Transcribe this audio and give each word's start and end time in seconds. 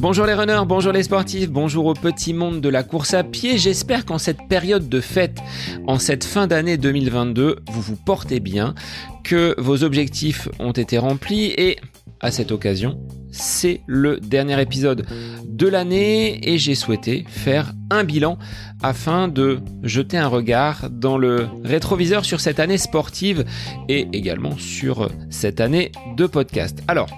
Bonjour 0.00 0.26
les 0.26 0.34
runners, 0.34 0.62
bonjour 0.64 0.92
les 0.92 1.02
sportifs, 1.02 1.50
bonjour 1.50 1.86
au 1.86 1.94
petit 1.94 2.32
monde 2.32 2.60
de 2.60 2.68
la 2.68 2.84
course 2.84 3.14
à 3.14 3.24
pied. 3.24 3.58
J'espère 3.58 4.04
qu'en 4.04 4.18
cette 4.18 4.46
période 4.48 4.88
de 4.88 5.00
fête, 5.00 5.40
en 5.88 5.98
cette 5.98 6.22
fin 6.22 6.46
d'année 6.46 6.76
2022, 6.76 7.56
vous 7.68 7.80
vous 7.80 7.96
portez 7.96 8.38
bien, 8.38 8.76
que 9.24 9.56
vos 9.58 9.82
objectifs 9.82 10.48
ont 10.60 10.70
été 10.70 10.98
remplis 10.98 11.46
et 11.46 11.78
à 12.20 12.30
cette 12.30 12.52
occasion, 12.52 12.98
c'est 13.30 13.80
le 13.86 14.18
dernier 14.18 14.60
épisode 14.60 15.06
de 15.44 15.66
l'année 15.66 16.48
et 16.48 16.58
j'ai 16.58 16.74
souhaité 16.74 17.24
faire 17.28 17.72
un 17.90 18.04
bilan 18.04 18.38
afin 18.82 19.28
de 19.28 19.60
jeter 19.82 20.16
un 20.16 20.28
regard 20.28 20.88
dans 20.90 21.18
le 21.18 21.48
rétroviseur 21.64 22.24
sur 22.24 22.40
cette 22.40 22.60
année 22.60 22.78
sportive 22.78 23.44
et 23.88 24.08
également 24.12 24.56
sur 24.56 25.10
cette 25.30 25.60
année 25.60 25.92
de 26.16 26.26
podcast. 26.26 26.82
Alors, 26.88 27.08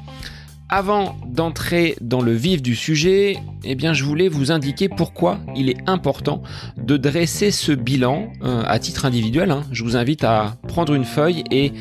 avant 0.72 1.16
d'entrer 1.26 1.96
dans 2.00 2.22
le 2.22 2.32
vif 2.32 2.62
du 2.62 2.76
sujet, 2.76 3.38
eh 3.64 3.74
bien, 3.74 3.92
je 3.92 4.04
voulais 4.04 4.28
vous 4.28 4.52
indiquer 4.52 4.88
pourquoi 4.88 5.40
il 5.56 5.68
est 5.68 5.78
important 5.88 6.42
de 6.76 6.96
dresser 6.96 7.50
ce 7.50 7.72
bilan 7.72 8.32
euh, 8.42 8.62
à 8.64 8.78
titre 8.78 9.04
individuel. 9.04 9.50
Hein. 9.50 9.64
Je 9.72 9.82
vous 9.82 9.96
invite 9.96 10.22
à 10.22 10.56
prendre 10.68 10.94
une 10.94 11.04
feuille 11.04 11.42
et 11.50 11.72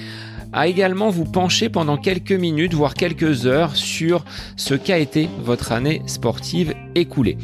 à 0.53 0.67
également 0.67 1.09
vous 1.09 1.25
pencher 1.25 1.69
pendant 1.69 1.97
quelques 1.97 2.31
minutes, 2.31 2.73
voire 2.73 2.93
quelques 2.93 3.45
heures, 3.45 3.75
sur 3.75 4.25
ce 4.55 4.73
qu'a 4.73 4.97
été 4.97 5.29
votre 5.43 5.71
année 5.71 6.01
sportive 6.07 6.73
écoulée. 6.95 7.37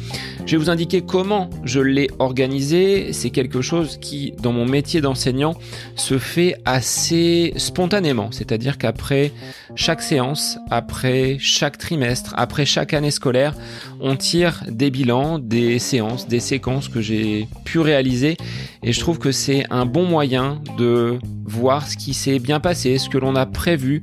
Je 0.44 0.52
vais 0.52 0.56
vous 0.58 0.70
indiquer 0.70 1.02
comment 1.02 1.50
je 1.64 1.80
l'ai 1.80 2.08
organisé. 2.18 3.12
C'est 3.12 3.30
quelque 3.30 3.62
chose 3.62 3.98
qui, 4.00 4.32
dans 4.40 4.52
mon 4.52 4.66
métier 4.66 5.00
d'enseignant, 5.00 5.54
se 5.96 6.18
fait 6.18 6.56
assez 6.64 7.52
spontanément. 7.56 8.30
C'est-à-dire 8.30 8.78
qu'après 8.78 9.32
chaque 9.74 10.02
séance, 10.02 10.58
après 10.70 11.36
chaque 11.40 11.78
trimestre, 11.78 12.34
après 12.36 12.64
chaque 12.64 12.94
année 12.94 13.10
scolaire, 13.10 13.54
on 14.00 14.16
tire 14.16 14.62
des 14.68 14.90
bilans, 14.90 15.38
des 15.38 15.78
séances, 15.78 16.28
des 16.28 16.40
séquences 16.40 16.88
que 16.88 17.00
j'ai 17.00 17.48
pu 17.64 17.78
réaliser. 17.78 18.36
Et 18.82 18.92
je 18.92 19.00
trouve 19.00 19.18
que 19.18 19.32
c'est 19.32 19.64
un 19.70 19.86
bon 19.86 20.04
moyen 20.04 20.60
de 20.78 21.18
voir 21.44 21.88
ce 21.88 21.96
qui 21.96 22.14
s'est 22.14 22.38
bien 22.38 22.60
passé, 22.60 22.95
ce 22.98 23.08
que 23.08 23.18
l'on 23.18 23.36
a 23.36 23.46
prévu. 23.46 24.02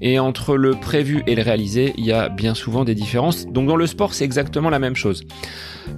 Et 0.00 0.18
entre 0.18 0.56
le 0.56 0.72
prévu 0.72 1.22
et 1.26 1.34
le 1.34 1.42
réalisé, 1.42 1.94
il 1.96 2.04
y 2.04 2.12
a 2.12 2.28
bien 2.28 2.54
souvent 2.54 2.84
des 2.84 2.94
différences. 2.94 3.46
Donc 3.46 3.66
dans 3.66 3.76
le 3.76 3.86
sport, 3.86 4.12
c'est 4.12 4.24
exactement 4.24 4.70
la 4.70 4.78
même 4.78 4.96
chose. 4.96 5.24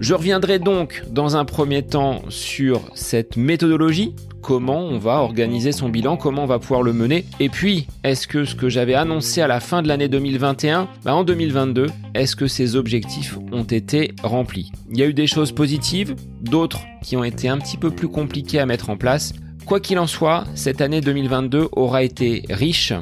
Je 0.01 0.15
reviendrai 0.15 0.59
donc 0.59 1.03
dans 1.11 1.37
un 1.37 1.45
premier 1.45 1.83
temps 1.83 2.23
sur 2.29 2.81
cette 2.95 3.37
méthodologie, 3.37 4.15
comment 4.43 4.79
on 4.79 4.99
va 4.99 5.23
organiser 5.23 5.73
son 5.73 5.89
bilan, 5.89 6.17
comment 6.17 6.45
on 6.45 6.47
va 6.47 6.61
pouvoir 6.61 6.83
le 6.83 6.93
mener. 6.93 7.25
Et 7.41 7.49
puis, 7.49 7.89
est-ce 8.05 8.29
que 8.29 8.45
ce 8.45 8.55
que 8.55 8.69
j'avais 8.69 8.95
annoncé 8.95 9.41
à 9.41 9.49
la 9.49 9.59
fin 9.59 9.83
de 9.83 9.89
l'année 9.89 10.09
2021, 10.09 10.89
bah 11.05 11.15
en 11.15 11.25
2022, 11.25 11.87
est-ce 12.15 12.37
que 12.37 12.47
ces 12.47 12.77
objectifs 12.77 13.39
ont 13.51 13.65
été 13.65 14.15
remplis? 14.23 14.71
Il 14.91 14.99
y 14.99 15.03
a 15.03 15.07
eu 15.07 15.15
des 15.15 15.27
choses 15.27 15.51
positives, 15.51 16.15
d'autres 16.43 16.83
qui 17.03 17.17
ont 17.17 17.25
été 17.25 17.49
un 17.49 17.59
petit 17.59 17.77
peu 17.77 17.91
plus 17.91 18.09
compliquées 18.09 18.61
à 18.61 18.67
mettre 18.67 18.91
en 18.91 18.97
place. 18.97 19.33
Quoi 19.67 19.81
qu'il 19.81 19.99
en 19.99 20.07
soit, 20.07 20.45
cette 20.55 20.81
année 20.81 21.01
2022 21.01 21.71
aura 21.73 22.05
été 22.05 22.45
riche, 22.49 22.93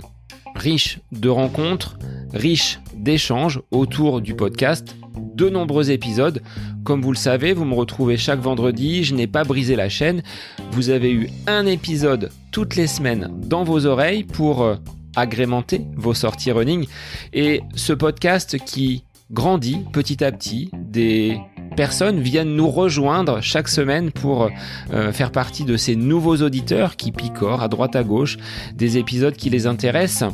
riche 0.54 0.98
de 1.12 1.28
rencontres, 1.28 1.98
riche 2.32 2.80
d'échanges 2.96 3.60
autour 3.70 4.22
du 4.22 4.34
podcast, 4.34 4.96
de 5.34 5.50
nombreux 5.50 5.90
épisodes. 5.90 6.40
Comme 6.82 7.02
vous 7.02 7.12
le 7.12 7.18
savez, 7.18 7.52
vous 7.52 7.66
me 7.66 7.74
retrouvez 7.74 8.16
chaque 8.16 8.40
vendredi, 8.40 9.04
je 9.04 9.14
n'ai 9.14 9.26
pas 9.26 9.44
brisé 9.44 9.76
la 9.76 9.90
chaîne. 9.90 10.22
Vous 10.70 10.88
avez 10.88 11.12
eu 11.12 11.28
un 11.46 11.66
épisode 11.66 12.30
toutes 12.50 12.76
les 12.76 12.86
semaines 12.86 13.28
dans 13.42 13.64
vos 13.64 13.84
oreilles 13.84 14.24
pour 14.24 14.62
euh, 14.62 14.76
agrémenter 15.16 15.82
vos 15.96 16.14
sorties 16.14 16.50
running. 16.50 16.86
Et 17.34 17.60
ce 17.74 17.92
podcast 17.92 18.58
qui 18.64 19.04
grandit 19.30 19.80
petit 19.92 20.24
à 20.24 20.32
petit, 20.32 20.70
des 20.72 21.38
personnes 21.74 22.20
viennent 22.20 22.54
nous 22.54 22.68
rejoindre 22.68 23.40
chaque 23.40 23.68
semaine 23.68 24.10
pour 24.10 24.50
euh, 24.92 25.12
faire 25.12 25.30
partie 25.30 25.64
de 25.64 25.76
ces 25.76 25.96
nouveaux 25.96 26.36
auditeurs 26.36 26.96
qui 26.96 27.12
picorent 27.12 27.62
à 27.62 27.68
droite 27.68 27.96
à 27.96 28.02
gauche 28.02 28.36
des 28.74 28.98
épisodes 28.98 29.34
qui 29.34 29.50
les 29.50 29.66
intéressent. 29.66 30.32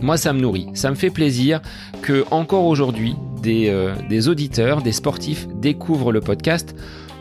Moi, 0.00 0.16
ça 0.16 0.32
me 0.32 0.40
nourrit, 0.40 0.66
ça 0.74 0.90
me 0.90 0.96
fait 0.96 1.10
plaisir 1.10 1.62
que 2.02 2.24
encore 2.30 2.66
aujourd'hui 2.66 3.14
des, 3.40 3.68
euh, 3.68 3.94
des 4.08 4.28
auditeurs, 4.28 4.82
des 4.82 4.92
sportifs 4.92 5.46
découvrent 5.54 6.12
le 6.12 6.20
podcast. 6.20 6.74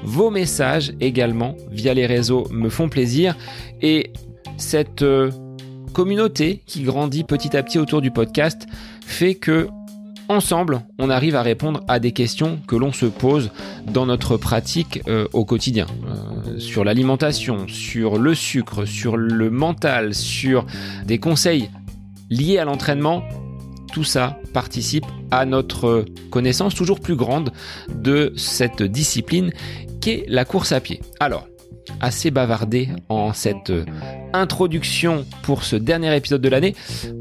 Vos 0.04 0.32
messages 0.32 0.94
également 1.00 1.56
via 1.70 1.94
les 1.94 2.08
réseaux 2.08 2.48
me 2.52 2.70
font 2.70 2.90
plaisir 2.90 3.38
et 3.82 4.12
cette 4.58 5.04
euh, 5.04 5.30
communauté 5.94 6.64
qui 6.66 6.82
grandit 6.82 7.24
petit 7.24 7.56
à 7.56 7.62
petit 7.62 7.78
autour 7.78 8.02
du 8.02 8.10
podcast 8.10 8.66
fait 9.06 9.36
que 9.36 9.68
ensemble, 10.32 10.82
on 10.98 11.10
arrive 11.10 11.36
à 11.36 11.42
répondre 11.42 11.84
à 11.88 12.00
des 12.00 12.12
questions 12.12 12.60
que 12.68 12.76
l'on 12.76 12.92
se 12.92 13.06
pose 13.06 13.52
dans 13.86 14.06
notre 14.06 14.38
pratique 14.38 15.02
euh, 15.08 15.28
au 15.34 15.46
quotidien. 15.46 15.86
Euh, 16.06 16.60
sur 16.60 16.84
l'alimentation, 16.84 17.68
sur 17.68 18.18
le 18.18 18.34
sucre, 18.34 18.86
sur 18.86 19.18
le 19.18 19.50
mental, 19.50 20.14
sur 20.14 20.66
des 21.06 21.20
conseils 21.20 21.70
liés 22.30 22.58
à 22.58 22.66
l'entraînement. 22.66 23.24
Tout 23.94 24.04
ça 24.04 24.40
participe 24.54 25.06
à 25.32 25.46
notre 25.46 26.06
connaissance 26.30 26.76
toujours 26.76 27.00
plus 27.00 27.16
grande 27.16 27.52
de 27.94 28.34
cette 28.38 28.84
discipline 28.84 29.52
qu'est 30.00 30.26
la 30.28 30.46
course 30.46 30.72
à 30.72 30.80
pied. 30.80 31.02
Alors, 31.20 31.48
assez 32.00 32.32
bavardé 32.32 32.90
en 33.10 33.34
cette 33.34 33.70
euh, 33.70 33.86
introduction 34.34 35.26
pour 35.44 35.64
ce 35.64 35.76
dernier 35.76 36.16
épisode 36.16 36.42
de 36.42 36.50
l'année, 36.50 36.76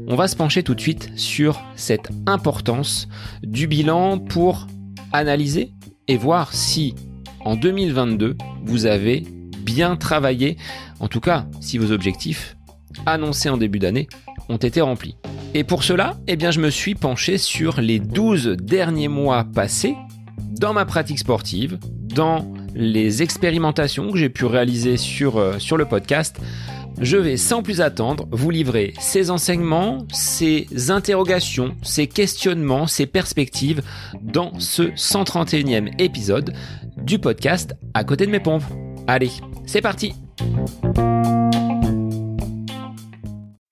on 0.07 0.15
va 0.15 0.27
se 0.27 0.35
pencher 0.35 0.63
tout 0.63 0.75
de 0.75 0.81
suite 0.81 1.11
sur 1.15 1.61
cette 1.75 2.09
importance 2.25 3.07
du 3.43 3.67
bilan 3.67 4.17
pour 4.17 4.67
analyser 5.11 5.73
et 6.07 6.17
voir 6.17 6.53
si 6.53 6.95
en 7.43 7.55
2022 7.55 8.37
vous 8.65 8.85
avez 8.85 9.23
bien 9.59 9.95
travaillé, 9.95 10.57
en 10.99 11.07
tout 11.07 11.21
cas 11.21 11.45
si 11.59 11.77
vos 11.77 11.91
objectifs 11.91 12.55
annoncés 13.05 13.49
en 13.49 13.57
début 13.57 13.79
d'année 13.79 14.07
ont 14.49 14.57
été 14.57 14.81
remplis. 14.81 15.17
Et 15.53 15.63
pour 15.63 15.83
cela, 15.83 16.17
eh 16.27 16.37
bien, 16.37 16.51
je 16.51 16.59
me 16.59 16.69
suis 16.69 16.95
penché 16.95 17.37
sur 17.37 17.81
les 17.81 17.99
12 17.99 18.57
derniers 18.61 19.09
mois 19.09 19.43
passés 19.43 19.95
dans 20.59 20.73
ma 20.73 20.85
pratique 20.85 21.19
sportive, 21.19 21.77
dans 22.01 22.53
les 22.75 23.21
expérimentations 23.21 24.11
que 24.11 24.17
j'ai 24.17 24.29
pu 24.29 24.45
réaliser 24.45 24.97
sur, 24.97 25.37
euh, 25.37 25.59
sur 25.59 25.77
le 25.77 25.85
podcast, 25.85 26.39
je 26.99 27.17
vais 27.17 27.37
sans 27.37 27.63
plus 27.63 27.81
attendre 27.81 28.27
vous 28.31 28.49
livrer 28.49 28.93
ces 28.99 29.31
enseignements, 29.31 30.05
ces 30.11 30.67
interrogations, 30.89 31.75
ces 31.81 32.07
questionnements, 32.07 32.87
ces 32.87 33.05
perspectives 33.05 33.81
dans 34.21 34.59
ce 34.59 34.83
131e 34.83 35.91
épisode 35.99 36.53
du 36.97 37.17
podcast 37.19 37.75
À 37.93 38.03
côté 38.03 38.25
de 38.25 38.31
mes 38.31 38.39
pompes. 38.39 38.63
Allez, 39.07 39.31
c'est 39.65 39.81
parti 39.81 40.13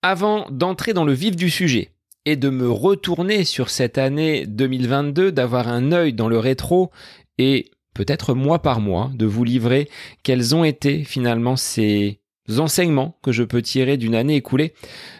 Avant 0.02 0.46
d'entrer 0.50 0.92
dans 0.92 1.04
le 1.04 1.12
vif 1.12 1.36
du 1.36 1.50
sujet 1.50 1.92
et 2.26 2.36
de 2.36 2.50
me 2.50 2.70
retourner 2.70 3.44
sur 3.44 3.70
cette 3.70 3.98
année 3.98 4.46
2022, 4.46 5.32
d'avoir 5.32 5.68
un 5.68 5.92
œil 5.92 6.12
dans 6.12 6.28
le 6.28 6.38
rétro 6.38 6.90
et 7.38 7.70
peut-être 7.94 8.34
mois 8.34 8.62
par 8.62 8.80
mois, 8.80 9.10
de 9.14 9.26
vous 9.26 9.44
livrer 9.44 9.88
quels 10.22 10.54
ont 10.54 10.64
été 10.64 11.04
finalement 11.04 11.56
ces 11.56 12.20
enseignements 12.58 13.18
que 13.22 13.32
je 13.32 13.42
peux 13.42 13.62
tirer 13.62 13.96
d'une 13.96 14.14
année 14.14 14.36
écoulée. 14.36 14.74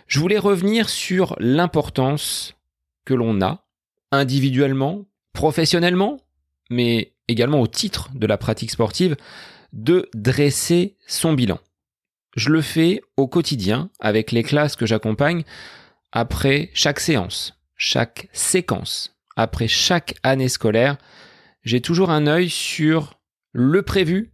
Je 0.06 0.18
voulais 0.18 0.38
revenir 0.38 0.88
sur 0.88 1.36
l'importance 1.38 2.54
que 3.04 3.14
l'on 3.14 3.40
a 3.40 3.64
individuellement, 4.12 5.04
professionnellement, 5.32 6.18
mais 6.70 7.12
également 7.28 7.60
au 7.60 7.66
titre 7.66 8.10
de 8.14 8.26
la 8.26 8.38
pratique 8.38 8.70
sportive, 8.70 9.16
de 9.72 10.08
dresser 10.14 10.96
son 11.06 11.32
bilan. 11.32 11.58
Je 12.36 12.50
le 12.50 12.60
fais 12.60 13.00
au 13.16 13.28
quotidien 13.28 13.90
avec 14.00 14.32
les 14.32 14.42
classes 14.42 14.76
que 14.76 14.86
j'accompagne 14.86 15.44
après 16.12 16.70
chaque 16.74 17.00
séance, 17.00 17.54
chaque 17.76 18.28
séquence, 18.32 19.16
après 19.36 19.68
chaque 19.68 20.14
année 20.22 20.48
scolaire 20.48 20.96
j'ai 21.62 21.80
toujours 21.80 22.10
un 22.10 22.26
œil 22.26 22.48
sur 22.48 23.20
le 23.52 23.82
prévu 23.82 24.32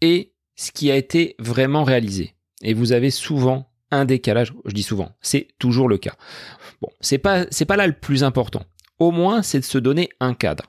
et 0.00 0.34
ce 0.56 0.72
qui 0.72 0.90
a 0.90 0.96
été 0.96 1.36
vraiment 1.38 1.84
réalisé. 1.84 2.34
Et 2.62 2.74
vous 2.74 2.92
avez 2.92 3.10
souvent 3.10 3.70
un 3.90 4.04
décalage, 4.04 4.52
je 4.66 4.74
dis 4.74 4.82
souvent, 4.82 5.12
c'est 5.20 5.48
toujours 5.58 5.88
le 5.88 5.98
cas. 5.98 6.14
Bon, 6.80 6.88
c'est 7.00 7.18
pas 7.18 7.46
c'est 7.50 7.64
pas 7.64 7.76
là 7.76 7.86
le 7.86 7.92
plus 7.92 8.22
important. 8.24 8.64
Au 8.98 9.10
moins, 9.10 9.42
c'est 9.42 9.60
de 9.60 9.64
se 9.64 9.78
donner 9.78 10.10
un 10.20 10.34
cadre. 10.34 10.66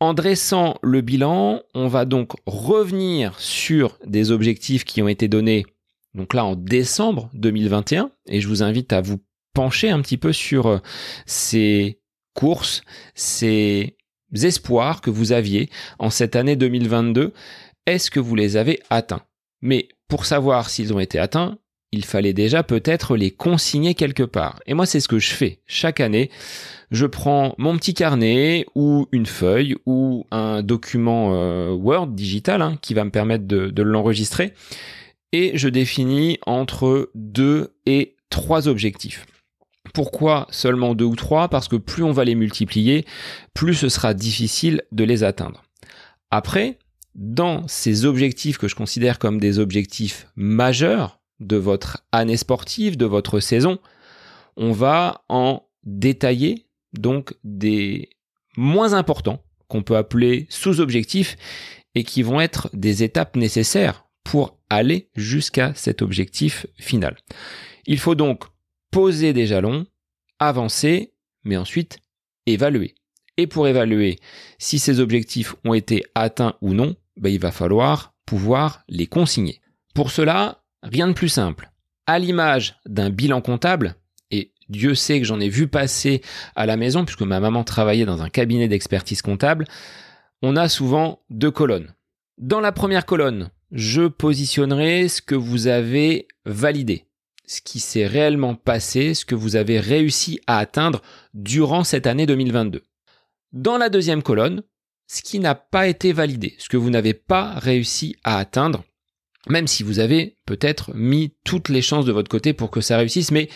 En 0.00 0.14
dressant 0.14 0.76
le 0.82 1.00
bilan, 1.00 1.62
on 1.74 1.88
va 1.88 2.04
donc 2.04 2.32
revenir 2.46 3.38
sur 3.40 3.98
des 4.06 4.30
objectifs 4.30 4.84
qui 4.84 5.02
ont 5.02 5.08
été 5.08 5.26
donnés 5.26 5.66
donc 6.14 6.34
là 6.34 6.44
en 6.44 6.56
décembre 6.56 7.30
2021 7.34 8.10
et 8.26 8.40
je 8.40 8.48
vous 8.48 8.62
invite 8.62 8.92
à 8.92 9.00
vous 9.00 9.20
pencher 9.54 9.90
un 9.90 10.00
petit 10.00 10.16
peu 10.16 10.32
sur 10.32 10.66
euh, 10.66 10.78
ces 11.26 12.00
courses, 12.34 12.82
ces 13.14 13.97
espoirs 14.34 15.00
que 15.00 15.10
vous 15.10 15.32
aviez 15.32 15.70
en 15.98 16.10
cette 16.10 16.36
année 16.36 16.56
2022, 16.56 17.32
est-ce 17.86 18.10
que 18.10 18.20
vous 18.20 18.34
les 18.34 18.56
avez 18.56 18.80
atteints? 18.90 19.22
Mais 19.62 19.88
pour 20.08 20.24
savoir 20.24 20.70
s'ils 20.70 20.92
ont 20.92 21.00
été 21.00 21.18
atteints, 21.18 21.58
il 21.90 22.04
fallait 22.04 22.34
déjà 22.34 22.62
peut-être 22.62 23.16
les 23.16 23.30
consigner 23.30 23.94
quelque 23.94 24.22
part. 24.22 24.60
Et 24.66 24.74
moi, 24.74 24.86
c'est 24.86 25.00
ce 25.00 25.08
que 25.08 25.18
je 25.18 25.30
fais 25.30 25.60
chaque 25.66 26.00
année. 26.00 26.30
Je 26.90 27.06
prends 27.06 27.54
mon 27.58 27.76
petit 27.76 27.94
carnet 27.94 28.66
ou 28.74 29.06
une 29.12 29.26
feuille 29.26 29.76
ou 29.86 30.26
un 30.30 30.62
document 30.62 31.30
euh, 31.32 31.70
Word 31.70 32.08
digital 32.08 32.62
hein, 32.62 32.78
qui 32.82 32.94
va 32.94 33.04
me 33.04 33.10
permettre 33.10 33.46
de, 33.46 33.82
l'enregistrer 33.82 34.52
et 35.32 35.52
je 35.54 35.68
définis 35.68 36.38
entre 36.46 37.10
deux 37.14 37.74
et 37.86 38.16
trois 38.30 38.68
objectifs. 38.68 39.26
Pourquoi 39.98 40.46
seulement 40.50 40.94
deux 40.94 41.06
ou 41.06 41.16
trois? 41.16 41.48
Parce 41.48 41.66
que 41.66 41.74
plus 41.74 42.04
on 42.04 42.12
va 42.12 42.24
les 42.24 42.36
multiplier, 42.36 43.04
plus 43.52 43.74
ce 43.74 43.88
sera 43.88 44.14
difficile 44.14 44.82
de 44.92 45.02
les 45.02 45.24
atteindre. 45.24 45.64
Après, 46.30 46.78
dans 47.16 47.66
ces 47.66 48.04
objectifs 48.04 48.58
que 48.58 48.68
je 48.68 48.76
considère 48.76 49.18
comme 49.18 49.40
des 49.40 49.58
objectifs 49.58 50.28
majeurs, 50.36 51.18
de 51.40 51.56
votre 51.56 52.04
année 52.12 52.36
sportive, 52.36 52.96
de 52.96 53.06
votre 53.06 53.40
saison, 53.40 53.80
on 54.56 54.70
va 54.70 55.24
en 55.28 55.64
détailler 55.82 56.68
donc 56.96 57.34
des 57.42 58.10
moins 58.56 58.92
importants 58.92 59.42
qu'on 59.66 59.82
peut 59.82 59.96
appeler 59.96 60.46
sous-objectifs 60.48 61.36
et 61.96 62.04
qui 62.04 62.22
vont 62.22 62.40
être 62.40 62.70
des 62.72 63.02
étapes 63.02 63.34
nécessaires 63.34 64.06
pour 64.22 64.60
aller 64.70 65.10
jusqu'à 65.16 65.74
cet 65.74 66.02
objectif 66.02 66.68
final. 66.76 67.16
Il 67.84 67.98
faut 67.98 68.14
donc 68.14 68.44
poser 68.90 69.32
des 69.32 69.46
jalons, 69.46 69.86
avancer, 70.38 71.12
mais 71.44 71.56
ensuite 71.56 71.98
évaluer. 72.46 72.94
Et 73.36 73.46
pour 73.46 73.68
évaluer 73.68 74.18
si 74.58 74.78
ces 74.78 75.00
objectifs 75.00 75.54
ont 75.64 75.74
été 75.74 76.04
atteints 76.14 76.56
ou 76.60 76.74
non, 76.74 76.96
ben, 77.16 77.30
il 77.32 77.40
va 77.40 77.52
falloir 77.52 78.14
pouvoir 78.26 78.82
les 78.88 79.06
consigner. 79.06 79.60
Pour 79.94 80.10
cela, 80.10 80.62
Rien 80.82 81.08
de 81.08 81.12
plus 81.12 81.28
simple. 81.28 81.70
À 82.06 82.18
l'image 82.18 82.76
d'un 82.86 83.10
bilan 83.10 83.40
comptable, 83.40 83.96
et 84.30 84.52
Dieu 84.68 84.94
sait 84.94 85.18
que 85.18 85.26
j'en 85.26 85.40
ai 85.40 85.48
vu 85.48 85.68
passer 85.68 86.22
à 86.54 86.66
la 86.66 86.76
maison, 86.76 87.04
puisque 87.04 87.22
ma 87.22 87.40
maman 87.40 87.64
travaillait 87.64 88.06
dans 88.06 88.22
un 88.22 88.30
cabinet 88.30 88.68
d'expertise 88.68 89.22
comptable, 89.22 89.66
on 90.42 90.56
a 90.56 90.68
souvent 90.68 91.20
deux 91.30 91.50
colonnes. 91.50 91.94
Dans 92.38 92.60
la 92.60 92.72
première 92.72 93.06
colonne, 93.06 93.50
je 93.72 94.06
positionnerai 94.06 95.08
ce 95.08 95.20
que 95.20 95.34
vous 95.34 95.66
avez 95.66 96.28
validé, 96.46 97.07
ce 97.48 97.60
qui 97.60 97.80
s'est 97.80 98.06
réellement 98.06 98.54
passé, 98.54 99.14
ce 99.14 99.24
que 99.24 99.34
vous 99.34 99.56
avez 99.56 99.80
réussi 99.80 100.40
à 100.46 100.58
atteindre 100.58 101.02
durant 101.34 101.82
cette 101.82 102.06
année 102.06 102.26
2022. 102.26 102.82
Dans 103.52 103.78
la 103.78 103.88
deuxième 103.88 104.22
colonne, 104.22 104.62
ce 105.08 105.22
qui 105.22 105.40
n'a 105.40 105.56
pas 105.56 105.88
été 105.88 106.12
validé, 106.12 106.54
ce 106.58 106.68
que 106.68 106.76
vous 106.76 106.90
n'avez 106.90 107.14
pas 107.14 107.54
réussi 107.54 108.14
à 108.22 108.38
atteindre 108.38 108.84
même 109.48 109.66
si 109.66 109.82
vous 109.82 109.98
avez 109.98 110.36
peut-être 110.46 110.92
mis 110.94 111.32
toutes 111.44 111.68
les 111.68 111.82
chances 111.82 112.04
de 112.04 112.12
votre 112.12 112.30
côté 112.30 112.52
pour 112.52 112.70
que 112.70 112.80
ça 112.80 112.96
réussisse, 112.96 113.30
mais 113.30 113.48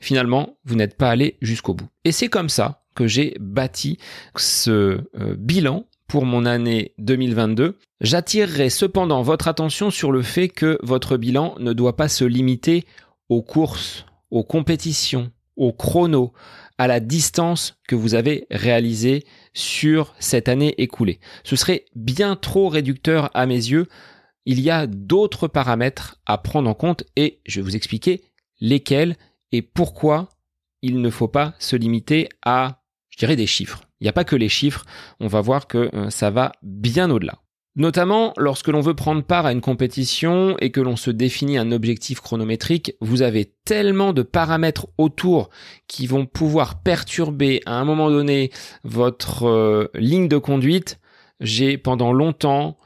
finalement, 0.00 0.58
vous 0.64 0.74
n'êtes 0.74 0.96
pas 0.96 1.10
allé 1.10 1.36
jusqu'au 1.40 1.74
bout. 1.74 1.88
Et 2.04 2.12
c'est 2.12 2.28
comme 2.28 2.48
ça 2.48 2.82
que 2.94 3.06
j'ai 3.06 3.36
bâti 3.38 3.98
ce 4.36 4.70
euh, 4.70 5.34
bilan 5.36 5.86
pour 6.08 6.24
mon 6.24 6.46
année 6.46 6.94
2022. 6.98 7.78
J'attirerai 8.00 8.70
cependant 8.70 9.22
votre 9.22 9.48
attention 9.48 9.90
sur 9.90 10.12
le 10.12 10.22
fait 10.22 10.48
que 10.48 10.78
votre 10.82 11.16
bilan 11.16 11.56
ne 11.58 11.72
doit 11.72 11.96
pas 11.96 12.08
se 12.08 12.24
limiter 12.24 12.84
aux 13.28 13.42
courses, 13.42 14.06
aux 14.30 14.44
compétitions, 14.44 15.30
aux 15.56 15.72
chronos, 15.72 16.32
à 16.78 16.86
la 16.86 17.00
distance 17.00 17.78
que 17.88 17.94
vous 17.94 18.14
avez 18.14 18.46
réalisée 18.50 19.24
sur 19.54 20.14
cette 20.18 20.48
année 20.48 20.74
écoulée. 20.78 21.20
Ce 21.44 21.56
serait 21.56 21.86
bien 21.94 22.36
trop 22.36 22.68
réducteur 22.68 23.30
à 23.34 23.46
mes 23.46 23.54
yeux 23.54 23.88
il 24.46 24.60
y 24.60 24.70
a 24.70 24.86
d'autres 24.86 25.48
paramètres 25.48 26.20
à 26.24 26.38
prendre 26.38 26.70
en 26.70 26.74
compte 26.74 27.04
et 27.16 27.40
je 27.46 27.60
vais 27.60 27.64
vous 27.64 27.76
expliquer 27.76 28.22
lesquels 28.60 29.16
et 29.52 29.60
pourquoi 29.60 30.30
il 30.82 31.00
ne 31.00 31.10
faut 31.10 31.28
pas 31.28 31.54
se 31.58 31.74
limiter 31.74 32.28
à, 32.44 32.82
je 33.10 33.18
dirais, 33.18 33.36
des 33.36 33.48
chiffres. 33.48 33.82
Il 34.00 34.04
n'y 34.04 34.08
a 34.08 34.12
pas 34.12 34.24
que 34.24 34.36
les 34.36 34.48
chiffres, 34.48 34.86
on 35.18 35.26
va 35.26 35.40
voir 35.40 35.66
que 35.66 35.90
euh, 35.94 36.10
ça 36.10 36.30
va 36.30 36.52
bien 36.62 37.10
au-delà. 37.10 37.40
Notamment 37.76 38.32
lorsque 38.38 38.68
l'on 38.68 38.80
veut 38.80 38.94
prendre 38.94 39.22
part 39.22 39.44
à 39.44 39.52
une 39.52 39.60
compétition 39.60 40.56
et 40.60 40.70
que 40.70 40.80
l'on 40.80 40.96
se 40.96 41.10
définit 41.10 41.58
un 41.58 41.72
objectif 41.72 42.20
chronométrique, 42.20 42.94
vous 43.02 43.20
avez 43.20 43.52
tellement 43.66 44.14
de 44.14 44.22
paramètres 44.22 44.86
autour 44.96 45.50
qui 45.86 46.06
vont 46.06 46.24
pouvoir 46.24 46.80
perturber 46.80 47.60
à 47.66 47.74
un 47.74 47.84
moment 47.84 48.10
donné 48.10 48.50
votre 48.82 49.46
euh, 49.46 49.90
ligne 49.94 50.26
de 50.26 50.38
conduite. 50.38 50.98
J'ai 51.40 51.76
pendant 51.76 52.14
longtemps 52.14 52.78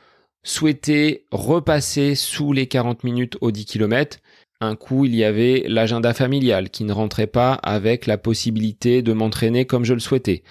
souhaitait 0.42 1.24
repasser 1.30 2.16
sous 2.16 2.52
les 2.52 2.66
40 2.66 3.04
minutes 3.04 3.36
aux 3.40 3.52
10 3.52 3.66
km. 3.66 4.18
Un 4.62 4.76
coup, 4.76 5.06
il 5.06 5.14
y 5.14 5.24
avait 5.24 5.64
l'agenda 5.66 6.12
familial 6.12 6.68
qui 6.68 6.84
ne 6.84 6.92
rentrait 6.92 7.26
pas 7.26 7.54
avec 7.54 8.06
la 8.06 8.18
possibilité 8.18 9.00
de 9.00 9.14
m'entraîner 9.14 9.64
comme 9.64 9.84
je 9.84 9.94
le 9.94 10.00
souhaitais. 10.00 10.42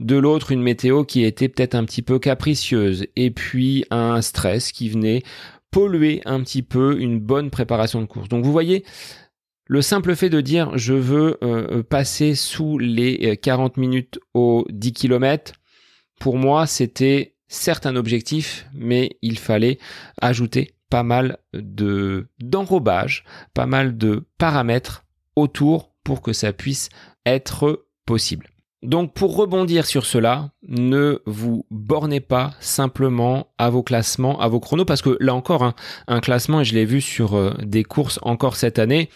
De 0.00 0.16
l'autre, 0.16 0.52
une 0.52 0.62
météo 0.62 1.04
qui 1.04 1.24
était 1.24 1.48
peut-être 1.48 1.74
un 1.74 1.84
petit 1.84 2.02
peu 2.02 2.18
capricieuse. 2.18 3.06
Et 3.16 3.30
puis, 3.30 3.86
un 3.90 4.20
stress 4.20 4.70
qui 4.70 4.90
venait 4.90 5.22
polluer 5.70 6.20
un 6.26 6.42
petit 6.42 6.62
peu 6.62 7.00
une 7.00 7.18
bonne 7.18 7.50
préparation 7.50 8.02
de 8.02 8.06
course. 8.06 8.28
Donc, 8.28 8.44
vous 8.44 8.52
voyez, 8.52 8.84
le 9.66 9.80
simple 9.80 10.14
fait 10.14 10.28
de 10.28 10.42
dire 10.42 10.76
je 10.76 10.92
veux 10.92 11.38
euh, 11.42 11.82
passer 11.82 12.34
sous 12.34 12.76
les 12.76 13.38
40 13.38 13.78
minutes 13.78 14.18
aux 14.34 14.66
10 14.68 14.92
km, 14.92 15.54
pour 16.20 16.36
moi, 16.36 16.66
c'était 16.66 17.34
certes 17.48 17.86
un 17.86 17.96
objectif, 17.96 18.66
mais 18.74 19.16
il 19.22 19.38
fallait 19.38 19.78
ajouter 20.20 20.74
pas 20.94 21.02
mal 21.02 21.38
de 21.52 22.28
d'enrobage, 22.40 23.24
pas 23.52 23.66
mal 23.66 23.98
de 23.98 24.28
paramètres 24.38 25.04
autour 25.34 25.90
pour 26.04 26.22
que 26.22 26.32
ça 26.32 26.52
puisse 26.52 26.88
être 27.26 27.88
possible. 28.06 28.46
Donc 28.84 29.12
pour 29.12 29.34
rebondir 29.34 29.86
sur 29.86 30.06
cela, 30.06 30.52
ne 30.68 31.20
vous 31.26 31.66
bornez 31.72 32.20
pas 32.20 32.52
simplement 32.60 33.48
à 33.58 33.70
vos 33.70 33.82
classements, 33.82 34.40
à 34.40 34.46
vos 34.46 34.60
chronos, 34.60 34.84
parce 34.84 35.02
que 35.02 35.16
là 35.18 35.34
encore, 35.34 35.64
hein, 35.64 35.74
un 36.06 36.20
classement, 36.20 36.60
et 36.60 36.64
je 36.64 36.76
l'ai 36.76 36.84
vu 36.84 37.00
sur 37.00 37.34
euh, 37.34 37.52
des 37.64 37.82
courses 37.82 38.20
encore 38.22 38.54
cette 38.54 38.78
année, 38.78 39.10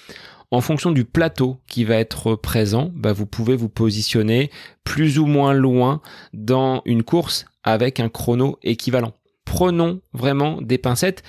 en 0.51 0.61
fonction 0.61 0.91
du 0.91 1.05
plateau 1.05 1.59
qui 1.69 1.85
va 1.85 1.95
être 1.95 2.35
présent, 2.35 2.91
bah, 2.93 3.13
vous 3.13 3.27
pouvez 3.27 3.55
vous 3.55 3.69
positionner 3.69 4.51
plus 4.83 5.21
ou 5.21 5.27
moins 5.27 5.53
loin 5.53 6.01
dans 6.33 6.83
une 6.87 7.05
course 7.05 7.45
avec 7.63 8.01
un 8.01 8.09
chrono 8.09 8.59
équivalent. 8.65 9.13
Prenons 9.45 10.01
vraiment 10.13 10.61
des 10.61 10.77
pincettes 10.77 11.23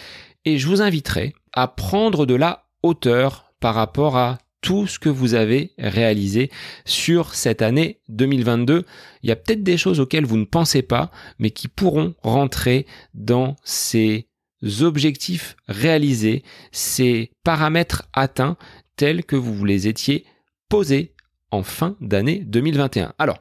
et 0.45 0.57
je 0.57 0.68
vous 0.68 0.81
inviterai 0.81 1.33
à 1.53 1.68
prendre 1.68 2.25
de 2.25 2.36
la 2.36 2.68
hauteur 2.83 3.53
par 3.59 3.75
rapport 3.75 4.18
à 4.18 4.38
tout 4.62 4.88
ce 4.88 5.00
que 5.00 5.09
vous 5.09 5.36
avez 5.36 5.71
réalisé 5.77 6.51
sur 6.86 7.33
cette 7.33 7.61
année 7.61 8.02
2022. 8.09 8.85
Il 9.23 9.30
y 9.30 9.31
a 9.31 9.35
peut-être 9.35 9.63
des 9.63 9.78
choses 9.78 9.99
auxquelles 9.99 10.25
vous 10.25 10.37
ne 10.37 10.45
pensez 10.45 10.81
pas, 10.81 11.11
mais 11.37 11.52
qui 11.52 11.68
pourront 11.68 12.13
rentrer 12.21 12.85
dans 13.13 13.56
ces 13.63 14.28
objectifs 14.81 15.56
réalisés, 15.68 16.44
ces 16.71 17.31
paramètres 17.44 18.09
atteints 18.13 18.57
tels 18.97 19.23
que 19.23 19.37
vous 19.37 19.63
les 19.63 19.87
étiez 19.87 20.25
posés 20.68 21.13
en 21.52 21.63
fin 21.63 21.95
d'année 22.02 22.40
2021. 22.45 23.13
Alors, 23.18 23.40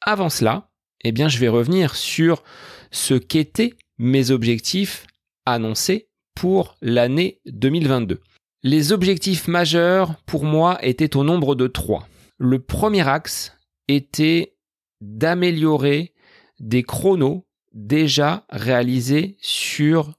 avant 0.00 0.28
cela, 0.28 0.70
eh 1.02 1.12
bien, 1.12 1.28
je 1.28 1.38
vais 1.38 1.48
revenir 1.48 1.96
sur 1.96 2.44
ce 2.92 3.14
qu'étaient 3.14 3.74
mes 3.98 4.30
objectifs 4.30 5.06
annoncés 5.44 6.08
pour 6.34 6.76
l'année 6.82 7.40
2022. 7.46 8.20
Les 8.62 8.92
objectifs 8.92 9.48
majeurs 9.48 10.16
pour 10.26 10.44
moi 10.44 10.78
étaient 10.82 11.16
au 11.16 11.24
nombre 11.24 11.54
de 11.54 11.66
trois. 11.66 12.08
Le 12.38 12.58
premier 12.58 13.06
axe 13.06 13.56
était 13.88 14.56
d'améliorer 15.00 16.14
des 16.60 16.82
chronos 16.82 17.46
déjà 17.72 18.46
réalisés 18.48 19.36
sur 19.40 20.12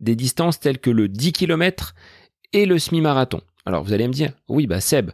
des 0.00 0.14
distances 0.14 0.60
telles 0.60 0.78
que 0.78 0.90
le 0.90 1.08
10 1.08 1.32
km 1.32 1.94
et 2.52 2.66
le 2.66 2.78
semi-marathon. 2.78 3.40
Alors 3.64 3.82
vous 3.82 3.92
allez 3.92 4.06
me 4.06 4.12
dire, 4.12 4.32
oui, 4.48 4.66
bah 4.66 4.80
Seb, 4.80 5.10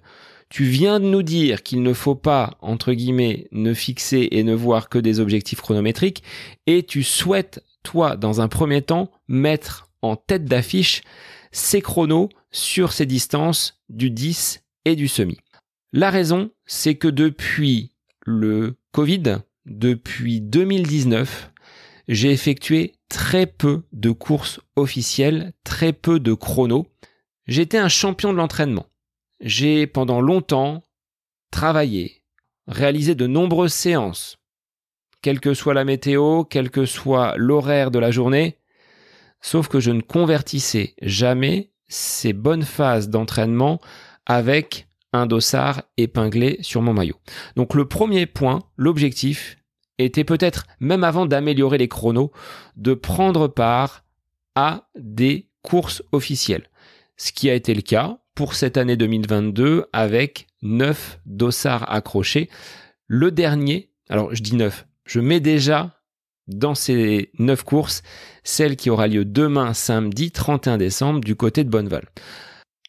tu 0.48 0.64
viens 0.64 1.00
de 1.00 1.06
nous 1.06 1.22
dire 1.22 1.62
qu'il 1.62 1.82
ne 1.82 1.94
faut 1.94 2.14
pas, 2.14 2.58
entre 2.60 2.92
guillemets, 2.92 3.48
ne 3.52 3.72
fixer 3.72 4.28
et 4.32 4.42
ne 4.42 4.54
voir 4.54 4.88
que 4.88 4.98
des 4.98 5.20
objectifs 5.20 5.62
chronométriques, 5.62 6.22
et 6.66 6.82
tu 6.82 7.02
souhaites, 7.02 7.64
toi, 7.82 8.16
dans 8.16 8.40
un 8.42 8.48
premier 8.48 8.82
temps, 8.82 9.10
mettre 9.28 9.88
en 10.02 10.16
tête 10.16 10.44
d'affiche 10.44 11.02
ces 11.52 11.80
chronos 11.80 12.28
sur 12.50 12.92
ces 12.92 13.06
distances 13.06 13.80
du 13.88 14.10
10 14.10 14.62
et 14.84 14.96
du 14.96 15.08
semi. 15.08 15.38
La 15.92 16.10
raison, 16.10 16.50
c'est 16.66 16.96
que 16.96 17.08
depuis 17.08 17.92
le 18.24 18.76
Covid, 18.92 19.38
depuis 19.66 20.40
2019, 20.40 21.50
j'ai 22.08 22.30
effectué 22.30 22.94
très 23.08 23.46
peu 23.46 23.82
de 23.92 24.10
courses 24.10 24.60
officielles, 24.76 25.52
très 25.64 25.92
peu 25.92 26.20
de 26.20 26.34
chronos. 26.34 26.86
J'étais 27.46 27.78
un 27.78 27.88
champion 27.88 28.32
de 28.32 28.38
l'entraînement 28.38 28.86
j'ai 29.42 29.86
pendant 29.86 30.20
longtemps 30.20 30.82
travaillé, 31.50 32.22
réalisé 32.66 33.14
de 33.14 33.26
nombreuses 33.26 33.74
séances, 33.74 34.38
quelle 35.20 35.40
que 35.40 35.52
soit 35.52 35.74
la 35.74 35.84
météo, 35.84 36.44
quel 36.44 36.70
que 36.70 36.86
soit 36.86 37.34
l'horaire 37.36 37.90
de 37.90 37.98
la 37.98 38.10
journée, 38.10 38.58
sauf 39.42 39.68
que 39.68 39.80
je 39.80 39.90
ne 39.90 40.00
convertissais 40.00 40.94
jamais 41.02 41.70
ces 41.88 42.32
bonnes 42.32 42.62
phases 42.62 43.10
d'entraînement 43.10 43.80
avec 44.24 44.86
un 45.12 45.26
dossard 45.26 45.82
épinglé 45.98 46.58
sur 46.62 46.80
mon 46.80 46.94
maillot. 46.94 47.16
Donc 47.56 47.74
le 47.74 47.86
premier 47.86 48.24
point, 48.24 48.60
l'objectif, 48.78 49.58
était 49.98 50.24
peut-être, 50.24 50.66
même 50.80 51.04
avant 51.04 51.26
d'améliorer 51.26 51.76
les 51.76 51.88
chronos, 51.88 52.32
de 52.76 52.94
prendre 52.94 53.46
part 53.48 54.04
à 54.54 54.88
des 54.96 55.50
courses 55.62 56.02
officielles. 56.12 56.68
Ce 57.16 57.32
qui 57.32 57.50
a 57.50 57.54
été 57.54 57.74
le 57.74 57.82
cas 57.82 58.18
pour 58.34 58.54
cette 58.54 58.76
année 58.76 58.96
2022 58.96 59.86
avec 59.92 60.46
9 60.62 61.20
dossards 61.26 61.92
accrochés. 61.92 62.48
Le 63.06 63.30
dernier, 63.30 63.90
alors 64.08 64.34
je 64.34 64.42
dis 64.42 64.54
9, 64.56 64.86
je 65.04 65.20
mets 65.20 65.40
déjà 65.40 66.01
dans 66.48 66.74
ces 66.74 67.30
9 67.38 67.62
courses 67.64 68.02
celle 68.44 68.76
qui 68.76 68.90
aura 68.90 69.06
lieu 69.06 69.24
demain 69.24 69.74
samedi 69.74 70.30
31 70.30 70.78
décembre 70.78 71.20
du 71.20 71.36
côté 71.36 71.64
de 71.64 71.70
Bonneval. 71.70 72.08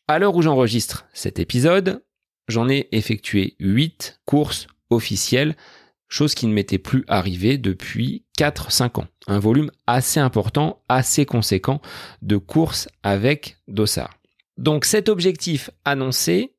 À 0.08 0.20
l'heure 0.20 0.36
où 0.36 0.42
j'enregistre 0.42 1.06
cet 1.14 1.40
épisode, 1.40 2.04
j'en 2.48 2.70
ai 2.70 2.90
effectué 2.92 3.56
8 3.60 4.22
courses 4.26 4.68
officielles 4.90 5.56
chose 6.14 6.36
qui 6.36 6.46
ne 6.46 6.54
m'était 6.54 6.78
plus 6.78 7.04
arrivée 7.08 7.58
depuis 7.58 8.24
4-5 8.38 9.02
ans. 9.02 9.08
Un 9.28 9.40
volume 9.40 9.72
assez 9.88 10.20
important, 10.20 10.82
assez 10.88 11.26
conséquent 11.26 11.82
de 12.22 12.38
courses 12.38 12.88
avec 13.02 13.58
Dossard. 13.68 14.20
Donc 14.58 14.86
cet 14.86 15.10
objectif 15.10 15.72
annoncé 15.86 16.56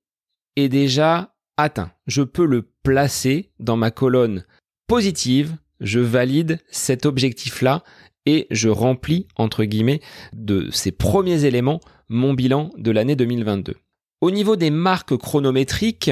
est 0.57 0.69
déjà 0.69 1.35
atteint. 1.57 1.93
Je 2.07 2.23
peux 2.23 2.47
le 2.47 2.63
placer 2.83 3.53
dans 3.61 3.77
ma 3.77 3.93
colonne 3.93 4.45
positive. 4.89 5.57
Je 5.81 6.00
valide 6.00 6.59
cet 6.71 7.07
objectif-là 7.07 7.83
et 8.26 8.47
je 8.50 8.69
remplis, 8.69 9.26
entre 9.37 9.64
guillemets, 9.64 10.00
de 10.33 10.69
ces 10.71 10.93
premiers 10.93 11.45
éléments 11.45 11.81
mon 12.09 12.35
bilan 12.35 12.71
de 12.78 12.90
l'année 12.90 13.16
2022. 13.16 13.75
Au 14.21 14.31
niveau 14.31 14.57
des 14.57 14.71
marques 14.71 15.16
chronométriques, 15.16 16.11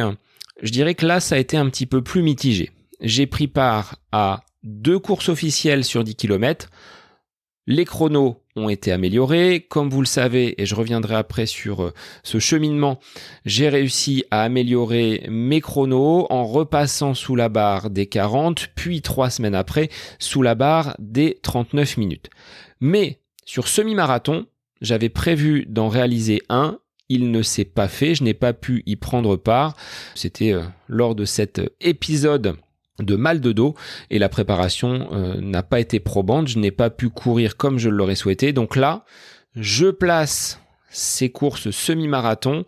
je 0.62 0.70
dirais 0.70 0.94
que 0.94 1.06
là, 1.06 1.20
ça 1.20 1.36
a 1.36 1.38
été 1.38 1.56
un 1.56 1.68
petit 1.70 1.86
peu 1.86 2.02
plus 2.02 2.22
mitigé 2.22 2.70
j'ai 3.02 3.26
pris 3.26 3.48
part 3.48 3.96
à 4.12 4.44
deux 4.62 4.98
courses 4.98 5.28
officielles 5.28 5.84
sur 5.84 6.04
10 6.04 6.14
km. 6.14 6.70
Les 7.68 7.84
chronos 7.84 8.42
ont 8.56 8.68
été 8.68 8.90
améliorés. 8.90 9.64
Comme 9.68 9.88
vous 9.88 10.00
le 10.00 10.06
savez, 10.06 10.60
et 10.60 10.66
je 10.66 10.74
reviendrai 10.74 11.14
après 11.14 11.46
sur 11.46 11.82
euh, 11.82 11.92
ce 12.24 12.40
cheminement, 12.40 12.98
j'ai 13.44 13.68
réussi 13.68 14.24
à 14.32 14.42
améliorer 14.42 15.26
mes 15.30 15.60
chronos 15.60 16.26
en 16.30 16.44
repassant 16.44 17.14
sous 17.14 17.36
la 17.36 17.48
barre 17.48 17.88
des 17.88 18.06
40, 18.06 18.68
puis 18.74 19.00
trois 19.00 19.30
semaines 19.30 19.54
après, 19.54 19.90
sous 20.18 20.42
la 20.42 20.56
barre 20.56 20.96
des 20.98 21.38
39 21.42 21.98
minutes. 21.98 22.30
Mais 22.80 23.20
sur 23.44 23.68
semi-marathon, 23.68 24.46
j'avais 24.80 25.08
prévu 25.08 25.64
d'en 25.68 25.88
réaliser 25.88 26.42
un. 26.48 26.80
Il 27.08 27.30
ne 27.30 27.42
s'est 27.42 27.64
pas 27.64 27.88
fait, 27.88 28.16
je 28.16 28.24
n'ai 28.24 28.34
pas 28.34 28.54
pu 28.54 28.82
y 28.86 28.96
prendre 28.96 29.36
part. 29.36 29.76
C'était 30.16 30.52
euh, 30.52 30.64
lors 30.88 31.14
de 31.14 31.24
cet 31.24 31.60
épisode 31.80 32.56
de 32.98 33.16
mal 33.16 33.40
de 33.40 33.52
dos 33.52 33.74
et 34.10 34.18
la 34.18 34.28
préparation 34.28 35.08
euh, 35.12 35.40
n'a 35.40 35.62
pas 35.62 35.80
été 35.80 36.00
probante. 36.00 36.48
Je 36.48 36.58
n'ai 36.58 36.70
pas 36.70 36.90
pu 36.90 37.08
courir 37.08 37.56
comme 37.56 37.78
je 37.78 37.88
l'aurais 37.88 38.14
souhaité. 38.14 38.52
Donc 38.52 38.76
là, 38.76 39.04
je 39.54 39.88
place 39.88 40.60
ces 40.90 41.30
courses 41.30 41.70
semi-marathon 41.70 42.64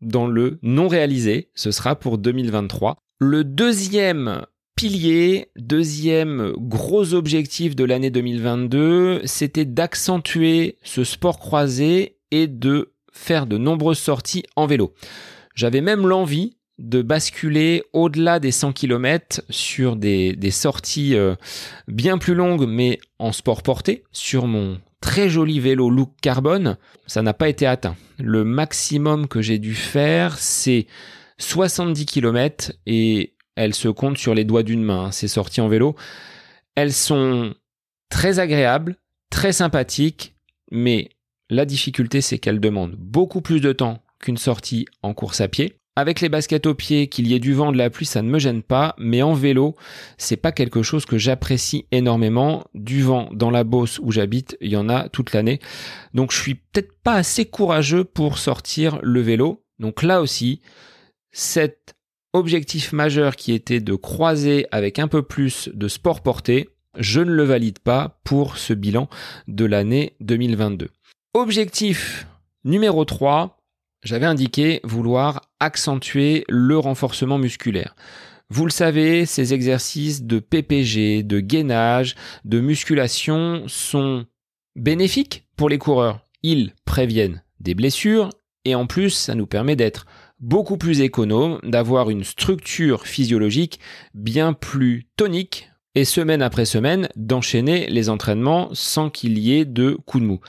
dans 0.00 0.26
le 0.26 0.58
non 0.62 0.88
réalisé. 0.88 1.50
Ce 1.54 1.70
sera 1.70 1.96
pour 1.96 2.18
2023. 2.18 2.96
Le 3.18 3.42
deuxième 3.42 4.44
pilier, 4.76 5.50
deuxième 5.56 6.52
gros 6.56 7.14
objectif 7.14 7.74
de 7.74 7.82
l'année 7.82 8.10
2022, 8.10 9.22
c'était 9.24 9.64
d'accentuer 9.64 10.78
ce 10.84 11.02
sport 11.02 11.40
croisé 11.40 12.18
et 12.30 12.46
de 12.46 12.92
faire 13.12 13.46
de 13.46 13.58
nombreuses 13.58 13.98
sorties 13.98 14.44
en 14.54 14.66
vélo. 14.66 14.94
J'avais 15.56 15.80
même 15.80 16.06
l'envie 16.06 16.57
de 16.78 17.02
basculer 17.02 17.82
au-delà 17.92 18.38
des 18.38 18.52
100 18.52 18.72
km 18.72 19.42
sur 19.50 19.96
des, 19.96 20.50
sorties 20.50 21.16
euh, 21.16 21.34
bien 21.88 22.18
plus 22.18 22.34
longues 22.34 22.66
mais 22.68 23.00
en 23.18 23.32
sport 23.32 23.62
porté 23.62 24.04
sur 24.12 24.46
mon 24.46 24.80
très 25.00 25.28
joli 25.28 25.60
vélo 25.60 25.90
look 25.90 26.12
carbone, 26.20 26.76
ça 27.06 27.22
n'a 27.22 27.34
pas 27.34 27.48
été 27.48 27.66
atteint. 27.66 27.96
Le 28.18 28.44
maximum 28.44 29.28
que 29.28 29.40
j'ai 29.42 29.58
dû 29.58 29.74
faire, 29.74 30.38
c'est 30.38 30.86
70 31.38 32.06
km 32.06 32.72
et 32.86 33.34
elles 33.54 33.74
se 33.74 33.88
comptent 33.88 34.18
sur 34.18 34.34
les 34.34 34.44
doigts 34.44 34.62
d'une 34.62 34.82
main, 34.82 35.06
hein, 35.06 35.12
ces 35.12 35.28
sorties 35.28 35.60
en 35.60 35.68
vélo. 35.68 35.96
Elles 36.74 36.92
sont 36.92 37.54
très 38.10 38.38
agréables, 38.38 38.96
très 39.30 39.52
sympathiques, 39.52 40.34
mais 40.70 41.10
la 41.50 41.64
difficulté 41.64 42.20
c'est 42.20 42.38
qu'elles 42.38 42.60
demandent 42.60 42.96
beaucoup 42.96 43.40
plus 43.40 43.60
de 43.60 43.72
temps 43.72 44.02
qu'une 44.20 44.36
sortie 44.36 44.86
en 45.02 45.14
course 45.14 45.40
à 45.40 45.48
pied. 45.48 45.76
Avec 45.98 46.20
les 46.20 46.28
baskets 46.28 46.66
aux 46.66 46.76
pieds, 46.76 47.08
qu'il 47.08 47.26
y 47.26 47.34
ait 47.34 47.40
du 47.40 47.54
vent, 47.54 47.72
de 47.72 47.76
la 47.76 47.90
pluie, 47.90 48.06
ça 48.06 48.22
ne 48.22 48.30
me 48.30 48.38
gêne 48.38 48.62
pas, 48.62 48.94
mais 48.98 49.20
en 49.20 49.34
vélo, 49.34 49.74
c'est 50.16 50.36
pas 50.36 50.52
quelque 50.52 50.80
chose 50.80 51.06
que 51.06 51.18
j'apprécie 51.18 51.86
énormément. 51.90 52.62
Du 52.72 53.02
vent 53.02 53.28
dans 53.32 53.50
la 53.50 53.64
Beauce 53.64 53.98
où 54.00 54.12
j'habite, 54.12 54.56
il 54.60 54.70
y 54.70 54.76
en 54.76 54.88
a 54.88 55.08
toute 55.08 55.32
l'année. 55.32 55.58
Donc 56.14 56.30
je 56.30 56.40
suis 56.40 56.54
peut-être 56.54 56.92
pas 57.02 57.14
assez 57.14 57.46
courageux 57.46 58.04
pour 58.04 58.38
sortir 58.38 59.00
le 59.02 59.20
vélo. 59.20 59.64
Donc 59.80 60.04
là 60.04 60.20
aussi, 60.20 60.62
cet 61.32 61.96
objectif 62.32 62.92
majeur 62.92 63.34
qui 63.34 63.52
était 63.52 63.80
de 63.80 63.96
croiser 63.96 64.68
avec 64.70 65.00
un 65.00 65.08
peu 65.08 65.22
plus 65.22 65.68
de 65.74 65.88
sport 65.88 66.20
porté, 66.20 66.68
je 66.96 67.22
ne 67.22 67.32
le 67.32 67.42
valide 67.42 67.80
pas 67.80 68.20
pour 68.22 68.56
ce 68.56 68.72
bilan 68.72 69.08
de 69.48 69.64
l'année 69.64 70.14
2022. 70.20 70.90
Objectif 71.34 72.28
numéro 72.62 73.04
3, 73.04 73.57
j'avais 74.02 74.26
indiqué 74.26 74.80
vouloir 74.84 75.42
accentuer 75.60 76.44
le 76.48 76.78
renforcement 76.78 77.38
musculaire. 77.38 77.94
Vous 78.50 78.64
le 78.64 78.70
savez, 78.70 79.26
ces 79.26 79.52
exercices 79.52 80.22
de 80.22 80.38
PPG, 80.38 81.22
de 81.22 81.40
gainage, 81.40 82.14
de 82.44 82.60
musculation 82.60 83.64
sont 83.66 84.24
bénéfiques 84.74 85.46
pour 85.56 85.68
les 85.68 85.78
coureurs. 85.78 86.26
Ils 86.42 86.72
préviennent 86.86 87.42
des 87.60 87.74
blessures 87.74 88.30
et 88.64 88.74
en 88.74 88.86
plus, 88.86 89.10
ça 89.10 89.34
nous 89.34 89.46
permet 89.46 89.76
d'être 89.76 90.06
beaucoup 90.40 90.78
plus 90.78 91.00
économe, 91.00 91.58
d'avoir 91.62 92.10
une 92.10 92.24
structure 92.24 93.06
physiologique 93.06 93.80
bien 94.14 94.52
plus 94.52 95.06
tonique 95.16 95.70
et 95.94 96.04
semaine 96.04 96.42
après 96.42 96.64
semaine 96.64 97.08
d'enchaîner 97.16 97.86
les 97.88 98.08
entraînements 98.08 98.70
sans 98.72 99.10
qu'il 99.10 99.38
y 99.38 99.58
ait 99.58 99.64
de 99.64 99.98
coups 100.06 100.22
de 100.22 100.28
mou. 100.28 100.40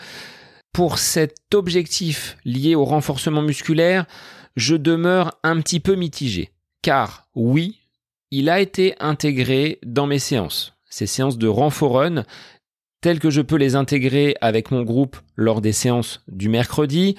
Pour 0.79 0.97
cet 0.97 1.53
objectif 1.53 2.37
lié 2.45 2.73
au 2.73 2.85
renforcement 2.85 3.41
musculaire, 3.41 4.05
je 4.55 4.77
demeure 4.77 5.37
un 5.43 5.59
petit 5.59 5.81
peu 5.81 5.95
mitigé. 5.95 6.51
Car 6.81 7.27
oui, 7.35 7.81
il 8.31 8.49
a 8.49 8.61
été 8.61 8.95
intégré 9.01 9.79
dans 9.85 10.07
mes 10.07 10.19
séances. 10.19 10.77
Ces 10.89 11.05
séances 11.05 11.37
de 11.37 11.49
renfort 11.49 11.95
run, 11.95 12.23
telles 13.01 13.19
que 13.19 13.29
je 13.29 13.41
peux 13.41 13.57
les 13.57 13.75
intégrer 13.75 14.37
avec 14.39 14.71
mon 14.71 14.83
groupe 14.83 15.17
lors 15.35 15.59
des 15.59 15.73
séances 15.73 16.23
du 16.29 16.47
mercredi, 16.47 17.17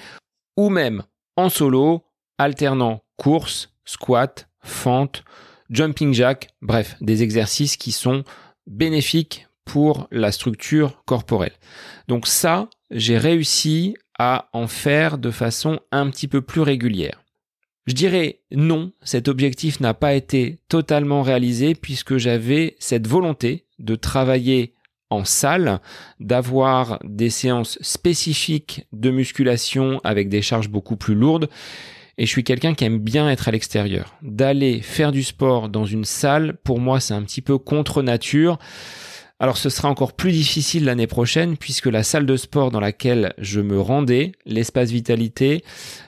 ou 0.57 0.69
même 0.69 1.03
en 1.37 1.49
solo, 1.49 2.03
alternant 2.39 3.03
course, 3.15 3.69
squat, 3.85 4.49
fente, 4.63 5.23
jumping 5.69 6.15
jack, 6.15 6.49
bref, 6.63 6.95
des 6.99 7.21
exercices 7.21 7.77
qui 7.77 7.91
sont 7.91 8.23
bénéfiques 8.65 9.45
pour 9.65 10.07
la 10.09 10.31
structure 10.31 11.03
corporelle. 11.05 11.53
Donc 12.07 12.25
ça, 12.25 12.67
j'ai 12.91 13.17
réussi 13.17 13.95
à 14.19 14.49
en 14.53 14.67
faire 14.67 15.17
de 15.17 15.31
façon 15.31 15.79
un 15.91 16.09
petit 16.09 16.27
peu 16.27 16.41
plus 16.41 16.61
régulière. 16.61 17.23
Je 17.87 17.93
dirais 17.93 18.41
non, 18.51 18.91
cet 19.01 19.27
objectif 19.27 19.79
n'a 19.79 19.93
pas 19.93 20.13
été 20.13 20.59
totalement 20.69 21.23
réalisé 21.23 21.73
puisque 21.73 22.17
j'avais 22.17 22.75
cette 22.79 23.07
volonté 23.07 23.65
de 23.79 23.95
travailler 23.95 24.75
en 25.09 25.25
salle, 25.25 25.79
d'avoir 26.19 26.99
des 27.03 27.29
séances 27.29 27.77
spécifiques 27.81 28.85
de 28.93 29.09
musculation 29.09 29.99
avec 30.03 30.29
des 30.29 30.41
charges 30.41 30.69
beaucoup 30.69 30.95
plus 30.95 31.15
lourdes. 31.15 31.49
Et 32.17 32.25
je 32.25 32.31
suis 32.31 32.43
quelqu'un 32.43 32.75
qui 32.75 32.85
aime 32.85 32.99
bien 32.99 33.29
être 33.29 33.47
à 33.47 33.51
l'extérieur. 33.51 34.15
D'aller 34.21 34.81
faire 34.81 35.11
du 35.11 35.23
sport 35.23 35.69
dans 35.69 35.85
une 35.85 36.05
salle, 36.05 36.57
pour 36.63 36.79
moi, 36.79 36.99
c'est 36.99 37.13
un 37.13 37.23
petit 37.23 37.41
peu 37.41 37.57
contre 37.57 38.03
nature. 38.03 38.59
Alors 39.41 39.57
ce 39.57 39.71
sera 39.71 39.89
encore 39.89 40.13
plus 40.13 40.33
difficile 40.33 40.85
l'année 40.85 41.07
prochaine 41.07 41.57
puisque 41.57 41.87
la 41.87 42.03
salle 42.03 42.27
de 42.27 42.35
sport 42.35 42.69
dans 42.69 42.79
laquelle 42.79 43.33
je 43.39 43.59
me 43.59 43.81
rendais, 43.81 44.33
l'espace 44.45 44.91
vitalité, 44.91 45.63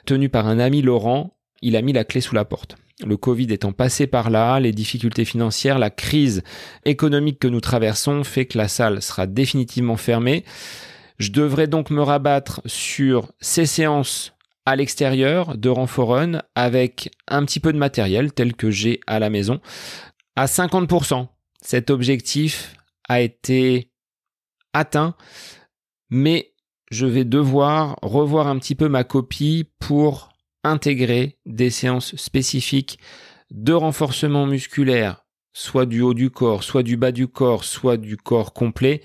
tenu 0.06 0.30
par 0.30 0.46
un 0.46 0.60
ami 0.60 0.84
Laurent, 0.84 1.36
il 1.64 1.76
a 1.76 1.82
mis 1.82 1.94
la 1.94 2.04
clé 2.04 2.22
sous 2.22 2.36
la 2.36 2.46
porte. 2.46 2.76
Le 3.04 3.18
Covid 3.18 3.52
étant 3.52 3.72
passé 3.72 4.06
par 4.06 4.30
là, 4.30 4.60
les 4.60 4.72
difficultés 4.72 5.26
financières, 5.26 5.80
la 5.80 5.90
crise 5.90 6.44
économique 6.86 7.40
que 7.40 7.48
nous 7.48 7.60
traversons 7.60 8.24
fait 8.24 8.46
que 8.46 8.60
la 8.60 8.68
salle 8.68 9.02
sera 9.02 9.26
définitivement 9.26 9.98
fermée. 9.98 10.46
Je 11.18 11.32
devrais 11.32 11.66
donc 11.66 11.90
me 11.90 12.04
rabattre 12.04 12.62
sur 12.68 13.32
ces 13.42 13.66
séances 13.66 14.34
à 14.68 14.76
l'extérieur 14.76 15.58
de 15.58 15.70
renfort 15.70 16.20
avec 16.54 17.10
un 17.28 17.44
petit 17.46 17.60
peu 17.60 17.74
de 17.74 17.80
matériel 17.80 18.32
tel 18.32 18.54
que 18.54 18.70
j'ai 18.70 19.00
à 19.08 19.18
la 19.18 19.32
maison 19.32 19.60
à 20.36 20.46
50%. 20.46 21.26
Cet 21.64 21.90
objectif 21.90 22.76
a 23.10 23.22
été 23.22 23.92
atteint, 24.74 25.16
mais 26.10 26.54
je 26.92 27.06
vais 27.06 27.26
devoir 27.26 27.98
revoir 28.02 28.48
un 28.48 28.60
petit 28.60 28.76
peu 28.76 28.88
ma 28.88 29.04
copie 29.04 29.66
pour 29.80 30.30
intégrer 30.64 31.38
des 31.46 31.70
séances 31.70 32.16
spécifiques 32.16 33.00
de 33.52 33.74
renforcement 33.74 34.46
musculaire, 34.46 35.26
soit 35.54 35.86
du 35.86 36.02
haut 36.02 36.14
du 36.14 36.30
corps, 36.30 36.64
soit 36.64 36.84
du 36.84 36.98
bas 36.98 37.12
du 37.12 37.28
corps, 37.28 37.64
soit 37.64 37.98
du 37.98 38.18
corps 38.18 38.54
complet. 38.54 39.02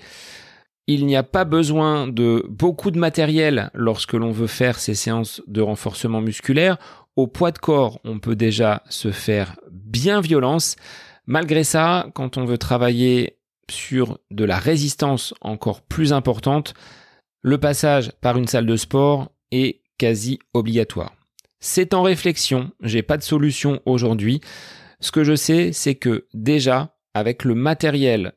Il 0.87 1.05
n'y 1.05 1.15
a 1.15 1.23
pas 1.23 1.45
besoin 1.45 2.07
de 2.07 2.45
beaucoup 2.49 2.89
de 2.89 2.97
matériel 2.97 3.69
lorsque 3.73 4.13
l'on 4.13 4.31
veut 4.31 4.47
faire 4.47 4.79
ces 4.79 4.95
séances 4.95 5.41
de 5.47 5.61
renforcement 5.61 6.21
musculaire. 6.21 6.77
Au 7.15 7.27
poids 7.27 7.51
de 7.51 7.59
corps, 7.59 7.99
on 8.05 8.19
peut 8.19 8.35
déjà 8.35 8.81
se 8.89 9.11
faire 9.11 9.59
bien 9.71 10.21
violence. 10.21 10.77
Malgré 11.27 11.63
ça, 11.63 12.07
quand 12.15 12.37
on 12.37 12.45
veut 12.45 12.57
travailler 12.57 13.38
sur 13.71 14.19
de 14.31 14.43
la 14.43 14.57
résistance 14.57 15.33
encore 15.41 15.81
plus 15.81 16.13
importante, 16.13 16.73
le 17.41 17.57
passage 17.57 18.11
par 18.21 18.37
une 18.37 18.47
salle 18.47 18.65
de 18.65 18.75
sport 18.75 19.31
est 19.51 19.81
quasi 19.97 20.39
obligatoire. 20.53 21.15
C'est 21.59 21.93
en 21.93 22.03
réflexion, 22.03 22.71
j'ai 22.81 23.01
pas 23.01 23.17
de 23.17 23.23
solution 23.23 23.81
aujourd'hui. 23.85 24.41
Ce 24.99 25.11
que 25.11 25.23
je 25.23 25.35
sais, 25.35 25.71
c'est 25.73 25.95
que 25.95 26.27
déjà, 26.33 26.95
avec 27.13 27.43
le 27.43 27.55
matériel 27.55 28.33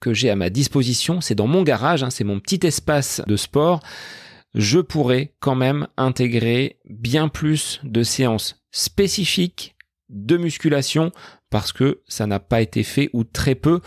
que 0.00 0.12
j'ai 0.12 0.30
à 0.30 0.36
ma 0.36 0.50
disposition, 0.50 1.20
c'est 1.20 1.34
dans 1.34 1.46
mon 1.46 1.62
garage, 1.62 2.02
hein, 2.02 2.10
c'est 2.10 2.24
mon 2.24 2.40
petit 2.40 2.66
espace 2.66 3.22
de 3.26 3.36
sport, 3.36 3.80
je 4.54 4.80
pourrais 4.80 5.34
quand 5.40 5.54
même 5.54 5.86
intégrer 5.96 6.78
bien 6.88 7.28
plus 7.28 7.80
de 7.84 8.02
séances 8.02 8.62
spécifiques 8.70 9.76
de 10.08 10.36
musculation 10.36 11.12
parce 11.50 11.72
que 11.72 12.02
ça 12.08 12.26
n'a 12.26 12.40
pas 12.40 12.60
été 12.60 12.82
fait 12.82 13.10
ou 13.12 13.24
très 13.24 13.54
peu. 13.54 13.80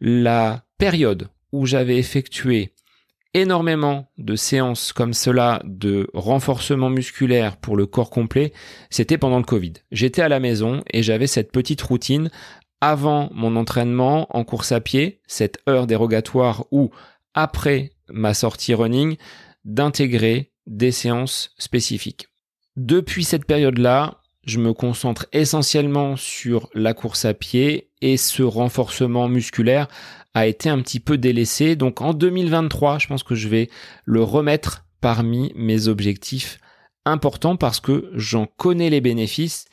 La 0.00 0.64
période 0.78 1.28
où 1.52 1.66
j'avais 1.66 1.96
effectué 1.96 2.74
énormément 3.34 4.10
de 4.16 4.36
séances 4.36 4.92
comme 4.92 5.12
cela 5.12 5.60
de 5.64 6.08
renforcement 6.14 6.88
musculaire 6.88 7.56
pour 7.56 7.76
le 7.76 7.86
corps 7.86 8.10
complet, 8.10 8.52
c'était 8.90 9.18
pendant 9.18 9.38
le 9.38 9.44
Covid. 9.44 9.74
J'étais 9.90 10.22
à 10.22 10.28
la 10.28 10.40
maison 10.40 10.82
et 10.92 11.02
j'avais 11.02 11.26
cette 11.26 11.52
petite 11.52 11.82
routine 11.82 12.30
avant 12.80 13.30
mon 13.32 13.56
entraînement 13.56 14.26
en 14.36 14.44
course 14.44 14.72
à 14.72 14.80
pied, 14.80 15.20
cette 15.26 15.58
heure 15.68 15.86
dérogatoire 15.86 16.66
ou 16.70 16.90
après 17.34 17.92
ma 18.08 18.34
sortie 18.34 18.74
running, 18.74 19.16
d'intégrer 19.64 20.52
des 20.66 20.92
séances 20.92 21.54
spécifiques. 21.58 22.28
Depuis 22.76 23.24
cette 23.24 23.46
période-là, 23.46 24.20
je 24.46 24.58
me 24.58 24.72
concentre 24.72 25.26
essentiellement 25.32 26.16
sur 26.16 26.68
la 26.74 26.94
course 26.94 27.24
à 27.24 27.34
pied 27.34 27.90
et 28.00 28.16
ce 28.16 28.42
renforcement 28.42 29.28
musculaire 29.28 29.88
a 30.34 30.46
été 30.46 30.68
un 30.68 30.80
petit 30.80 31.00
peu 31.00 31.16
délaissé. 31.16 31.76
Donc 31.76 32.00
en 32.00 32.12
2023, 32.12 32.98
je 32.98 33.06
pense 33.06 33.22
que 33.22 33.34
je 33.34 33.48
vais 33.48 33.70
le 34.04 34.22
remettre 34.22 34.84
parmi 35.00 35.52
mes 35.56 35.88
objectifs 35.88 36.58
importants 37.04 37.56
parce 37.56 37.80
que 37.80 38.10
j'en 38.14 38.46
connais 38.46 38.90
les 38.90 39.00
bénéfices. 39.00 39.66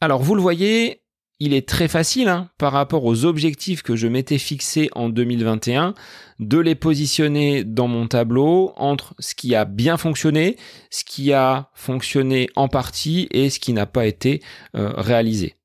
Alors 0.00 0.22
vous 0.22 0.34
le 0.34 0.42
voyez, 0.42 1.03
il 1.40 1.52
est 1.52 1.68
très 1.68 1.88
facile 1.88 2.28
hein, 2.28 2.50
par 2.58 2.72
rapport 2.72 3.04
aux 3.04 3.24
objectifs 3.24 3.82
que 3.82 3.96
je 3.96 4.06
m'étais 4.06 4.38
fixés 4.38 4.88
en 4.94 5.08
2021 5.08 5.94
de 6.38 6.58
les 6.58 6.74
positionner 6.74 7.64
dans 7.64 7.88
mon 7.88 8.06
tableau 8.06 8.72
entre 8.76 9.14
ce 9.18 9.34
qui 9.34 9.54
a 9.54 9.64
bien 9.64 9.96
fonctionné, 9.96 10.56
ce 10.90 11.04
qui 11.04 11.32
a 11.32 11.70
fonctionné 11.74 12.48
en 12.56 12.68
partie 12.68 13.28
et 13.32 13.50
ce 13.50 13.58
qui 13.58 13.72
n'a 13.72 13.86
pas 13.86 14.06
été 14.06 14.42
euh, 14.76 14.92
réalisé. 14.96 15.56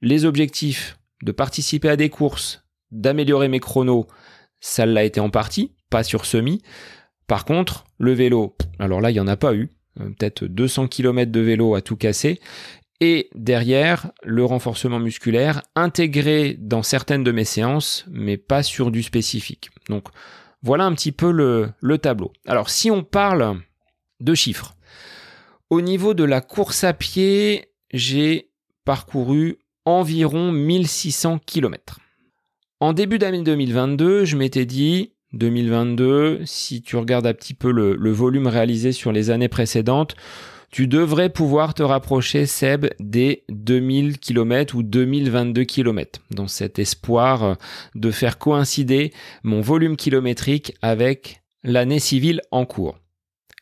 Les 0.00 0.24
objectifs 0.24 0.98
de 1.22 1.32
participer 1.32 1.88
à 1.88 1.96
des 1.96 2.08
courses, 2.08 2.64
d'améliorer 2.90 3.48
mes 3.48 3.60
chronos, 3.60 4.06
ça 4.60 4.86
l'a 4.86 5.04
été 5.04 5.20
en 5.20 5.30
partie, 5.30 5.74
pas 5.90 6.02
sur 6.02 6.24
semi. 6.24 6.62
Par 7.26 7.44
contre, 7.44 7.84
le 7.98 8.12
vélo, 8.12 8.56
alors 8.78 9.00
là, 9.00 9.10
il 9.10 9.14
n'y 9.14 9.20
en 9.20 9.28
a 9.28 9.36
pas 9.36 9.54
eu. 9.54 9.70
Euh, 10.00 10.08
peut-être 10.10 10.44
200 10.44 10.88
km 10.88 11.30
de 11.32 11.40
vélo 11.40 11.74
à 11.74 11.82
tout 11.82 11.96
casser. 11.96 12.40
Et 13.00 13.30
derrière, 13.34 14.10
le 14.22 14.44
renforcement 14.44 14.98
musculaire 14.98 15.62
intégré 15.74 16.56
dans 16.58 16.82
certaines 16.82 17.24
de 17.24 17.32
mes 17.32 17.44
séances, 17.44 18.04
mais 18.10 18.36
pas 18.36 18.62
sur 18.62 18.90
du 18.90 19.02
spécifique. 19.02 19.70
Donc 19.88 20.08
voilà 20.62 20.84
un 20.84 20.94
petit 20.94 21.12
peu 21.12 21.30
le, 21.30 21.70
le 21.80 21.98
tableau. 21.98 22.32
Alors 22.46 22.68
si 22.68 22.90
on 22.90 23.02
parle 23.02 23.60
de 24.20 24.34
chiffres, 24.34 24.76
au 25.70 25.80
niveau 25.80 26.14
de 26.14 26.24
la 26.24 26.40
course 26.40 26.84
à 26.84 26.92
pied, 26.92 27.72
j'ai 27.92 28.50
parcouru 28.84 29.58
environ 29.84 30.52
1600 30.52 31.40
km. 31.46 32.00
En 32.80 32.92
début 32.92 33.18
d'année 33.18 33.42
2022, 33.42 34.24
je 34.24 34.36
m'étais 34.36 34.64
dit, 34.64 35.12
2022, 35.32 36.40
si 36.44 36.82
tu 36.82 36.96
regardes 36.96 37.26
un 37.26 37.34
petit 37.34 37.54
peu 37.54 37.70
le, 37.70 38.10
volume 38.10 38.46
réalisé 38.46 38.92
sur 38.92 39.12
les 39.12 39.30
années 39.30 39.48
précédentes, 39.48 40.16
tu 40.70 40.86
devrais 40.86 41.30
pouvoir 41.30 41.74
te 41.74 41.82
rapprocher, 41.82 42.46
Seb, 42.46 42.86
des 43.00 43.44
2000 43.48 44.18
km 44.18 44.76
ou 44.76 44.82
2022 44.82 45.64
km, 45.64 46.20
dans 46.30 46.48
cet 46.48 46.78
espoir 46.78 47.56
de 47.94 48.10
faire 48.10 48.38
coïncider 48.38 49.12
mon 49.42 49.60
volume 49.60 49.96
kilométrique 49.96 50.74
avec 50.80 51.42
l'année 51.64 51.98
civile 51.98 52.40
en 52.50 52.66
cours. 52.66 52.98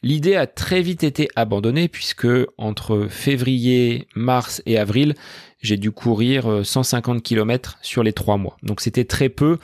L'idée 0.02 0.36
a 0.36 0.46
très 0.46 0.80
vite 0.80 1.02
été 1.02 1.28
abandonnée 1.34 1.88
puisque 1.88 2.28
entre 2.56 3.08
février, 3.10 4.06
mars 4.14 4.62
et 4.64 4.78
avril, 4.78 5.14
j'ai 5.60 5.76
dû 5.76 5.90
courir 5.90 6.60
150 6.64 7.16
euh, 7.16 7.20
km 7.20 7.78
sur 7.82 8.04
les 8.04 8.12
trois 8.12 8.36
mois. 8.36 8.56
Donc 8.62 8.80
c'était 8.80 9.04
très 9.04 9.28
peu. 9.28 9.58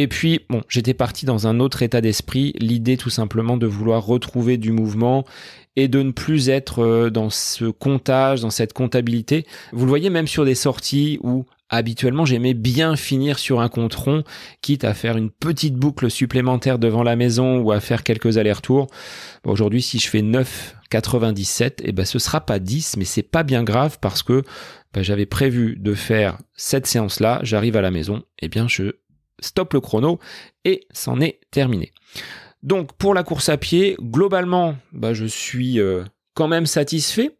Et 0.00 0.08
puis, 0.08 0.40
bon, 0.48 0.62
j'étais 0.66 0.94
parti 0.94 1.26
dans 1.26 1.46
un 1.46 1.60
autre 1.60 1.82
état 1.82 2.00
d'esprit, 2.00 2.54
l'idée 2.58 2.96
tout 2.96 3.10
simplement 3.10 3.58
de 3.58 3.66
vouloir 3.66 4.02
retrouver 4.06 4.56
du 4.56 4.72
mouvement 4.72 5.26
et 5.76 5.88
de 5.88 6.00
ne 6.00 6.10
plus 6.10 6.48
être 6.48 6.82
euh, 6.82 7.10
dans 7.10 7.28
ce 7.28 7.66
comptage, 7.66 8.40
dans 8.40 8.48
cette 8.48 8.72
comptabilité. 8.72 9.44
Vous 9.72 9.84
le 9.84 9.90
voyez 9.90 10.08
même 10.08 10.26
sur 10.26 10.46
des 10.46 10.54
sorties 10.54 11.18
où 11.22 11.44
habituellement 11.68 12.24
j'aimais 12.24 12.54
bien 12.54 12.96
finir 12.96 13.38
sur 13.38 13.60
un 13.60 13.68
compte 13.68 13.92
rond, 13.92 14.24
quitte 14.62 14.84
à 14.84 14.94
faire 14.94 15.18
une 15.18 15.28
petite 15.28 15.74
boucle 15.74 16.10
supplémentaire 16.10 16.78
devant 16.78 17.02
la 17.02 17.14
maison 17.14 17.58
ou 17.58 17.70
à 17.70 17.80
faire 17.80 18.02
quelques 18.02 18.38
allers-retours. 18.38 18.86
Aujourd'hui, 19.44 19.82
si 19.82 19.98
je 19.98 20.08
fais 20.08 20.22
9,97, 20.22 21.62
et 21.62 21.74
eh 21.84 21.92
ben 21.92 22.06
ce 22.06 22.18
sera 22.18 22.40
pas 22.40 22.58
10, 22.58 22.96
mais 22.96 23.04
c'est 23.04 23.22
pas 23.22 23.42
bien 23.42 23.64
grave 23.64 23.98
parce 24.00 24.22
que 24.22 24.44
ben, 24.94 25.02
j'avais 25.02 25.26
prévu 25.26 25.76
de 25.78 25.92
faire 25.92 26.38
cette 26.54 26.86
séance-là, 26.86 27.40
j'arrive 27.42 27.76
à 27.76 27.82
la 27.82 27.90
maison, 27.90 28.22
eh 28.38 28.48
bien 28.48 28.66
je 28.66 28.94
stoppe 29.40 29.74
le 29.74 29.80
chrono 29.80 30.18
et 30.64 30.86
c'en 30.92 31.20
est 31.20 31.40
terminé. 31.50 31.92
Donc 32.62 32.92
pour 32.94 33.14
la 33.14 33.22
course 33.22 33.48
à 33.48 33.56
pied, 33.56 33.96
globalement, 34.00 34.76
ben, 34.92 35.12
je 35.12 35.26
suis 35.26 35.80
euh, 35.80 36.04
quand 36.34 36.48
même 36.48 36.66
satisfait. 36.66 37.36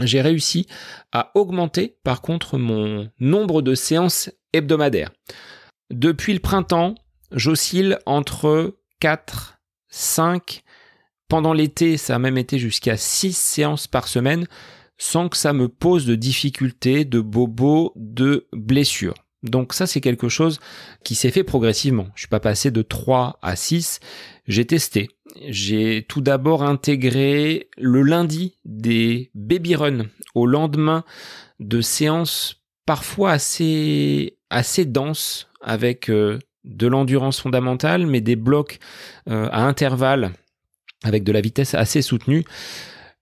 J'ai 0.00 0.20
réussi 0.20 0.66
à 1.12 1.32
augmenter 1.34 1.96
par 2.04 2.22
contre 2.22 2.58
mon 2.58 3.10
nombre 3.18 3.62
de 3.62 3.74
séances 3.74 4.30
hebdomadaires. 4.52 5.10
Depuis 5.90 6.34
le 6.34 6.40
printemps, 6.40 6.94
j'oscille 7.32 7.98
entre 8.06 8.78
4, 9.00 9.58
5, 9.88 10.62
pendant 11.28 11.52
l'été 11.52 11.96
ça 11.96 12.16
a 12.16 12.18
même 12.18 12.38
été 12.38 12.58
jusqu'à 12.58 12.96
6 12.96 13.36
séances 13.36 13.86
par 13.86 14.06
semaine 14.06 14.46
sans 14.98 15.28
que 15.28 15.36
ça 15.36 15.52
me 15.52 15.68
pose 15.68 16.06
de 16.06 16.16
difficultés, 16.16 17.04
de 17.04 17.20
bobos, 17.20 17.92
de 17.96 18.48
blessures. 18.52 19.14
Donc 19.42 19.72
ça 19.72 19.86
c'est 19.86 20.00
quelque 20.00 20.28
chose 20.28 20.60
qui 21.04 21.14
s'est 21.14 21.30
fait 21.30 21.44
progressivement. 21.44 22.08
Je 22.14 22.22
suis 22.22 22.28
pas 22.28 22.40
passé 22.40 22.70
de 22.70 22.82
3 22.82 23.38
à 23.42 23.56
6, 23.56 24.00
j'ai 24.46 24.66
testé. 24.66 25.10
J'ai 25.46 26.04
tout 26.08 26.20
d'abord 26.20 26.62
intégré 26.62 27.68
le 27.76 28.02
lundi 28.02 28.56
des 28.64 29.30
baby 29.34 29.76
runs 29.76 30.06
au 30.34 30.46
lendemain 30.46 31.04
de 31.60 31.80
séances 31.80 32.62
parfois 32.86 33.32
assez 33.32 34.84
denses 34.86 35.48
avec 35.60 36.08
euh, 36.08 36.38
de 36.64 36.86
l'endurance 36.86 37.40
fondamentale 37.40 38.06
mais 38.06 38.20
des 38.20 38.36
blocs 38.36 38.78
euh, 39.28 39.48
à 39.52 39.64
intervalles 39.64 40.32
avec 41.04 41.22
de 41.24 41.32
la 41.32 41.40
vitesse 41.40 41.74
assez 41.74 42.02
soutenue. 42.02 42.44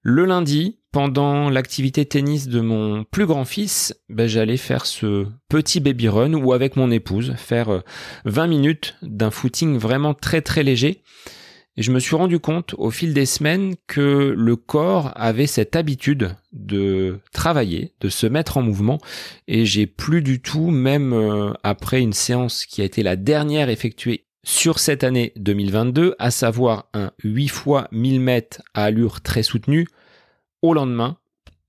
Le 0.02 0.24
lundi, 0.24 0.78
pendant 0.96 1.50
l'activité 1.50 2.06
tennis 2.06 2.48
de 2.48 2.62
mon 2.62 3.04
plus 3.04 3.26
grand 3.26 3.44
fils, 3.44 3.94
ben, 4.08 4.26
j'allais 4.26 4.56
faire 4.56 4.86
ce 4.86 5.26
petit 5.50 5.78
baby 5.78 6.08
run 6.08 6.32
ou 6.32 6.54
avec 6.54 6.74
mon 6.74 6.90
épouse, 6.90 7.34
faire 7.36 7.82
20 8.24 8.44
euh, 8.44 8.48
minutes 8.48 8.96
d'un 9.02 9.30
footing 9.30 9.76
vraiment 9.76 10.14
très 10.14 10.40
très 10.40 10.62
léger. 10.62 11.02
Et 11.76 11.82
je 11.82 11.92
me 11.92 12.00
suis 12.00 12.16
rendu 12.16 12.38
compte 12.38 12.74
au 12.78 12.90
fil 12.90 13.12
des 13.12 13.26
semaines 13.26 13.74
que 13.86 14.34
le 14.34 14.56
corps 14.56 15.12
avait 15.16 15.46
cette 15.46 15.76
habitude 15.76 16.34
de 16.54 17.18
travailler, 17.30 17.92
de 18.00 18.08
se 18.08 18.26
mettre 18.26 18.56
en 18.56 18.62
mouvement, 18.62 18.96
et 19.48 19.66
j'ai 19.66 19.86
plus 19.86 20.22
du 20.22 20.40
tout, 20.40 20.70
même 20.70 21.12
euh, 21.12 21.52
après 21.62 22.00
une 22.00 22.14
séance 22.14 22.64
qui 22.64 22.80
a 22.80 22.86
été 22.86 23.02
la 23.02 23.16
dernière 23.16 23.68
effectuée 23.68 24.24
sur 24.44 24.78
cette 24.78 25.04
année 25.04 25.34
2022, 25.36 26.14
à 26.18 26.30
savoir 26.30 26.88
un 26.94 27.10
8 27.22 27.48
fois 27.48 27.88
1000 27.92 28.18
mètres 28.18 28.62
à 28.72 28.84
allure 28.84 29.20
très 29.20 29.42
soutenue, 29.42 29.86
au 30.68 30.74
lendemain, 30.74 31.18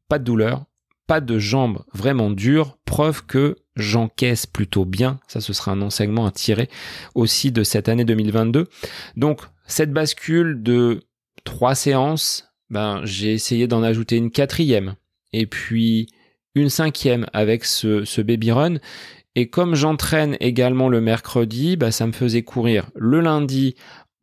pas 0.10 0.20
de 0.20 0.24
douleur, 0.24 0.66
pas 1.08 1.22
de 1.22 1.40
jambes 1.40 1.84
vraiment 1.94 2.30
dures, 2.30 2.78
preuve 2.86 3.26
que 3.26 3.56
j'encaisse 3.76 4.46
plutôt 4.46 4.86
bien. 4.86 5.20
Ça, 5.28 5.40
ce 5.40 5.54
sera 5.54 5.72
un 5.72 5.82
enseignement 5.82 6.26
à 6.26 6.32
tirer 6.32 6.70
aussi 7.16 7.52
de 7.52 7.64
cette 7.64 7.90
année 7.90 8.06
2022. 8.06 8.68
Donc, 9.16 9.42
cette 9.66 9.92
bascule 9.92 10.62
de 10.62 11.02
trois 11.44 11.76
séances, 11.76 12.52
ben, 12.70 13.02
j'ai 13.06 13.34
essayé 13.34 13.68
d'en 13.68 13.84
ajouter 13.84 14.18
une 14.18 14.32
quatrième 14.32 14.96
et 15.32 15.46
puis 15.46 16.08
une 16.56 16.70
cinquième 16.70 17.26
avec 17.34 17.64
ce, 17.64 18.22
baby 18.22 18.52
run. 18.52 18.76
Et 19.36 19.50
comme 19.50 19.76
j'entraîne 19.76 20.36
également 20.40 20.90
le 20.90 21.00
mercredi, 21.00 21.78
ben, 21.78 21.92
ça 21.92 22.08
me 22.08 22.12
faisait 22.12 22.44
courir 22.44 22.90
le 22.96 23.22
lundi 23.22 23.76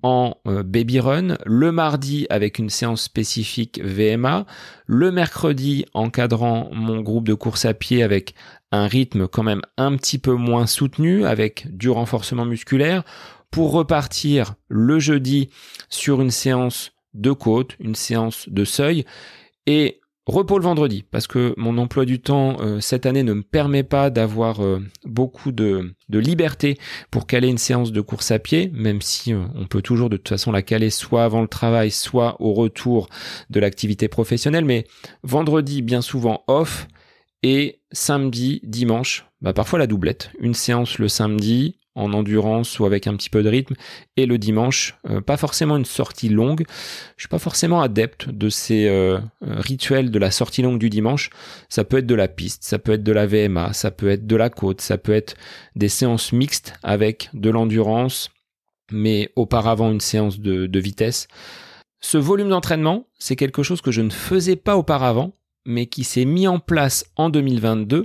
en 0.04 0.36
euh, 0.46 0.62
baby 0.62 1.00
run, 1.00 1.38
le 1.46 1.72
mardi 1.72 2.26
avec 2.28 2.58
une 2.58 2.68
séance 2.68 3.00
spécifique 3.00 3.80
VMA, 3.82 4.44
le 4.86 5.10
mercredi 5.10 5.86
encadrant 5.94 6.68
mon 6.72 7.00
groupe 7.00 7.26
de 7.26 7.32
course 7.32 7.64
à 7.64 7.72
pied 7.72 8.02
avec 8.02 8.34
un 8.70 8.86
rythme 8.86 9.26
quand 9.26 9.42
même 9.42 9.62
un 9.78 9.96
petit 9.96 10.18
peu 10.18 10.34
moins 10.34 10.66
soutenu 10.66 11.24
avec 11.24 11.74
du 11.74 11.88
renforcement 11.88 12.44
musculaire 12.44 13.02
pour 13.50 13.72
repartir 13.72 14.56
le 14.68 14.98
jeudi 14.98 15.48
sur 15.88 16.20
une 16.20 16.30
séance 16.30 16.92
de 17.14 17.32
côte, 17.32 17.74
une 17.80 17.94
séance 17.94 18.46
de 18.50 18.66
seuil 18.66 19.06
et 19.66 20.02
Repos 20.26 20.56
le 20.56 20.64
vendredi, 20.64 21.04
parce 21.10 21.26
que 21.26 21.52
mon 21.58 21.76
emploi 21.76 22.06
du 22.06 22.18
temps 22.18 22.56
euh, 22.60 22.80
cette 22.80 23.04
année 23.04 23.22
ne 23.22 23.34
me 23.34 23.42
permet 23.42 23.82
pas 23.82 24.08
d'avoir 24.08 24.64
euh, 24.64 24.82
beaucoup 25.04 25.52
de, 25.52 25.94
liberté 26.08 26.78
pour 27.10 27.26
caler 27.26 27.48
une 27.48 27.58
séance 27.58 27.92
de 27.92 28.00
course 28.00 28.30
à 28.30 28.38
pied, 28.38 28.70
même 28.72 29.02
si 29.02 29.34
euh, 29.34 29.44
on 29.54 29.66
peut 29.66 29.82
toujours 29.82 30.08
de 30.08 30.16
toute 30.16 30.30
façon 30.30 30.50
la 30.50 30.62
caler 30.62 30.88
soit 30.88 31.24
avant 31.24 31.42
le 31.42 31.48
travail, 31.48 31.90
soit 31.90 32.40
au 32.40 32.54
retour 32.54 33.10
de 33.50 33.60
l'activité 33.60 34.08
professionnelle. 34.08 34.64
Mais 34.64 34.86
vendredi, 35.24 35.82
bien 35.82 36.00
souvent 36.00 36.42
off, 36.46 36.88
et 37.42 37.82
samedi, 37.92 38.60
dimanche, 38.64 39.26
bah 39.42 39.52
parfois 39.52 39.78
la 39.78 39.86
doublette. 39.86 40.30
Une 40.40 40.54
séance 40.54 40.98
le 40.98 41.08
samedi, 41.08 41.78
en 41.94 42.12
endurance 42.12 42.78
ou 42.78 42.86
avec 42.86 43.06
un 43.06 43.16
petit 43.16 43.30
peu 43.30 43.42
de 43.42 43.48
rythme. 43.48 43.74
Et 44.16 44.26
le 44.26 44.38
dimanche, 44.38 44.96
euh, 45.08 45.20
pas 45.20 45.36
forcément 45.36 45.76
une 45.76 45.84
sortie 45.84 46.28
longue. 46.28 46.64
Je 47.16 47.22
suis 47.22 47.28
pas 47.28 47.38
forcément 47.38 47.80
adepte 47.80 48.28
de 48.28 48.48
ces 48.48 48.86
euh, 48.86 49.18
rituels 49.40 50.10
de 50.10 50.18
la 50.18 50.30
sortie 50.30 50.62
longue 50.62 50.78
du 50.78 50.90
dimanche. 50.90 51.30
Ça 51.68 51.84
peut 51.84 51.98
être 51.98 52.06
de 52.06 52.14
la 52.14 52.28
piste, 52.28 52.64
ça 52.64 52.78
peut 52.78 52.92
être 52.92 53.04
de 53.04 53.12
la 53.12 53.26
VMA, 53.26 53.72
ça 53.72 53.90
peut 53.90 54.08
être 54.08 54.26
de 54.26 54.36
la 54.36 54.50
côte, 54.50 54.80
ça 54.80 54.98
peut 54.98 55.12
être 55.12 55.36
des 55.76 55.88
séances 55.88 56.32
mixtes 56.32 56.74
avec 56.82 57.30
de 57.32 57.50
l'endurance, 57.50 58.30
mais 58.90 59.30
auparavant 59.36 59.90
une 59.90 60.00
séance 60.00 60.40
de, 60.40 60.66
de 60.66 60.78
vitesse. 60.80 61.28
Ce 62.00 62.18
volume 62.18 62.50
d'entraînement, 62.50 63.06
c'est 63.18 63.36
quelque 63.36 63.62
chose 63.62 63.80
que 63.80 63.90
je 63.90 64.02
ne 64.02 64.10
faisais 64.10 64.56
pas 64.56 64.76
auparavant, 64.76 65.32
mais 65.64 65.86
qui 65.86 66.04
s'est 66.04 66.26
mis 66.26 66.46
en 66.46 66.58
place 66.58 67.06
en 67.16 67.30
2022 67.30 68.04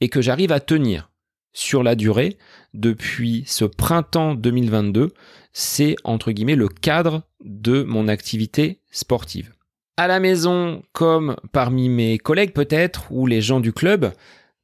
et 0.00 0.08
que 0.08 0.22
j'arrive 0.22 0.52
à 0.52 0.60
tenir 0.60 1.10
sur 1.54 1.82
la 1.82 1.94
durée 1.94 2.36
depuis 2.74 3.44
ce 3.46 3.64
printemps 3.64 4.34
2022. 4.34 5.12
C'est 5.54 5.96
entre 6.04 6.32
guillemets 6.32 6.56
le 6.56 6.68
cadre 6.68 7.22
de 7.42 7.82
mon 7.82 8.08
activité 8.08 8.80
sportive. 8.90 9.52
À 9.96 10.08
la 10.08 10.18
maison, 10.18 10.82
comme 10.92 11.36
parmi 11.52 11.88
mes 11.88 12.18
collègues 12.18 12.52
peut-être, 12.52 13.06
ou 13.10 13.26
les 13.26 13.40
gens 13.40 13.60
du 13.60 13.72
club, 13.72 14.12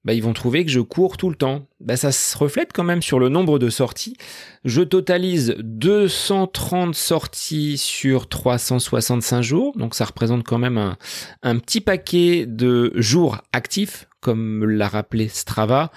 bah, 0.05 0.15
ils 0.15 0.23
vont 0.23 0.33
trouver 0.33 0.65
que 0.65 0.71
je 0.71 0.81
cours 0.81 1.17
tout 1.17 1.29
le 1.29 1.37
temps. 1.37 1.67
Bah, 1.79 1.97
ça 1.97 2.11
se 2.11 2.37
reflète 2.37 2.73
quand 2.73 2.83
même 2.83 3.03
sur 3.03 3.21
le 3.21 3.29
nombre 3.29 3.61
de 3.61 3.71
sorties. 3.71 4.17
Je 4.65 4.83
totalise 4.83 5.55
230 5.59 6.95
sorties 6.95 7.79
sur 7.79 8.29
365 8.29 9.43
jours, 9.43 9.77
donc 9.77 9.95
ça 9.95 10.07
représente 10.07 10.43
quand 10.43 10.59
même 10.59 10.79
un, 10.79 10.97
un 11.43 11.59
petit 11.59 11.81
paquet 11.81 12.47
de 12.47 12.93
jours 12.97 13.39
actifs 13.53 14.09
comme 14.21 14.65
l'a 14.65 14.89
rappelé 14.89 15.29
Strava, 15.29 15.91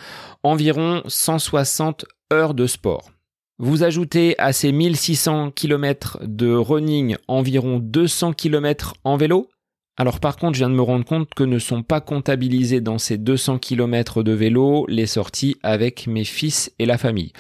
environ 0.44 1.02
160 1.08 2.06
heures 2.32 2.54
de 2.54 2.68
sport. 2.68 3.12
Vous 3.60 3.84
ajoutez 3.84 4.38
à 4.40 4.52
ces 4.52 4.72
1600 4.72 5.52
km 5.52 6.20
de 6.24 6.54
running 6.54 7.16
environ 7.28 7.80
200 7.80 8.34
km 8.34 8.96
en 9.04 9.16
vélo. 9.16 9.48
Alors 9.96 10.20
par 10.20 10.38
contre, 10.38 10.54
je 10.54 10.60
viens 10.60 10.70
de 10.70 10.76
me 10.76 10.82
rendre 10.82 11.06
compte 11.06 11.34
que 11.34 11.44
ne 11.44 11.60
sont 11.60 11.84
pas 11.84 12.02
comptabilisés 12.02 12.82
dans 12.82 12.98
ces 12.98 13.18
200 13.18 13.60
km 13.60 14.24
de 14.24 14.32
vélo 14.32 14.86
les 14.90 15.06
sorties 15.06 15.56
avec 15.62 16.08
mes 16.08 16.24
fils 16.24 16.74
et 16.80 16.86
la 16.86 16.98
famille. 16.98 17.32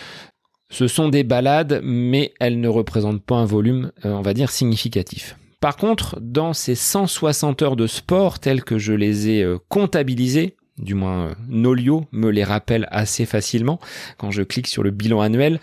Ce 0.69 0.87
sont 0.87 1.09
des 1.09 1.23
balades, 1.23 1.81
mais 1.83 2.33
elles 2.39 2.59
ne 2.59 2.67
représentent 2.67 3.23
pas 3.23 3.35
un 3.35 3.45
volume, 3.45 3.91
euh, 4.05 4.13
on 4.13 4.21
va 4.21 4.33
dire, 4.33 4.49
significatif. 4.49 5.37
Par 5.59 5.77
contre, 5.77 6.19
dans 6.19 6.53
ces 6.53 6.75
160 6.75 7.61
heures 7.61 7.75
de 7.75 7.87
sport 7.87 8.39
telles 8.39 8.63
que 8.63 8.77
je 8.77 8.93
les 8.93 9.29
ai 9.29 9.43
euh, 9.43 9.57
comptabilisées, 9.69 10.55
du 10.77 10.93
moins 10.93 11.27
euh, 11.27 11.33
Nolio 11.47 12.05
me 12.12 12.29
les 12.29 12.43
rappelle 12.43 12.88
assez 12.91 13.25
facilement 13.25 13.79
quand 14.17 14.31
je 14.31 14.43
clique 14.43 14.67
sur 14.67 14.83
le 14.83 14.91
bilan 14.91 15.21
annuel. 15.21 15.59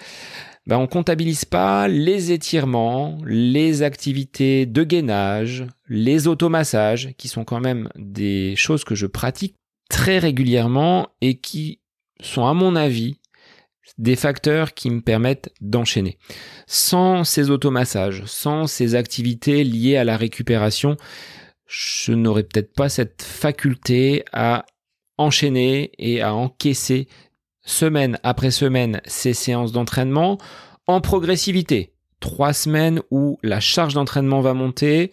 Ben, 0.67 0.79
on 0.79 0.87
comptabilise 0.87 1.45
pas 1.45 1.89
les 1.89 2.33
étirements, 2.33 3.19
les 3.25 3.83
activités 3.83 4.67
de 4.67 4.85
gainage, 4.85 5.67
les 5.89 6.29
automassages, 6.29 7.15
qui 7.17 7.29
sont 7.29 7.45
quand 7.45 7.61
même 7.61 7.89
des 7.97 8.55
choses 8.57 8.85
que 8.85 8.95
je 8.95 9.07
pratique 9.07 9.57
très 9.89 10.19
régulièrement 10.19 11.09
et 11.21 11.39
qui 11.39 11.81
sont 12.21 12.47
à 12.47 12.55
mon 12.55 12.77
avis 12.77 13.21
des 13.99 14.17
facteurs 14.17 14.75
qui 14.75 14.91
me 14.91 15.01
permettent 15.01 15.51
d'enchaîner. 15.61 16.19
Sans 16.67 17.25
ces 17.25 17.51
automassages, 17.51 18.23
sans 18.27 18.67
ces 18.67 18.95
activités 18.95 19.65
liées 19.65 19.97
à 19.97 20.05
la 20.05 20.17
récupération, 20.17 20.97
je 21.67 22.13
n'aurais 22.13 22.45
peut-être 22.45 22.73
pas 22.73 22.89
cette 22.89 23.23
faculté 23.23 24.25
à 24.33 24.65
enchaîner 25.21 25.93
et 25.99 26.23
à 26.23 26.35
encaisser 26.35 27.07
semaine 27.63 28.19
après 28.23 28.51
semaine 28.51 29.01
ces 29.05 29.35
séances 29.35 29.71
d'entraînement 29.71 30.39
en 30.87 31.01
progressivité. 31.01 31.93
Trois 32.21 32.55
semaines 32.55 33.01
où 33.11 33.39
la 33.43 33.61
charge 33.61 33.95
d'entraînement 33.95 34.41
va 34.41 34.55
monter, 34.55 35.13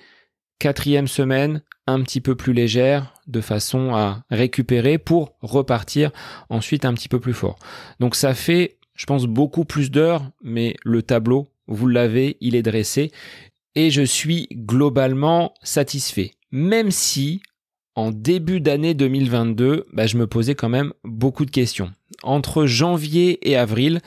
quatrième 0.60 1.08
semaine 1.08 1.62
un 1.88 2.02
petit 2.02 2.22
peu 2.22 2.36
plus 2.36 2.54
légère 2.54 3.13
de 3.28 3.41
façon 3.41 3.93
à 3.93 4.24
récupérer 4.30 4.98
pour 4.98 5.36
repartir 5.41 6.12
ensuite 6.50 6.86
un 6.86 6.93
petit 6.93 7.10
peu 7.10 7.20
plus 7.20 7.34
fort. 7.34 7.60
Donc 8.00 8.15
ça 8.15 8.34
fait, 8.34 8.78
je 8.96 9.06
pense, 9.06 9.26
beaucoup 9.26 9.65
plus 9.65 9.91
d'heures, 9.91 10.24
mais 10.41 10.76
le 10.84 11.04
tableau, 11.04 11.48
vous 11.67 11.88
l'avez, 11.88 12.38
il 12.39 12.56
est 12.56 12.63
dressé 12.63 13.12
et 13.76 13.91
je 13.91 14.04
suis 14.04 14.48
globalement 14.54 15.54
satisfait. 15.63 16.32
Même 16.52 16.91
si 16.91 17.41
en 17.97 18.12
début 18.12 18.62
d'année 18.62 18.93
2022, 18.93 19.88
bah, 19.91 20.05
je 20.05 20.17
me 20.17 20.27
posais 20.27 20.53
quand 20.53 20.69
même 20.69 20.93
beaucoup 21.03 21.45
de 21.45 21.51
questions. 21.51 21.91
Entre 22.21 22.67
janvier 22.67 23.49
et 23.49 23.57
avril, 23.57 24.01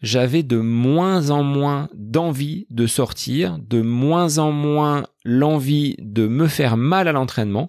j'avais 0.00 0.42
de 0.42 0.56
moins 0.56 1.28
en 1.28 1.42
moins 1.42 1.90
d'envie 1.92 2.66
de 2.70 2.86
sortir, 2.86 3.58
de 3.58 3.82
moins 3.82 4.38
en 4.38 4.50
moins 4.50 5.04
l'envie 5.26 5.94
de 5.98 6.26
me 6.26 6.48
faire 6.48 6.78
mal 6.78 7.06
à 7.06 7.12
l'entraînement, 7.12 7.68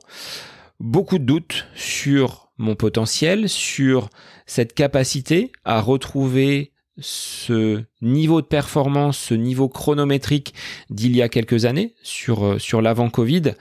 beaucoup 0.80 1.17
de 1.17 1.26
doutes 1.26 1.67
sur 1.76 2.54
mon 2.58 2.76
potentiel, 2.76 3.50
sur 3.50 4.10
cette 4.45 4.74
capacité 4.74 5.52
à 5.65 5.82
retrouver 5.82 6.72
ce 7.00 7.84
niveau 8.02 8.41
de 8.41 8.48
performance, 8.48 9.17
ce 9.17 9.34
niveau 9.34 9.67
chronométrique 9.67 10.54
d'il 10.89 11.17
y 11.17 11.22
a 11.22 11.28
quelques 11.28 11.65
années 11.65 11.95
sur, 12.02 12.45
euh, 12.45 12.60
sur 12.60 12.82
l'avant 12.82 13.10
Covid. 13.10 13.56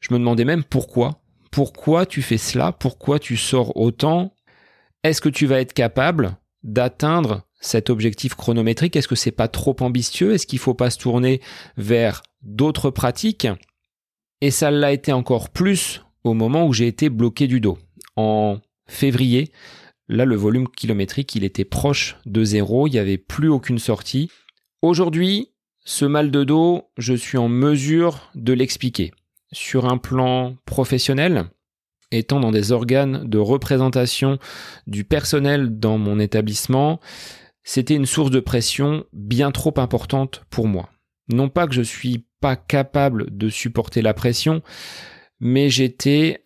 Je 0.00 0.12
me 0.12 0.18
demandais 0.18 0.44
même 0.44 0.64
pourquoi. 0.64 1.22
Pourquoi 1.50 2.06
tu 2.06 2.22
fais 2.22 2.38
cela? 2.38 2.72
Pourquoi 2.72 3.18
tu 3.18 3.36
sors 3.36 3.76
autant? 3.76 4.34
Est-ce 5.02 5.20
que 5.20 5.28
tu 5.28 5.46
vas 5.46 5.60
être 5.60 5.72
capable 5.72 6.36
d'atteindre 6.62 7.42
cet 7.60 7.90
objectif 7.90 8.34
chronométrique? 8.34 8.96
Est-ce 8.96 9.08
que 9.08 9.16
c'est 9.16 9.30
pas 9.30 9.48
trop 9.48 9.76
ambitieux? 9.80 10.32
Est-ce 10.32 10.46
qu'il 10.46 10.58
faut 10.58 10.74
pas 10.74 10.90
se 10.90 10.98
tourner 10.98 11.40
vers 11.76 12.22
d'autres 12.42 12.90
pratiques? 12.90 13.48
Et 14.40 14.50
ça 14.50 14.70
l'a 14.70 14.92
été 14.92 15.12
encore 15.12 15.50
plus 15.50 16.04
au 16.24 16.34
moment 16.34 16.66
où 16.66 16.72
j'ai 16.72 16.86
été 16.86 17.08
bloqué 17.08 17.46
du 17.46 17.60
dos. 17.60 17.78
En 18.16 18.58
février, 18.86 19.50
là 20.08 20.24
le 20.24 20.36
volume 20.36 20.68
kilométrique, 20.68 21.34
il 21.34 21.44
était 21.44 21.64
proche 21.64 22.16
de 22.26 22.44
zéro, 22.44 22.86
il 22.86 22.92
n'y 22.92 22.98
avait 22.98 23.18
plus 23.18 23.48
aucune 23.48 23.78
sortie. 23.78 24.30
Aujourd'hui, 24.82 25.50
ce 25.84 26.04
mal 26.04 26.30
de 26.30 26.44
dos, 26.44 26.84
je 26.98 27.14
suis 27.14 27.38
en 27.38 27.48
mesure 27.48 28.30
de 28.34 28.52
l'expliquer 28.52 29.12
sur 29.52 29.86
un 29.86 29.98
plan 29.98 30.56
professionnel, 30.66 31.46
étant 32.10 32.40
dans 32.40 32.50
des 32.50 32.72
organes 32.72 33.28
de 33.28 33.38
représentation 33.38 34.38
du 34.86 35.04
personnel 35.04 35.78
dans 35.78 35.98
mon 35.98 36.18
établissement, 36.18 37.00
c'était 37.64 37.94
une 37.94 38.06
source 38.06 38.30
de 38.30 38.40
pression 38.40 39.04
bien 39.12 39.50
trop 39.50 39.74
importante 39.76 40.44
pour 40.50 40.68
moi. 40.68 40.90
Non 41.28 41.48
pas 41.48 41.66
que 41.66 41.74
je 41.74 41.82
suis 41.82 42.24
pas 42.40 42.56
capable 42.56 43.36
de 43.36 43.48
supporter 43.48 44.00
la 44.00 44.14
pression, 44.14 44.62
mais 45.40 45.68
j'étais 45.68 46.42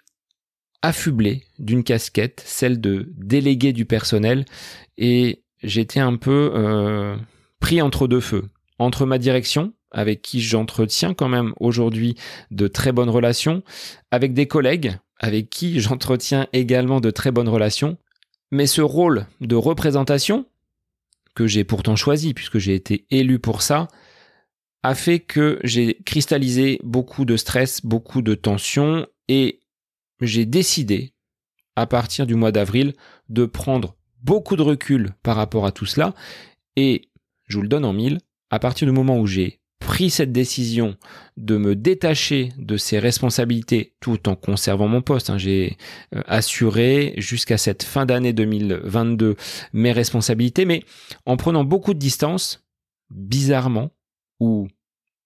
affublé 0.82 1.44
d'une 1.58 1.84
casquette, 1.84 2.42
celle 2.44 2.80
de 2.80 3.08
délégué 3.16 3.72
du 3.72 3.84
personnel, 3.84 4.44
et 4.98 5.44
j'étais 5.62 6.00
un 6.00 6.16
peu 6.16 6.50
euh, 6.54 7.16
pris 7.60 7.80
entre 7.80 8.08
deux 8.08 8.20
feux. 8.20 8.48
Entre 8.78 9.06
ma 9.06 9.18
direction, 9.18 9.72
avec 9.92 10.22
qui 10.22 10.40
j'entretiens 10.40 11.14
quand 11.14 11.28
même 11.28 11.52
aujourd'hui 11.60 12.16
de 12.50 12.66
très 12.68 12.92
bonnes 12.92 13.10
relations, 13.10 13.62
avec 14.10 14.34
des 14.34 14.46
collègues 14.46 14.96
avec 15.22 15.48
qui 15.48 15.80
j'entretiens 15.80 16.48
également 16.52 17.00
de 17.00 17.10
très 17.10 17.30
bonnes 17.30 17.48
relations. 17.48 17.96
Mais 18.50 18.66
ce 18.66 18.82
rôle 18.82 19.26
de 19.40 19.54
représentation, 19.54 20.44
que 21.34 21.46
j'ai 21.46 21.64
pourtant 21.64 21.96
choisi 21.96 22.34
puisque 22.34 22.58
j'ai 22.58 22.74
été 22.74 23.06
élu 23.10 23.38
pour 23.38 23.62
ça, 23.62 23.88
a 24.82 24.94
fait 24.94 25.20
que 25.20 25.58
j'ai 25.62 26.02
cristallisé 26.04 26.78
beaucoup 26.82 27.24
de 27.24 27.36
stress, 27.36 27.86
beaucoup 27.86 28.20
de 28.20 28.34
tension 28.34 29.06
et 29.28 29.60
j'ai 30.20 30.44
décidé, 30.44 31.14
à 31.76 31.86
partir 31.86 32.26
du 32.26 32.34
mois 32.34 32.52
d'avril, 32.52 32.92
de 33.28 33.46
prendre 33.46 33.96
beaucoup 34.22 34.56
de 34.56 34.62
recul 34.62 35.14
par 35.22 35.36
rapport 35.36 35.64
à 35.64 35.72
tout 35.72 35.86
cela 35.86 36.14
et, 36.76 37.08
je 37.46 37.56
vous 37.56 37.62
le 37.62 37.68
donne 37.68 37.84
en 37.84 37.92
mille, 37.92 38.18
à 38.50 38.58
partir 38.58 38.86
du 38.86 38.92
moment 38.92 39.18
où 39.18 39.26
j'ai 39.26 39.61
pris 39.92 40.08
cette 40.08 40.32
décision 40.32 40.96
de 41.36 41.58
me 41.58 41.76
détacher 41.76 42.54
de 42.56 42.78
ces 42.78 42.98
responsabilités 42.98 43.92
tout 44.00 44.26
en 44.26 44.36
conservant 44.36 44.88
mon 44.88 45.02
poste. 45.02 45.28
Hein. 45.28 45.36
J'ai 45.36 45.76
euh, 46.14 46.22
assuré 46.26 47.12
jusqu'à 47.18 47.58
cette 47.58 47.82
fin 47.82 48.06
d'année 48.06 48.32
2022 48.32 49.36
mes 49.74 49.92
responsabilités, 49.92 50.64
mais 50.64 50.82
en 51.26 51.36
prenant 51.36 51.62
beaucoup 51.62 51.92
de 51.92 51.98
distance, 51.98 52.64
bizarrement 53.10 53.90
ou 54.40 54.66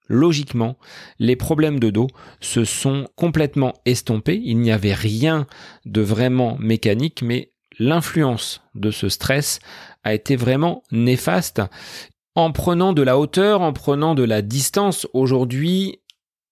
logiquement, 0.08 0.76
les 1.20 1.36
problèmes 1.36 1.78
de 1.78 1.90
dos 1.90 2.08
se 2.40 2.64
sont 2.64 3.06
complètement 3.14 3.72
estompés. 3.84 4.42
Il 4.44 4.58
n'y 4.58 4.72
avait 4.72 4.94
rien 4.94 5.46
de 5.84 6.00
vraiment 6.00 6.58
mécanique, 6.58 7.22
mais 7.22 7.52
l'influence 7.78 8.62
de 8.74 8.90
ce 8.90 9.08
stress 9.10 9.60
a 10.02 10.12
été 10.12 10.34
vraiment 10.34 10.82
néfaste 10.90 11.62
en 12.36 12.52
prenant 12.52 12.92
de 12.92 13.02
la 13.02 13.18
hauteur, 13.18 13.62
en 13.62 13.72
prenant 13.72 14.14
de 14.14 14.22
la 14.22 14.42
distance, 14.42 15.08
aujourd'hui, 15.14 16.00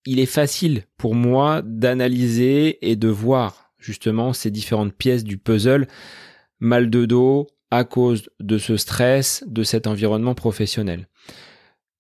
il 0.07 0.19
est 0.19 0.27
facile 0.27 0.85
pour 0.97 1.15
moi 1.15 1.63
d'analyser 1.63 2.79
et 2.91 2.97
de 2.97 3.09
voir 3.09 3.71
justement 3.79 4.33
ces 4.33 4.51
différentes 4.51 4.95
pièces 4.95 5.25
du 5.25 5.37
puzzle. 5.37 5.87
Mal 6.59 6.89
de 6.89 7.05
dos 7.05 7.49
à 7.71 7.85
cause 7.85 8.31
de 8.41 8.57
ce 8.57 8.79
stress, 8.79 9.45
de 9.47 9.63
cet 9.63 9.87
environnement 9.87 10.35
professionnel. 10.35 11.07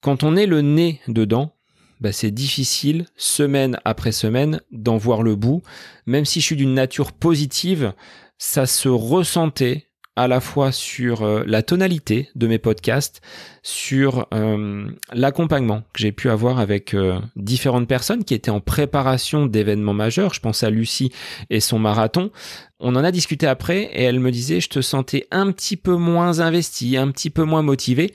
Quand 0.00 0.22
on 0.22 0.34
est 0.34 0.46
le 0.46 0.62
nez 0.62 1.00
dedans, 1.06 1.54
bah 2.00 2.12
c'est 2.12 2.30
difficile, 2.30 3.06
semaine 3.16 3.78
après 3.84 4.12
semaine, 4.12 4.60
d'en 4.70 4.96
voir 4.96 5.22
le 5.22 5.36
bout. 5.36 5.62
Même 6.06 6.24
si 6.24 6.40
je 6.40 6.46
suis 6.46 6.56
d'une 6.56 6.74
nature 6.74 7.12
positive, 7.12 7.92
ça 8.38 8.64
se 8.64 8.88
ressentait 8.88 9.88
à 10.16 10.28
la 10.28 10.40
fois 10.40 10.70
sur 10.70 11.22
euh, 11.22 11.42
la 11.46 11.62
tonalité 11.62 12.30
de 12.34 12.46
mes 12.46 12.58
podcasts, 12.58 13.20
sur 13.62 14.28
euh, 14.32 14.88
l'accompagnement 15.12 15.82
que 15.92 16.00
j'ai 16.00 16.12
pu 16.12 16.30
avoir 16.30 16.60
avec 16.60 16.94
euh, 16.94 17.18
différentes 17.36 17.88
personnes 17.88 18.24
qui 18.24 18.34
étaient 18.34 18.50
en 18.50 18.60
préparation 18.60 19.46
d'événements 19.46 19.92
majeurs. 19.92 20.32
Je 20.32 20.40
pense 20.40 20.62
à 20.62 20.70
Lucie 20.70 21.12
et 21.50 21.60
son 21.60 21.78
marathon. 21.78 22.30
On 22.78 22.94
en 22.96 23.04
a 23.04 23.10
discuté 23.10 23.46
après 23.46 23.82
et 23.92 24.02
elle 24.02 24.20
me 24.20 24.30
disait 24.30 24.60
je 24.60 24.68
te 24.68 24.80
sentais 24.80 25.26
un 25.30 25.50
petit 25.50 25.76
peu 25.76 25.96
moins 25.96 26.40
investi, 26.40 26.96
un 26.96 27.10
petit 27.10 27.30
peu 27.30 27.42
moins 27.42 27.62
motivé. 27.62 28.14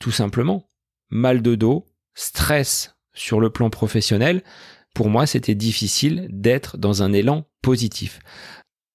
Tout 0.00 0.12
simplement, 0.12 0.68
mal 1.10 1.42
de 1.42 1.54
dos, 1.54 1.86
stress 2.14 2.96
sur 3.12 3.40
le 3.40 3.50
plan 3.50 3.68
professionnel. 3.68 4.42
Pour 4.94 5.10
moi, 5.10 5.26
c'était 5.26 5.54
difficile 5.54 6.28
d'être 6.30 6.78
dans 6.78 7.02
un 7.02 7.12
élan 7.12 7.44
positif. 7.60 8.20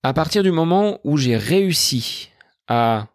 À 0.04 0.14
partir 0.14 0.42
du 0.42 0.52
moment 0.52 1.00
où 1.04 1.18
j'ai 1.18 1.38
réussi 1.38 2.31
à 2.68 3.08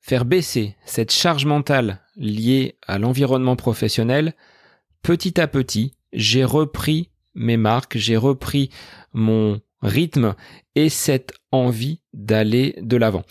faire 0.00 0.24
baisser 0.24 0.76
cette 0.84 1.12
charge 1.12 1.46
mentale 1.46 2.00
liée 2.16 2.76
à 2.86 2.98
l'environnement 2.98 3.56
professionnel, 3.56 4.34
petit 5.02 5.40
à 5.40 5.46
petit, 5.46 5.94
j'ai 6.12 6.44
repris 6.44 7.10
mes 7.34 7.56
marques, 7.56 7.96
j'ai 7.96 8.16
repris 8.16 8.70
mon 9.12 9.60
rythme 9.82 10.34
et 10.74 10.88
cette 10.88 11.32
envie 11.52 12.00
d'aller 12.12 12.76
de 12.80 12.96
l'avant. 12.96 13.22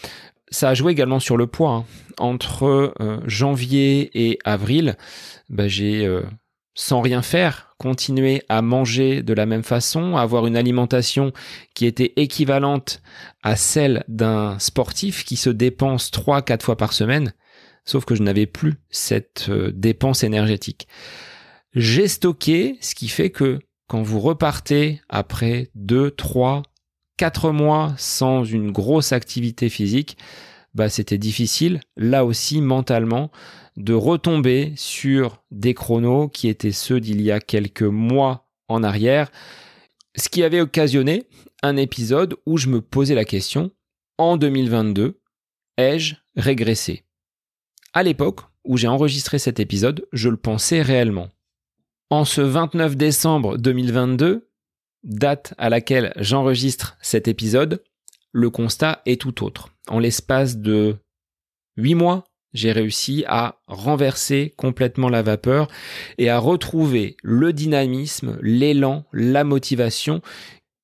Ça 0.50 0.70
a 0.70 0.74
joué 0.74 0.92
également 0.92 1.20
sur 1.20 1.38
le 1.38 1.48
poids. 1.48 1.72
Hein. 1.72 1.86
Entre 2.20 2.94
euh, 3.00 3.20
janvier 3.26 4.12
et 4.14 4.40
avril, 4.46 4.98
bah, 5.50 5.68
j'ai 5.68 6.06
euh, 6.06 6.22
sans 6.76 7.02
rien 7.02 7.22
faire, 7.22 7.76
continuer 7.78 8.44
à 8.50 8.62
manger 8.62 9.22
de 9.22 9.34
la 9.34 9.46
même 9.46 9.64
façon, 9.64 10.16
avoir 10.16 10.48
une 10.48 10.58
alimentation 10.58 11.32
qui 11.76 11.86
était 11.86 12.14
équivalente 12.16 13.02
à 13.44 13.56
celle 13.56 14.04
d'un 14.08 14.58
sportif 14.60 15.24
qui 15.24 15.36
se 15.36 15.50
dépense 15.50 16.12
3-4 16.12 16.62
fois 16.62 16.78
par 16.78 16.94
semaine, 16.94 17.34
sauf 17.86 18.06
que 18.06 18.16
je 18.16 18.24
n'avais 18.24 18.46
plus 18.46 18.76
cette 18.90 19.48
euh, 19.50 19.72
dépense 19.74 20.24
énergétique. 20.24 20.88
J'ai 21.74 22.08
stocké, 22.08 22.78
ce 22.82 22.96
qui 22.96 23.08
fait 23.08 23.30
que 23.30 23.60
quand 23.88 24.02
vous 24.02 24.20
repartez 24.20 25.02
après 25.10 25.70
2, 25.76 26.12
3, 26.12 26.64
4 27.18 27.52
mois 27.52 27.94
sans 27.98 28.44
une 28.44 28.72
grosse 28.72 29.12
activité 29.12 29.70
physique, 29.70 30.18
bah 30.74 30.90
c'était 30.90 31.18
difficile, 31.18 31.82
là 31.96 32.26
aussi 32.26 32.62
mentalement, 32.62 33.32
de 33.78 33.94
retomber 33.94 34.74
sur 34.76 35.44
des 35.52 35.74
chronos 35.74 36.30
qui 36.30 36.48
étaient 36.48 36.72
ceux 36.72 37.00
d'il 37.00 37.22
y 37.22 37.32
a 37.32 37.40
quelques 37.40 37.82
mois 37.82 38.48
en 38.68 38.84
arrière, 38.84 39.32
ce 40.16 40.30
qui 40.30 40.44
avait 40.44 40.62
occasionné 40.62 41.28
un 41.64 41.78
épisode 41.78 42.36
où 42.46 42.58
je 42.58 42.70
me 42.70 42.82
posais 42.82 43.16
la 43.16 43.26
question, 43.26 43.72
en 44.18 44.38
2022, 44.38 45.20
ai-je 45.78 46.16
régressé? 46.36 47.04
À 47.94 48.04
l'époque 48.04 48.42
où 48.64 48.78
j'ai 48.78 48.88
enregistré 48.88 49.40
cet 49.40 49.60
épisode, 49.60 50.06
je 50.14 50.30
le 50.30 50.38
pensais 50.38 50.82
réellement. 50.82 51.30
En 52.10 52.26
ce 52.26 52.42
29 52.42 52.96
décembre 52.96 53.58
2022, 53.58 54.50
date 55.04 55.54
à 55.58 55.70
laquelle 55.70 56.14
j'enregistre 56.18 56.98
cet 57.02 57.28
épisode, 57.28 57.84
le 58.32 58.50
constat 58.50 59.02
est 59.06 59.20
tout 59.20 59.44
autre. 59.44 59.70
En 59.88 60.00
l'espace 60.00 60.58
de 60.58 60.98
8 61.78 61.96
mois, 61.96 62.24
j'ai 62.54 62.72
réussi 62.72 63.24
à 63.28 63.60
renverser 63.68 64.54
complètement 64.58 65.10
la 65.10 65.22
vapeur 65.22 65.68
et 66.18 66.30
à 66.30 66.40
retrouver 66.40 67.18
le 67.24 67.54
dynamisme, 67.54 68.38
l'élan, 68.42 69.06
la 69.12 69.44
motivation 69.44 70.22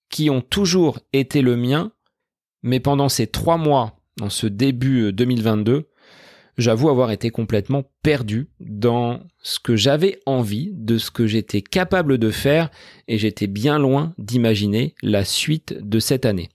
qui 0.10 0.30
ont 0.30 0.42
toujours 0.42 1.00
été 1.14 1.42
le 1.42 1.56
mien, 1.56 1.92
mais 2.64 2.80
pendant 2.80 3.10
ces 3.10 3.28
trois 3.28 3.58
mois, 3.58 4.00
dans 4.18 4.30
ce 4.30 4.48
début 4.48 5.14
2022, 5.14 5.72
euh, 5.72 5.84
j'avoue 6.58 6.90
avoir 6.90 7.12
été 7.12 7.30
complètement 7.30 7.84
perdu 8.04 8.50
dans 8.60 9.22
ce 9.42 9.60
que 9.60 9.76
j'avais 9.76 10.20
envie, 10.26 10.72
de 10.74 10.98
ce 10.98 11.12
que 11.12 11.28
j'étais 11.28 11.62
capable 11.62 12.18
de 12.18 12.32
faire, 12.32 12.70
et 13.08 13.18
j'étais 13.18 13.48
bien 13.48 13.80
loin 13.80 14.14
d'imaginer 14.18 14.96
la 15.02 15.24
suite 15.24 15.78
de 15.80 16.00
cette 16.00 16.26
année. 16.26 16.50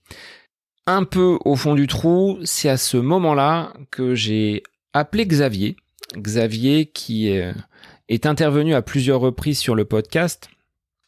Un 0.85 1.03
peu 1.03 1.39
au 1.43 1.55
fond 1.55 1.73
du 1.73 1.87
trou, 1.87 2.37
c'est 2.43 2.69
à 2.69 2.77
ce 2.77 2.97
moment-là 2.97 3.73
que 3.89 4.13
j'ai 4.13 4.61
appelé 4.95 5.27
Xavier. 5.27 5.75
Xavier 6.17 6.85
qui 6.87 7.27
est, 7.27 8.25
intervenu 8.25 8.73
à 8.73 8.81
plusieurs 8.81 9.19
reprises 9.19 9.59
sur 9.59 9.75
le 9.75 9.85
podcast. 9.85 10.49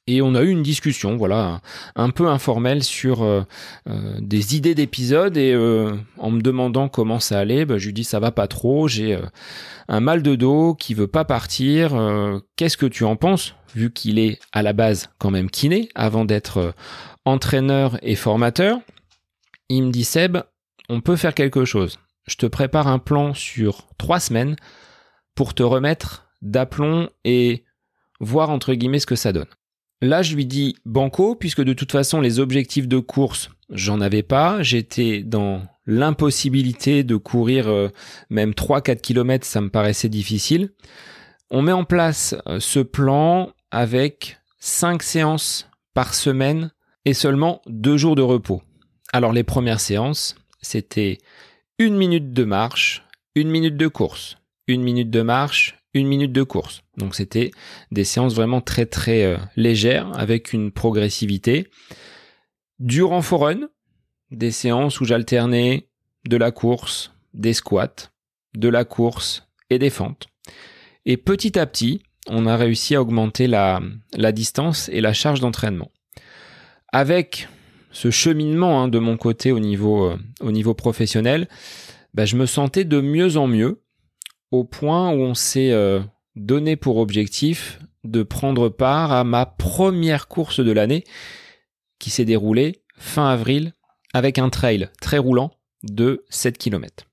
Et 0.10 0.22
on 0.22 0.36
a 0.36 0.42
eu 0.42 0.50
une 0.50 0.64
discussion, 0.64 1.18
voilà, 1.18 1.60
un 1.98 2.10
peu 2.12 2.28
informelle 2.28 2.82
sur 2.82 3.24
euh, 3.24 3.42
euh, 3.90 4.16
des 4.20 4.56
idées 4.56 4.74
d'épisodes. 4.74 5.36
Et 5.36 5.54
euh, 5.54 5.96
en 6.18 6.32
me 6.32 6.42
demandant 6.42 6.88
comment 6.88 7.20
ça 7.20 7.40
allait, 7.40 7.66
bah, 7.66 7.78
je 7.78 7.88
lui 7.88 7.94
dis 7.94 8.06
ça 8.06 8.20
va 8.20 8.32
pas 8.32 8.48
trop. 8.48 8.88
J'ai 8.88 9.20
un 9.88 10.00
mal 10.00 10.22
de 10.22 10.36
dos 10.36 10.76
qui 10.76 10.94
veut 10.94 11.08
pas 11.08 11.26
partir. 11.26 11.92
Qu'est-ce 12.56 12.78
que 12.78 12.86
tu 12.86 13.04
en 13.04 13.16
penses, 13.16 13.56
vu 13.76 13.92
qu'il 13.92 14.20
est 14.20 14.40
à 14.54 14.64
la 14.64 14.74
base 14.74 15.10
quand 15.18 15.32
même 15.32 15.50
kiné 15.50 15.90
avant 15.96 16.24
d'être 16.24 16.74
entraîneur 17.26 17.98
et 18.02 18.16
formateur 18.16 18.80
Il 19.70 19.84
me 19.84 19.92
dit 19.92 20.06
Seb, 20.06 20.38
on 20.88 21.02
peut 21.02 21.18
faire 21.18 21.34
quelque 21.34 21.66
chose 21.66 22.00
je 22.28 22.36
te 22.36 22.46
prépare 22.46 22.88
un 22.88 23.00
plan 23.00 23.34
sur 23.34 23.88
trois 23.98 24.20
semaines 24.20 24.56
pour 25.36 25.54
te 25.54 25.64
remettre 25.64 26.30
d'aplomb 26.42 27.10
et 27.24 27.64
voir 28.20 28.50
entre 28.50 28.74
guillemets 28.74 29.00
ce 29.00 29.06
que 29.06 29.16
ça 29.16 29.34
donne. 29.34 29.48
Là, 30.02 30.22
je 30.22 30.36
lui 30.36 30.46
dis 30.46 30.76
banco, 30.86 31.36
puisque 31.36 31.64
de 31.64 31.74
toute 31.74 31.92
façon, 31.92 32.22
les 32.22 32.40
objectifs 32.40 32.88
de 32.88 33.00
course, 33.00 33.50
j'en 33.72 34.00
avais 34.00 34.22
pas. 34.22 34.62
J'étais 34.62 35.24
dans 35.24 35.64
l'impossibilité 35.88 37.04
de 37.04 37.16
courir 37.16 37.68
euh, 37.68 37.90
même 38.30 38.52
3-4 38.52 39.02
km, 39.02 39.46
ça 39.46 39.62
me 39.62 39.70
paraissait 39.70 40.10
difficile. 40.10 40.72
On 41.50 41.62
met 41.62 41.72
en 41.72 41.86
place 41.86 42.36
euh, 42.48 42.60
ce 42.60 42.80
plan 42.80 43.54
avec 43.72 44.38
5 44.60 45.02
séances 45.02 45.70
par 45.94 46.14
semaine 46.14 46.72
et 47.06 47.14
seulement 47.14 47.62
2 47.68 47.98
jours 47.98 48.16
de 48.16 48.22
repos. 48.22 48.62
Alors 49.14 49.32
les 49.32 49.44
premières 49.44 49.80
séances, 49.80 50.36
c'était 50.62 51.18
une 51.80 51.96
minute 51.96 52.34
de 52.34 52.44
marche, 52.44 53.04
une 53.36 53.50
minute 53.50 53.78
de 53.78 53.88
course, 53.88 54.38
une 54.68 54.82
minute 54.82 55.12
de 55.12 55.22
marche, 55.22 55.78
une 55.94 56.08
minute 56.08 56.32
de 56.32 56.44
course. 56.44 56.82
Donc 56.98 57.14
c'était 57.14 57.52
des 57.92 58.04
séances 58.04 58.34
vraiment 58.34 58.62
très 58.62 58.88
très 58.88 59.24
euh, 59.24 59.38
légères 59.56 60.12
avec 60.18 60.54
une 60.54 60.72
progressivité. 60.72 61.68
Du 62.80 63.04
renfort 63.04 63.52
des 64.32 64.52
séances 64.52 65.00
où 65.02 65.06
j'alternais 65.06 65.88
de 66.28 66.38
la 66.38 66.52
course, 66.52 67.14
des 67.34 67.54
squats, 67.54 68.12
de 68.56 68.70
la 68.70 68.84
course 68.84 69.48
et 69.70 69.80
des 69.80 69.90
fentes. 69.90 70.28
Et 71.06 71.18
petit 71.18 71.58
à 71.58 71.66
petit, 71.66 72.02
on 72.28 72.48
a 72.48 72.58
réussi 72.58 72.96
à 72.96 73.02
augmenter 73.02 73.48
la 73.48 73.82
distance 74.34 74.90
et 74.90 75.00
la 75.00 75.14
charge 75.14 75.40
d'entraînement. 75.40 75.92
Avec 76.92 77.48
ce 77.98 78.12
cheminement 78.12 78.84
hein, 78.84 78.88
de 78.90 79.00
mon 79.00 79.18
côté 79.18 79.52
au 79.52 79.60
niveau, 79.60 80.12
euh, 80.12 80.74
professionnel, 80.76 81.48
bah, 82.14 82.26
je 82.26 82.36
me 82.36 82.46
sentais 82.46 82.84
de 82.84 83.02
mieux 83.02 83.38
en 83.38 83.48
mieux, 83.48 83.82
au 84.52 84.64
point 84.64 85.10
où 85.10 85.22
on 85.22 85.34
s'est 85.34 85.72
euh, 85.72 86.00
donné 86.36 86.76
pour 86.76 86.98
objectif 86.98 87.80
de 88.04 88.22
prendre 88.22 88.70
part 88.70 89.12
à 89.12 89.24
ma 89.24 89.48
première 89.48 90.28
course 90.28 90.60
de 90.60 90.72
l'année 90.72 91.06
qui 91.98 92.12
s'est 92.12 92.24
déroulée 92.24 92.84
fin 93.00 93.30
avril 93.30 93.74
avec 94.14 94.38
un 94.38 94.50
trail 94.50 94.90
très 95.02 95.18
roulant 95.18 95.52
de 95.82 96.24
7 96.30 96.60
km. 96.60 97.06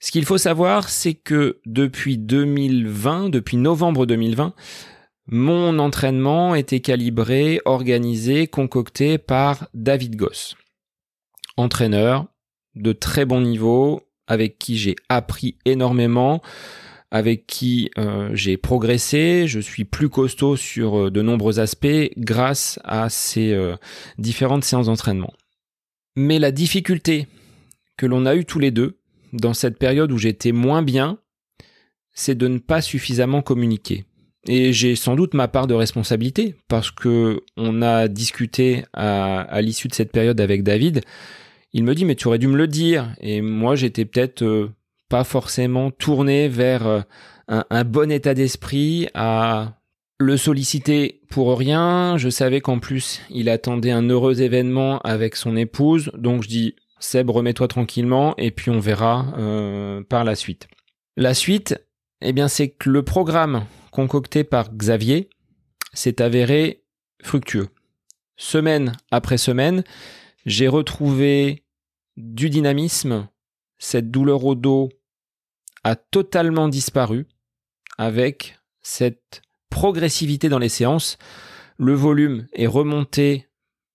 Ce 0.00 0.10
qu'il 0.10 0.24
faut 0.24 0.38
savoir, 0.38 0.88
c'est 0.88 1.14
que 1.14 1.60
depuis 1.66 2.18
2020, 2.18 3.28
depuis 3.28 3.58
novembre 3.58 4.06
2020, 4.06 4.54
mon 5.32 5.78
entraînement 5.78 6.54
était 6.54 6.80
calibré, 6.80 7.58
organisé, 7.64 8.46
concocté 8.46 9.16
par 9.16 9.66
David 9.72 10.16
Goss. 10.16 10.56
Entraîneur 11.56 12.26
de 12.74 12.92
très 12.92 13.24
bon 13.24 13.40
niveau, 13.40 14.02
avec 14.26 14.58
qui 14.58 14.76
j'ai 14.76 14.94
appris 15.08 15.56
énormément, 15.64 16.42
avec 17.10 17.46
qui 17.46 17.90
euh, 17.96 18.28
j'ai 18.34 18.58
progressé, 18.58 19.46
je 19.46 19.58
suis 19.58 19.86
plus 19.86 20.10
costaud 20.10 20.56
sur 20.56 21.06
euh, 21.06 21.10
de 21.10 21.22
nombreux 21.22 21.60
aspects 21.60 22.10
grâce 22.18 22.78
à 22.84 23.08
ces 23.08 23.54
euh, 23.54 23.74
différentes 24.18 24.64
séances 24.64 24.86
d'entraînement. 24.86 25.32
Mais 26.14 26.38
la 26.38 26.52
difficulté 26.52 27.26
que 27.96 28.04
l'on 28.04 28.26
a 28.26 28.36
eu 28.36 28.44
tous 28.44 28.58
les 28.58 28.70
deux 28.70 28.98
dans 29.32 29.54
cette 29.54 29.78
période 29.78 30.12
où 30.12 30.18
j'étais 30.18 30.52
moins 30.52 30.82
bien, 30.82 31.18
c'est 32.12 32.34
de 32.34 32.48
ne 32.48 32.58
pas 32.58 32.82
suffisamment 32.82 33.40
communiquer. 33.40 34.04
Et 34.48 34.72
j'ai 34.72 34.96
sans 34.96 35.14
doute 35.14 35.34
ma 35.34 35.46
part 35.46 35.66
de 35.66 35.74
responsabilité 35.74 36.56
parce 36.68 36.90
que 36.90 37.42
on 37.56 37.80
a 37.80 38.08
discuté 38.08 38.84
à, 38.92 39.60
l'issue 39.60 39.88
de 39.88 39.94
cette 39.94 40.10
période 40.10 40.40
avec 40.40 40.64
David. 40.64 41.02
Il 41.72 41.84
me 41.84 41.94
dit 41.94 42.04
mais 42.04 42.16
tu 42.16 42.26
aurais 42.26 42.38
dû 42.38 42.48
me 42.48 42.56
le 42.56 42.66
dire 42.66 43.14
et 43.20 43.40
moi 43.40 43.76
j'étais 43.76 44.04
peut-être 44.04 44.42
euh, 44.42 44.70
pas 45.08 45.24
forcément 45.24 45.90
tourné 45.90 46.48
vers 46.48 46.86
euh, 46.86 47.00
un, 47.48 47.84
bon 47.84 48.10
état 48.10 48.34
d'esprit 48.34 49.08
à 49.14 49.78
le 50.18 50.36
solliciter 50.36 51.20
pour 51.30 51.56
rien. 51.56 52.16
Je 52.18 52.28
savais 52.28 52.60
qu'en 52.60 52.80
plus 52.80 53.22
il 53.30 53.48
attendait 53.48 53.92
un 53.92 54.08
heureux 54.08 54.42
événement 54.42 54.98
avec 55.00 55.36
son 55.36 55.56
épouse 55.56 56.10
donc 56.14 56.42
je 56.42 56.48
dis 56.48 56.74
Seb 56.98 57.30
remets-toi 57.30 57.68
tranquillement 57.68 58.34
et 58.38 58.50
puis 58.50 58.70
on 58.70 58.80
verra 58.80 59.32
euh, 59.38 60.02
par 60.02 60.24
la 60.24 60.34
suite. 60.34 60.66
La 61.16 61.32
suite, 61.32 61.80
eh 62.20 62.32
bien 62.32 62.48
c'est 62.48 62.70
que 62.70 62.90
le 62.90 63.04
programme 63.04 63.66
concocté 63.92 64.42
par 64.42 64.74
Xavier 64.74 65.30
s'est 65.92 66.20
avéré 66.20 66.82
fructueux. 67.22 67.68
Semaine 68.36 68.92
après 69.12 69.38
semaine, 69.38 69.84
j'ai 70.44 70.66
retrouvé 70.66 71.64
du 72.16 72.50
dynamisme, 72.50 73.28
cette 73.78 74.10
douleur 74.10 74.44
au 74.44 74.56
dos 74.56 74.88
a 75.84 75.94
totalement 75.94 76.68
disparu 76.68 77.26
avec 77.98 78.58
cette 78.80 79.42
progressivité 79.70 80.48
dans 80.48 80.58
les 80.58 80.68
séances. 80.68 81.18
Le 81.78 81.94
volume 81.94 82.46
est 82.52 82.66
remonté 82.66 83.48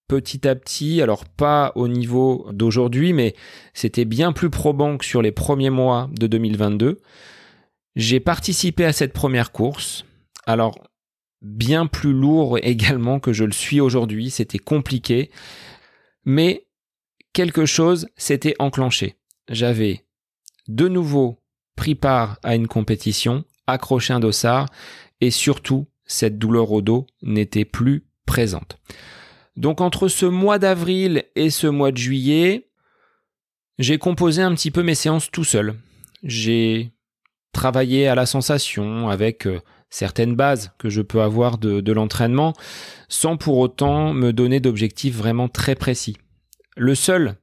petit 0.08 0.48
à 0.48 0.56
petit, 0.56 1.02
alors 1.02 1.26
pas 1.26 1.74
au 1.76 1.88
niveau 1.88 2.48
d'aujourd'hui, 2.52 3.14
mais 3.14 3.36
c'était 3.74 4.06
bien 4.06 4.32
plus 4.32 4.50
probant 4.50 4.98
que 4.98 5.06
sur 5.06 5.22
les 5.22 5.32
premiers 5.32 5.70
mois 5.70 6.10
de 6.14 6.28
2022. 6.28 7.02
J'ai 7.98 8.20
participé 8.20 8.86
à 8.86 8.94
cette 8.94 9.12
première 9.12 9.52
course. 9.52 10.06
Alors, 10.46 10.88
bien 11.42 11.88
plus 11.88 12.14
lourd 12.14 12.60
également 12.62 13.20
que 13.20 13.34
je 13.34 13.44
le 13.44 13.52
suis 13.52 13.82
aujourd'hui. 13.82 14.30
C'était 14.30 14.60
compliqué. 14.60 15.32
Mais 16.24 16.68
quelque 17.34 17.66
chose 17.66 18.08
s'était 18.16 18.54
enclenché. 18.60 19.16
J'avais 19.50 20.06
de 20.68 20.88
nouveau 20.88 21.42
pris 21.76 21.96
part 21.96 22.38
à 22.44 22.54
une 22.54 22.68
compétition, 22.68 23.46
accroché 23.66 24.14
un 24.14 24.20
dossard, 24.20 24.68
et 25.20 25.32
surtout, 25.32 25.88
cette 26.06 26.38
douleur 26.38 26.72
au 26.72 26.84
dos 26.84 27.08
n'était 27.24 27.66
plus 27.66 28.06
présente. 28.28 28.78
Donc 29.56 29.82
entre 29.82 30.08
ce 30.08 30.28
mois 30.28 30.60
d'avril 30.60 31.24
et 31.36 31.50
ce 31.50 31.66
mois 31.66 31.92
de 31.92 31.98
juillet, 31.98 32.70
j'ai 33.80 33.98
composé 33.98 34.44
un 34.44 34.54
petit 34.54 34.70
peu 34.70 34.84
mes 34.84 34.94
séances 34.94 35.32
tout 35.32 35.44
seul. 35.44 35.76
J'ai 36.22 36.92
travailler 37.52 38.08
à 38.08 38.16
la 38.16 38.26
sensation 38.26 39.10
avec 39.10 39.48
euh, 39.48 39.60
certaines 39.90 40.36
bases 40.36 40.72
que 40.78 40.90
je 40.90 41.02
peux 41.02 41.22
avoir 41.22 41.58
de, 41.58 41.92
l'entraînement 41.92 42.54
sans 43.10 43.38
pour 43.38 43.58
autant 43.58 44.14
me 44.14 44.32
donner 44.34 44.60
d'objectifs 44.60 45.16
vraiment 45.16 45.48
très 45.48 45.76
précis. 45.76 46.18
Le 46.76 46.96
seul 46.96 47.36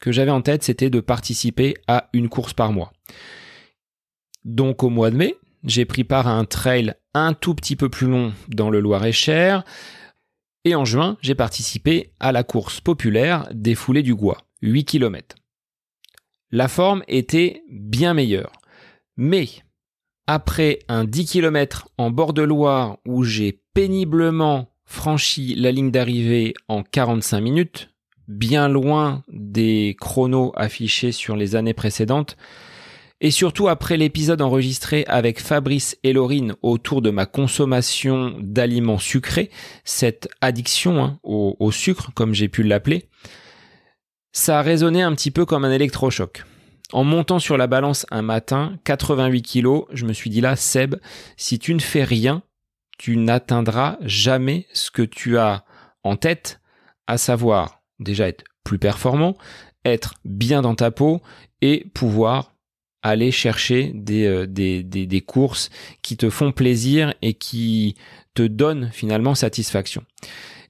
que 0.00 0.12
j'avais 0.12 0.30
en 0.30 0.42
tête, 0.42 0.62
c'était 0.62 0.90
de 0.90 1.00
participer 1.00 1.74
à 1.86 2.08
une 2.12 2.28
course 2.28 2.52
par 2.52 2.72
mois. 2.72 2.92
Donc 4.44 4.82
au 4.82 4.90
mois 4.90 5.10
de 5.10 5.16
mai, 5.16 5.36
j'ai 5.64 5.86
pris 5.86 6.04
part 6.04 6.26
à 6.26 6.32
un 6.32 6.44
trail 6.44 6.94
un 7.14 7.32
tout 7.32 7.54
petit 7.54 7.76
peu 7.76 7.88
plus 7.88 8.06
long 8.06 8.34
dans 8.48 8.70
le 8.70 8.80
Loir-et-Cher. 8.80 9.64
Et 10.64 10.74
en 10.74 10.84
juin, 10.84 11.16
j'ai 11.22 11.34
participé 11.34 12.12
à 12.20 12.32
la 12.32 12.42
course 12.42 12.80
populaire 12.80 13.48
des 13.52 13.74
foulées 13.74 14.02
du 14.02 14.14
Gois, 14.14 14.38
8 14.62 14.84
km. 14.84 15.36
La 16.50 16.68
forme 16.68 17.02
était 17.08 17.62
bien 17.70 18.14
meilleure. 18.14 18.52
Mais 19.16 19.48
après 20.26 20.80
un 20.88 21.04
10 21.04 21.26
km 21.26 21.88
en 21.98 22.10
bord 22.10 22.32
de 22.32 22.42
Loire 22.42 22.98
où 23.06 23.24
j'ai 23.24 23.60
péniblement 23.74 24.70
franchi 24.84 25.54
la 25.54 25.72
ligne 25.72 25.90
d'arrivée 25.90 26.54
en 26.68 26.82
45 26.82 27.40
minutes, 27.40 27.90
bien 28.28 28.68
loin 28.68 29.22
des 29.28 29.96
chronos 30.00 30.52
affichés 30.56 31.12
sur 31.12 31.36
les 31.36 31.56
années 31.56 31.74
précédentes, 31.74 32.36
et 33.20 33.30
surtout 33.30 33.68
après 33.68 33.96
l'épisode 33.96 34.42
enregistré 34.42 35.04
avec 35.06 35.40
Fabrice 35.40 35.96
et 36.02 36.12
Laurine 36.12 36.54
autour 36.62 37.00
de 37.00 37.10
ma 37.10 37.26
consommation 37.26 38.36
d'aliments 38.40 38.98
sucrés, 38.98 39.50
cette 39.84 40.28
addiction 40.40 41.02
hein, 41.02 41.18
au, 41.22 41.56
au 41.58 41.70
sucre 41.70 42.10
comme 42.14 42.34
j'ai 42.34 42.48
pu 42.48 42.62
l'appeler, 42.62 43.08
ça 44.32 44.58
a 44.58 44.62
résonné 44.62 45.02
un 45.02 45.14
petit 45.14 45.30
peu 45.30 45.46
comme 45.46 45.64
un 45.64 45.72
électrochoc. 45.72 46.44
En 46.94 47.02
montant 47.02 47.40
sur 47.40 47.56
la 47.56 47.66
balance 47.66 48.06
un 48.12 48.22
matin, 48.22 48.78
88 48.84 49.42
kilos, 49.42 49.86
je 49.92 50.06
me 50.06 50.12
suis 50.12 50.30
dit 50.30 50.40
là, 50.40 50.54
Seb, 50.54 50.94
si 51.36 51.58
tu 51.58 51.74
ne 51.74 51.80
fais 51.80 52.04
rien, 52.04 52.44
tu 52.98 53.16
n'atteindras 53.16 53.96
jamais 54.02 54.68
ce 54.72 54.92
que 54.92 55.02
tu 55.02 55.36
as 55.36 55.64
en 56.04 56.14
tête, 56.14 56.60
à 57.08 57.18
savoir 57.18 57.82
déjà 57.98 58.28
être 58.28 58.44
plus 58.62 58.78
performant, 58.78 59.36
être 59.84 60.14
bien 60.24 60.62
dans 60.62 60.76
ta 60.76 60.92
peau 60.92 61.20
et 61.62 61.84
pouvoir 61.94 62.52
aller 63.02 63.32
chercher 63.32 63.90
des, 63.92 64.26
euh, 64.26 64.46
des, 64.46 65.20
courses 65.20 65.70
qui 66.00 66.16
te 66.16 66.30
font 66.30 66.52
plaisir 66.52 67.12
et 67.22 67.34
qui 67.34 67.96
te 68.34 68.44
donnent 68.44 68.90
finalement 68.92 69.34
satisfaction. 69.34 70.04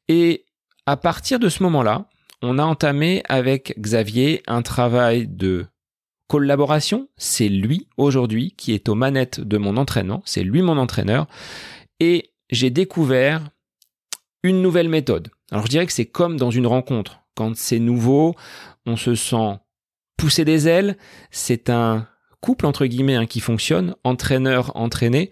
Et 0.09 0.47
à 0.87 0.97
partir 0.97 1.39
de 1.39 1.51
ce 1.51 1.63
moment-là, 1.65 2.09
on 2.41 2.59
a 2.59 2.65
entamé 2.65 3.23
avec 3.29 3.75
Xavier 3.79 4.43
un 4.47 4.63
travail 4.63 5.29
de 5.29 5.67
collaboration, 6.29 7.09
c'est 7.17 7.49
lui 7.49 7.89
aujourd'hui 7.97 8.55
qui 8.57 8.73
est 8.73 8.89
aux 8.89 8.95
manettes 8.95 9.41
de 9.41 9.59
mon 9.59 9.77
entraînement, 9.77 10.23
c'est 10.25 10.43
lui 10.43 10.63
mon 10.63 10.79
entraîneur, 10.79 11.27
et 12.01 12.33
j'ai 12.51 12.71
découvert 12.71 13.51
une 14.43 14.63
nouvelle 14.63 14.89
méthode. 14.89 15.31
Alors 15.51 15.65
je 15.67 15.71
dirais 15.71 15.87
que 15.87 15.93
c'est 15.93 16.07
comme 16.07 16.37
dans 16.37 16.51
une 16.51 16.67
rencontre. 16.67 17.21
Quand 17.35 17.57
c'est 17.57 17.79
nouveau, 17.79 18.35
on 18.87 18.97
se 18.97 19.15
sent 19.15 19.59
pousser 20.17 20.45
des 20.45 20.69
ailes, 20.69 20.97
c'est 21.31 21.71
un 21.71 22.07
couple 22.41 22.67
entre 22.67 22.87
guillemets 22.87 23.17
hein, 23.17 23.27
qui 23.27 23.41
fonctionne, 23.41 23.95
entraîneur 24.05 24.77
entraîné. 24.77 25.31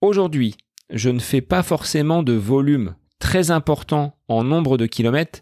Aujourd'hui, 0.00 0.56
je 0.90 1.10
ne 1.10 1.18
fais 1.18 1.40
pas 1.40 1.62
forcément 1.62 2.22
de 2.22 2.34
volume 2.34 2.94
très 3.18 3.50
important 3.50 4.18
en 4.28 4.44
nombre 4.44 4.76
de 4.76 4.86
kilomètres, 4.86 5.40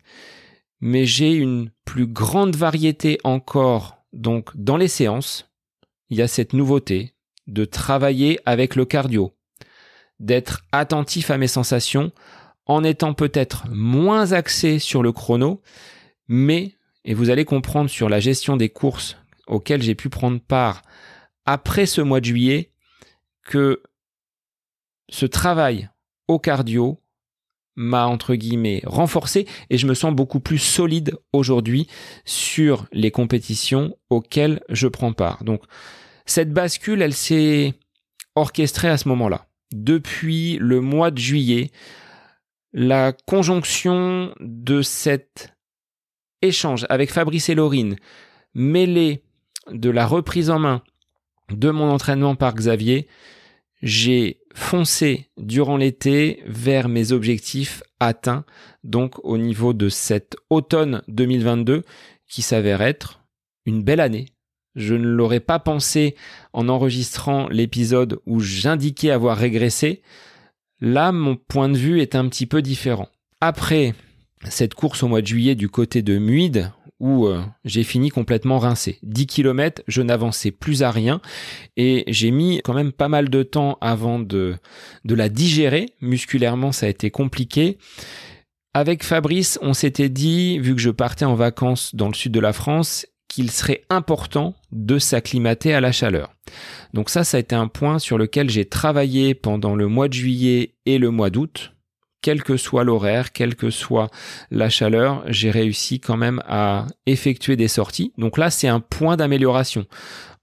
mais 0.80 1.04
j'ai 1.04 1.32
une 1.32 1.70
plus 1.84 2.06
grande 2.06 2.56
variété 2.56 3.18
encore 3.24 4.01
donc, 4.12 4.50
dans 4.54 4.76
les 4.76 4.88
séances, 4.88 5.50
il 6.10 6.18
y 6.18 6.22
a 6.22 6.28
cette 6.28 6.52
nouveauté 6.52 7.14
de 7.46 7.64
travailler 7.64 8.38
avec 8.44 8.76
le 8.76 8.84
cardio, 8.84 9.34
d'être 10.20 10.64
attentif 10.70 11.30
à 11.30 11.38
mes 11.38 11.48
sensations 11.48 12.12
en 12.66 12.84
étant 12.84 13.14
peut-être 13.14 13.66
moins 13.70 14.32
axé 14.32 14.78
sur 14.78 15.02
le 15.02 15.12
chrono, 15.12 15.60
mais, 16.28 16.76
et 17.04 17.14
vous 17.14 17.30
allez 17.30 17.44
comprendre 17.44 17.90
sur 17.90 18.08
la 18.08 18.20
gestion 18.20 18.56
des 18.56 18.68
courses 18.68 19.16
auxquelles 19.46 19.82
j'ai 19.82 19.96
pu 19.96 20.08
prendre 20.08 20.40
part 20.40 20.82
après 21.44 21.86
ce 21.86 22.00
mois 22.00 22.20
de 22.20 22.26
juillet, 22.26 22.70
que 23.42 23.82
ce 25.08 25.26
travail 25.26 25.90
au 26.28 26.38
cardio 26.38 27.01
m'a 27.76 28.06
entre 28.06 28.34
guillemets 28.34 28.82
renforcé 28.84 29.46
et 29.70 29.78
je 29.78 29.86
me 29.86 29.94
sens 29.94 30.14
beaucoup 30.14 30.40
plus 30.40 30.58
solide 30.58 31.16
aujourd'hui 31.32 31.86
sur 32.24 32.86
les 32.92 33.10
compétitions 33.10 33.96
auxquelles 34.10 34.60
je 34.68 34.88
prends 34.88 35.12
part. 35.12 35.44
Donc 35.44 35.62
cette 36.26 36.52
bascule, 36.52 37.02
elle 37.02 37.14
s'est 37.14 37.74
orchestrée 38.34 38.88
à 38.88 38.98
ce 38.98 39.08
moment-là. 39.08 39.46
Depuis 39.72 40.58
le 40.60 40.80
mois 40.80 41.10
de 41.10 41.18
juillet, 41.18 41.70
la 42.72 43.12
conjonction 43.12 44.34
de 44.40 44.82
cet 44.82 45.54
échange 46.42 46.86
avec 46.88 47.12
Fabrice 47.12 47.48
et 47.48 47.54
Laurine, 47.54 47.96
mêlée 48.54 49.22
de 49.70 49.90
la 49.90 50.06
reprise 50.06 50.50
en 50.50 50.58
main 50.58 50.82
de 51.50 51.70
mon 51.70 51.90
entraînement 51.90 52.34
par 52.34 52.54
Xavier, 52.54 53.08
j'ai 53.82 54.40
foncé 54.54 55.28
durant 55.36 55.76
l'été 55.76 56.42
vers 56.46 56.88
mes 56.88 57.12
objectifs 57.12 57.82
atteints, 58.00 58.44
donc 58.84 59.24
au 59.24 59.38
niveau 59.38 59.72
de 59.72 59.88
cet 59.88 60.36
automne 60.50 61.02
2022 61.08 61.82
qui 62.28 62.42
s'avère 62.42 62.80
être 62.80 63.24
une 63.66 63.82
belle 63.82 64.00
année. 64.00 64.26
Je 64.74 64.94
ne 64.94 65.06
l'aurais 65.06 65.40
pas 65.40 65.58
pensé 65.58 66.16
en 66.52 66.68
enregistrant 66.68 67.48
l'épisode 67.48 68.20
où 68.24 68.40
j'indiquais 68.40 69.10
avoir 69.10 69.36
régressé. 69.36 70.02
Là, 70.80 71.12
mon 71.12 71.36
point 71.36 71.68
de 71.68 71.76
vue 71.76 72.00
est 72.00 72.14
un 72.14 72.28
petit 72.28 72.46
peu 72.46 72.62
différent. 72.62 73.08
Après 73.40 73.94
cette 74.48 74.74
course 74.74 75.02
au 75.02 75.08
mois 75.08 75.22
de 75.22 75.26
juillet 75.26 75.54
du 75.54 75.68
côté 75.68 76.02
de 76.02 76.18
Muide, 76.18 76.72
où 77.02 77.26
euh, 77.26 77.42
j'ai 77.64 77.82
fini 77.82 78.10
complètement 78.10 78.60
rincé. 78.60 78.98
10 79.02 79.26
km, 79.26 79.82
je 79.88 80.00
n'avançais 80.00 80.52
plus 80.52 80.84
à 80.84 80.92
rien 80.92 81.20
et 81.76 82.04
j'ai 82.06 82.30
mis 82.30 82.62
quand 82.64 82.74
même 82.74 82.92
pas 82.92 83.08
mal 83.08 83.28
de 83.28 83.42
temps 83.42 83.76
avant 83.80 84.20
de, 84.20 84.54
de 85.04 85.14
la 85.14 85.28
digérer. 85.28 85.90
Musculairement, 86.00 86.70
ça 86.70 86.86
a 86.86 86.88
été 86.88 87.10
compliqué. 87.10 87.76
Avec 88.72 89.02
Fabrice, 89.02 89.58
on 89.62 89.74
s'était 89.74 90.08
dit, 90.08 90.60
vu 90.60 90.76
que 90.76 90.80
je 90.80 90.90
partais 90.90 91.24
en 91.24 91.34
vacances 91.34 91.94
dans 91.94 92.08
le 92.08 92.14
sud 92.14 92.32
de 92.32 92.40
la 92.40 92.52
France, 92.52 93.04
qu'il 93.26 93.50
serait 93.50 93.82
important 93.90 94.54
de 94.70 94.98
s'acclimater 94.98 95.74
à 95.74 95.80
la 95.80 95.90
chaleur. 95.90 96.32
Donc 96.94 97.10
ça, 97.10 97.24
ça 97.24 97.36
a 97.36 97.40
été 97.40 97.56
un 97.56 97.66
point 97.66 97.98
sur 97.98 98.16
lequel 98.16 98.48
j'ai 98.48 98.64
travaillé 98.64 99.34
pendant 99.34 99.74
le 99.74 99.88
mois 99.88 100.06
de 100.06 100.12
juillet 100.14 100.76
et 100.86 100.98
le 100.98 101.10
mois 101.10 101.30
d'août 101.30 101.71
quel 102.22 102.42
que 102.42 102.56
soit 102.56 102.84
l'horaire, 102.84 103.32
quelle 103.32 103.56
que 103.56 103.70
soit 103.70 104.08
la 104.50 104.70
chaleur, 104.70 105.24
j'ai 105.26 105.50
réussi 105.50 106.00
quand 106.00 106.16
même 106.16 106.40
à 106.46 106.86
effectuer 107.04 107.56
des 107.56 107.68
sorties. 107.68 108.12
Donc 108.16 108.38
là, 108.38 108.50
c'est 108.50 108.68
un 108.68 108.80
point 108.80 109.16
d'amélioration. 109.16 109.86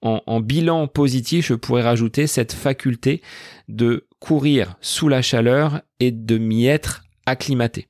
En, 0.02 0.40
bilan 0.40 0.88
positif, 0.88 1.48
je 1.48 1.56
pourrais 1.56 1.82
rajouter 1.82 2.26
cette 2.26 2.54
faculté 2.54 3.22
de 3.68 4.08
courir 4.20 4.76
sous 4.80 5.10
la 5.10 5.22
chaleur 5.22 5.82
et 6.00 6.12
de 6.12 6.38
m'y 6.38 6.68
être 6.68 7.04
acclimaté. 7.26 7.88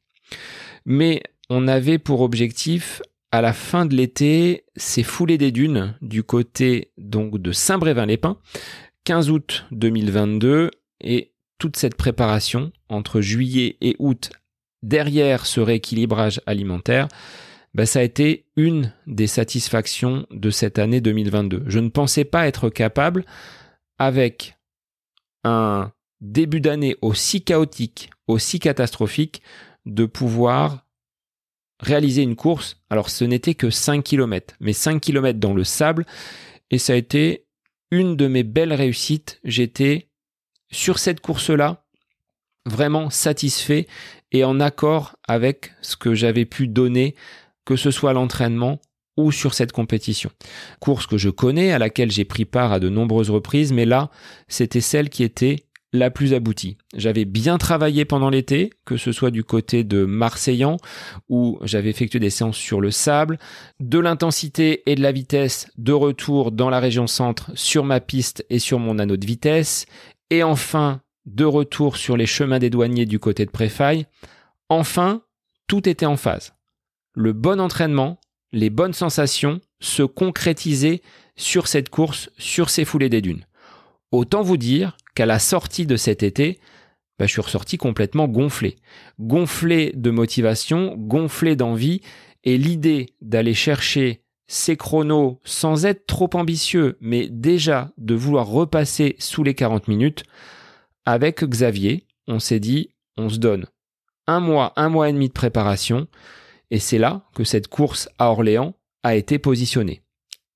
Mais 0.86 1.22
on 1.52 1.68
avait 1.68 2.00
pour 2.00 2.22
objectif 2.22 3.04
à 3.32 3.42
la 3.42 3.54
fin 3.54 3.86
de 3.86 3.96
l'été, 3.96 4.66
ces 4.76 5.04
foulées 5.04 5.38
des 5.38 5.52
dunes 5.52 5.96
du 6.02 6.24
côté 6.24 6.92
donc 6.98 7.40
de 7.40 7.52
Saint-Brévin-les-Pins, 7.52 8.38
15 9.04 9.30
août 9.30 9.66
2022 9.72 10.72
et 11.02 11.29
toute 11.60 11.78
cette 11.78 11.96
préparation 11.96 12.72
entre 12.90 13.22
juillet 13.22 13.78
et 13.82 13.96
août 14.00 14.32
derrière 14.82 15.46
ce 15.46 15.60
rééquilibrage 15.60 16.42
alimentaire, 16.46 17.08
bah, 17.74 17.86
ça 17.86 18.00
a 18.00 18.04
été 18.04 18.46
une 18.56 18.94
des 19.06 19.28
satisfactions 19.28 20.26
de 20.32 20.50
cette 20.50 20.80
année 20.80 21.02
2022. 21.02 21.64
Je 21.68 21.80
ne 21.80 21.90
pensais 21.90 22.26
pas 22.26 22.48
être 22.48 22.70
capable, 22.70 23.26
avec 24.00 24.58
un 25.44 25.92
début 26.22 26.62
d'année 26.62 26.96
aussi 27.02 27.44
chaotique, 27.44 28.10
aussi 28.28 28.60
catastrophique, 28.60 29.42
de 29.86 30.06
pouvoir 30.06 30.86
réaliser 31.80 32.24
une 32.24 32.36
course. 32.36 32.82
Alors 32.90 33.10
ce 33.10 33.24
n'était 33.24 33.56
que 33.56 33.70
5 33.70 34.04
km, 34.04 34.56
mais 34.60 34.74
5 34.74 35.00
km 35.00 35.40
dans 35.40 35.54
le 35.54 35.64
sable, 35.64 36.06
et 36.72 36.78
ça 36.78 36.94
a 36.94 36.98
été 36.98 37.46
une 37.92 38.16
de 38.16 38.28
mes 38.28 38.44
belles 38.44 38.74
réussites. 38.74 39.40
J'étais 39.44 40.09
sur 40.72 41.00
cette 41.00 41.22
course-là, 41.22 41.84
vraiment 42.66 43.10
satisfait 43.10 43.88
et 44.32 44.44
en 44.44 44.60
accord 44.60 45.16
avec 45.28 45.72
ce 45.82 45.96
que 45.96 46.14
j'avais 46.14 46.46
pu 46.46 46.68
donner, 46.68 47.16
que 47.66 47.76
ce 47.76 47.92
soit 47.92 48.14
l'entraînement 48.14 48.80
ou 49.18 49.32
sur 49.32 49.54
cette 49.54 49.72
compétition. 49.72 50.30
Course 50.80 51.06
que 51.06 51.18
je 51.18 51.30
connais, 51.30 51.72
à 51.72 51.80
laquelle 51.80 52.12
j'ai 52.12 52.26
pris 52.26 52.46
part 52.46 52.72
à 52.72 52.80
de 52.80 52.90
nombreuses 52.90 53.30
reprises, 53.30 53.74
mais 53.74 53.86
là, 53.86 54.10
c'était 54.48 54.82
celle 54.82 55.10
qui 55.10 55.24
était 55.24 55.66
la 55.92 56.12
plus 56.12 56.34
aboutie. 56.34 56.78
J'avais 56.96 57.26
bien 57.26 57.58
travaillé 57.58 58.06
pendant 58.06 58.30
l'été, 58.30 58.72
que 58.86 58.96
ce 58.96 59.12
soit 59.12 59.32
du 59.32 59.44
côté 59.44 59.84
de 59.84 60.06
Marseillan, 60.06 60.78
où 61.30 61.58
j'avais 61.64 61.90
effectué 61.90 62.20
des 62.20 62.30
séances 62.30 62.58
sur 62.58 62.80
le 62.80 62.92
sable, 62.92 63.40
de 63.80 64.00
l'intensité 64.00 64.84
et 64.90 64.96
de 64.96 65.02
la 65.02 65.12
vitesse 65.12 65.68
de 65.78 65.92
retour 65.92 66.52
dans 66.52 66.70
la 66.70 66.80
région 66.80 67.08
centre 67.08 67.52
sur 67.56 67.84
ma 67.84 68.00
piste 68.00 68.46
et 68.50 68.60
sur 68.60 68.80
mon 68.80 69.00
anneau 69.00 69.18
de 69.18 69.26
vitesse, 69.26 69.88
et 70.30 70.44
enfin, 70.44 71.02
de 71.26 71.46
retour 71.46 71.98
sur 71.98 72.18
les 72.18 72.26
chemins 72.26 72.60
des 72.60 72.70
douaniers 72.70 73.06
du 73.06 73.20
côté 73.20 73.46
de 73.46 73.52
Préfaille. 73.52 74.06
Enfin, 74.70 75.22
tout 75.68 75.88
était 75.88 76.06
en 76.06 76.18
phase. 76.18 76.54
Le 77.14 77.34
bon 77.34 77.60
entraînement, 77.60 78.20
les 78.52 78.70
bonnes 78.70 78.94
sensations 78.94 79.60
se 79.80 80.04
concrétisaient 80.04 81.02
sur 81.36 81.68
cette 81.68 81.90
course, 81.90 82.30
sur 82.38 82.70
ces 82.70 82.86
foulées 82.86 83.10
des 83.10 83.22
dunes. 83.22 83.46
Autant 84.12 84.42
vous 84.42 84.58
dire 84.58 84.98
qu'à 85.16 85.26
la 85.26 85.40
sortie 85.40 85.86
de 85.86 85.96
cet 85.96 86.24
été, 86.24 86.60
bah, 87.18 87.26
je 87.26 87.34
suis 87.34 87.42
ressorti 87.42 87.78
complètement 87.78 88.28
gonflé. 88.28 88.78
Gonflé 89.20 89.92
de 89.96 90.10
motivation, 90.10 90.96
gonflé 90.98 91.56
d'envie, 91.56 92.02
et 92.44 92.58
l'idée 92.58 93.08
d'aller 93.22 93.54
chercher 93.54 94.22
ces 94.52 94.76
chronos 94.78 95.40
sans 95.46 95.86
être 95.86 96.08
trop 96.08 96.30
ambitieux, 96.34 96.98
mais 97.02 97.28
déjà 97.30 97.92
de 98.00 98.16
vouloir 98.16 98.48
repasser 98.48 99.16
sous 99.20 99.44
les 99.44 99.54
40 99.54 99.88
minutes, 99.88 100.24
avec 101.06 101.44
Xavier, 101.44 102.08
on 102.28 102.40
s'est 102.40 102.60
dit, 102.60 102.90
on 103.16 103.30
se 103.30 103.38
donne 103.38 103.68
un 104.26 104.40
mois, 104.40 104.74
un 104.76 104.90
mois 104.90 105.10
et 105.10 105.14
demi 105.14 105.28
de 105.28 105.34
préparation, 105.34 106.08
et 106.72 106.80
c'est 106.80 106.98
là 106.98 107.24
que 107.36 107.44
cette 107.44 107.68
course 107.68 108.10
à 108.18 108.32
Orléans 108.32 108.76
a 109.04 109.16
été 109.16 109.40
positionnée. 109.40 110.02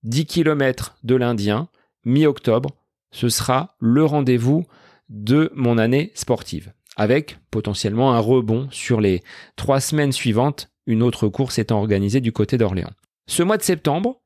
10 0.03 0.25
km 0.25 0.95
de 1.03 1.15
l'Indien, 1.15 1.69
mi-octobre, 2.03 2.71
ce 3.11 3.29
sera 3.29 3.75
le 3.79 4.03
rendez-vous 4.03 4.65
de 5.09 5.51
mon 5.55 5.77
année 5.77 6.11
sportive, 6.15 6.73
avec 6.97 7.37
potentiellement 7.51 8.13
un 8.13 8.19
rebond 8.19 8.67
sur 8.71 9.01
les 9.01 9.21
trois 9.55 9.79
semaines 9.79 10.11
suivantes, 10.11 10.69
une 10.87 11.03
autre 11.03 11.27
course 11.27 11.59
étant 11.59 11.79
organisée 11.79 12.21
du 12.21 12.31
côté 12.31 12.57
d'Orléans. 12.57 12.93
Ce 13.27 13.43
mois 13.43 13.57
de 13.57 13.63
septembre 13.63 14.21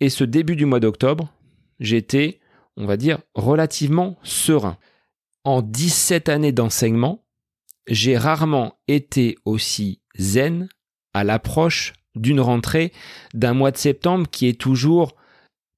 et 0.00 0.10
ce 0.10 0.24
début 0.24 0.56
du 0.56 0.66
mois 0.66 0.80
d'octobre, 0.80 1.32
j'étais, 1.80 2.40
on 2.76 2.86
va 2.86 2.96
dire, 2.96 3.18
relativement 3.34 4.18
serein. 4.22 4.76
En 5.44 5.62
17 5.62 6.28
années 6.28 6.52
d'enseignement, 6.52 7.24
j'ai 7.86 8.16
rarement 8.16 8.78
été 8.88 9.36
aussi 9.44 10.00
zen 10.18 10.68
à 11.14 11.24
l'approche 11.24 11.94
d'une 12.14 12.40
rentrée 12.40 12.92
d'un 13.34 13.54
mois 13.54 13.70
de 13.70 13.78
septembre 13.78 14.26
qui 14.30 14.46
est 14.46 14.60
toujours 14.60 15.16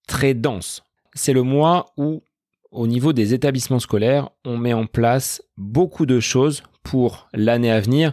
très 0.06 0.34
dense. 0.34 0.82
C'est 1.14 1.32
le 1.32 1.42
mois 1.42 1.92
où, 1.96 2.22
au 2.70 2.86
niveau 2.86 3.12
des 3.12 3.34
établissements 3.34 3.78
scolaires, 3.78 4.30
on 4.44 4.58
met 4.58 4.72
en 4.72 4.86
place 4.86 5.42
beaucoup 5.56 6.06
de 6.06 6.20
choses 6.20 6.62
pour 6.82 7.28
l'année 7.32 7.70
à 7.70 7.80
venir 7.80 8.12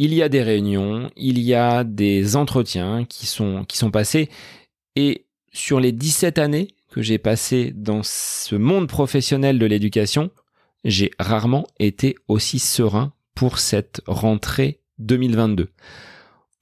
il 0.00 0.14
y 0.14 0.22
a 0.22 0.30
des 0.30 0.42
réunions, 0.42 1.10
il 1.14 1.38
y 1.38 1.52
a 1.52 1.84
des 1.84 2.34
entretiens 2.34 3.04
qui 3.04 3.26
sont, 3.26 3.66
passés. 3.92 4.30
Et 4.96 5.26
sur 5.52 5.78
les 5.78 5.92
17 5.92 6.38
années 6.38 6.68
que 6.90 7.02
j'ai 7.02 7.18
passées 7.18 7.70
dans 7.76 8.00
ce 8.02 8.54
monde 8.54 8.88
professionnel 8.88 9.58
de 9.58 9.66
l'éducation, 9.66 10.30
j'ai 10.84 11.10
rarement 11.18 11.66
été 11.78 12.14
aussi 12.28 12.58
serein 12.58 13.12
pour 13.34 13.58
cette 13.58 14.00
rentrée 14.06 14.80
2022. 15.00 15.68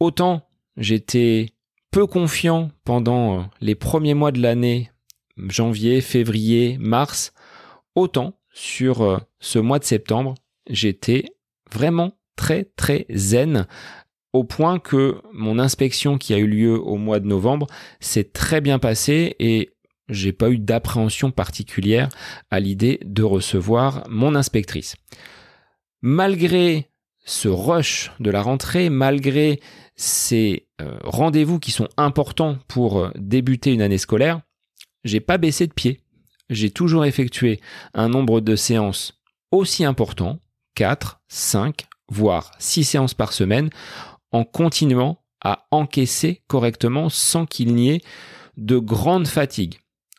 Autant 0.01 0.43
j'étais 0.77 1.51
peu 1.93 2.09
confiant 2.09 2.73
pendant 2.83 3.49
les 3.61 3.77
premiers 3.77 4.15
mois 4.15 4.33
de 4.33 4.43
l'année, 4.43 4.91
janvier, 5.37 6.01
février, 6.01 6.77
mars, 6.81 7.33
autant 7.95 8.37
sur 8.53 9.25
ce 9.39 9.61
mois 9.61 9.79
de 9.79 9.85
septembre, 9.85 10.35
j'étais 10.69 11.25
vraiment 11.71 12.18
très 12.39 12.65
très 12.77 13.05
zen 13.11 13.67
au 14.33 14.45
point 14.45 14.79
que 14.79 15.21
mon 15.33 15.59
inspection 15.59 16.17
qui 16.17 16.33
a 16.33 16.39
eu 16.39 16.47
lieu 16.47 16.81
au 16.81 16.97
mois 16.97 17.19
de 17.19 17.27
novembre 17.27 17.67
s'est 17.99 18.31
très 18.33 18.61
bien 18.61 18.79
passée 18.79 19.35
et 19.41 19.71
j'ai 20.09 20.33
pas 20.33 20.51
eu 20.51 20.59
d'appréhension 20.59 21.31
particulière 21.31 22.09
à 22.51 22.61
l'idée 22.61 23.01
de 23.05 23.23
recevoir 23.23 24.05
mon 24.09 24.35
inspectrice. 24.35 24.95
Malgré 26.01 26.89
ce 27.25 27.49
rush 27.49 28.13
de 28.21 28.31
la 28.31 28.41
rentrée, 28.41 28.89
malgré 28.89 29.61
ces 29.97 30.69
euh, 30.81 30.97
rendez-vous 31.03 31.59
qui 31.59 31.73
sont 31.73 31.89
importants 31.97 32.57
pour 32.69 33.01
euh, 33.01 33.11
débuter 33.17 33.73
une 33.73 33.83
année 33.83 33.99
scolaire, 33.99 34.41
j'ai 35.05 35.21
pas 35.21 35.37
baissé 35.37 35.67
de 35.67 35.73
pied. 35.73 36.01
J'ai 36.49 36.71
toujours 36.71 37.05
effectué 37.05 37.61
un 37.93 38.09
nombre 38.09 38.41
de 38.41 38.57
séances 38.57 39.21
aussi 39.51 39.85
important, 39.85 40.39
4, 40.77 41.21
5, 41.29 41.88
voire 42.09 42.53
6 42.59 42.85
séances 42.85 43.15
par 43.15 43.33
semaine, 43.33 43.71
en 44.33 44.45
continuant 44.45 45.19
à 45.43 45.67
encaisser 45.71 46.43
correctement 46.49 47.09
sans 47.09 47.47
qu'il 47.47 47.75
n'y 47.75 47.91
ait 47.91 48.01
de 48.57 48.79
grande 48.79 49.29
fatigue. 49.29 49.79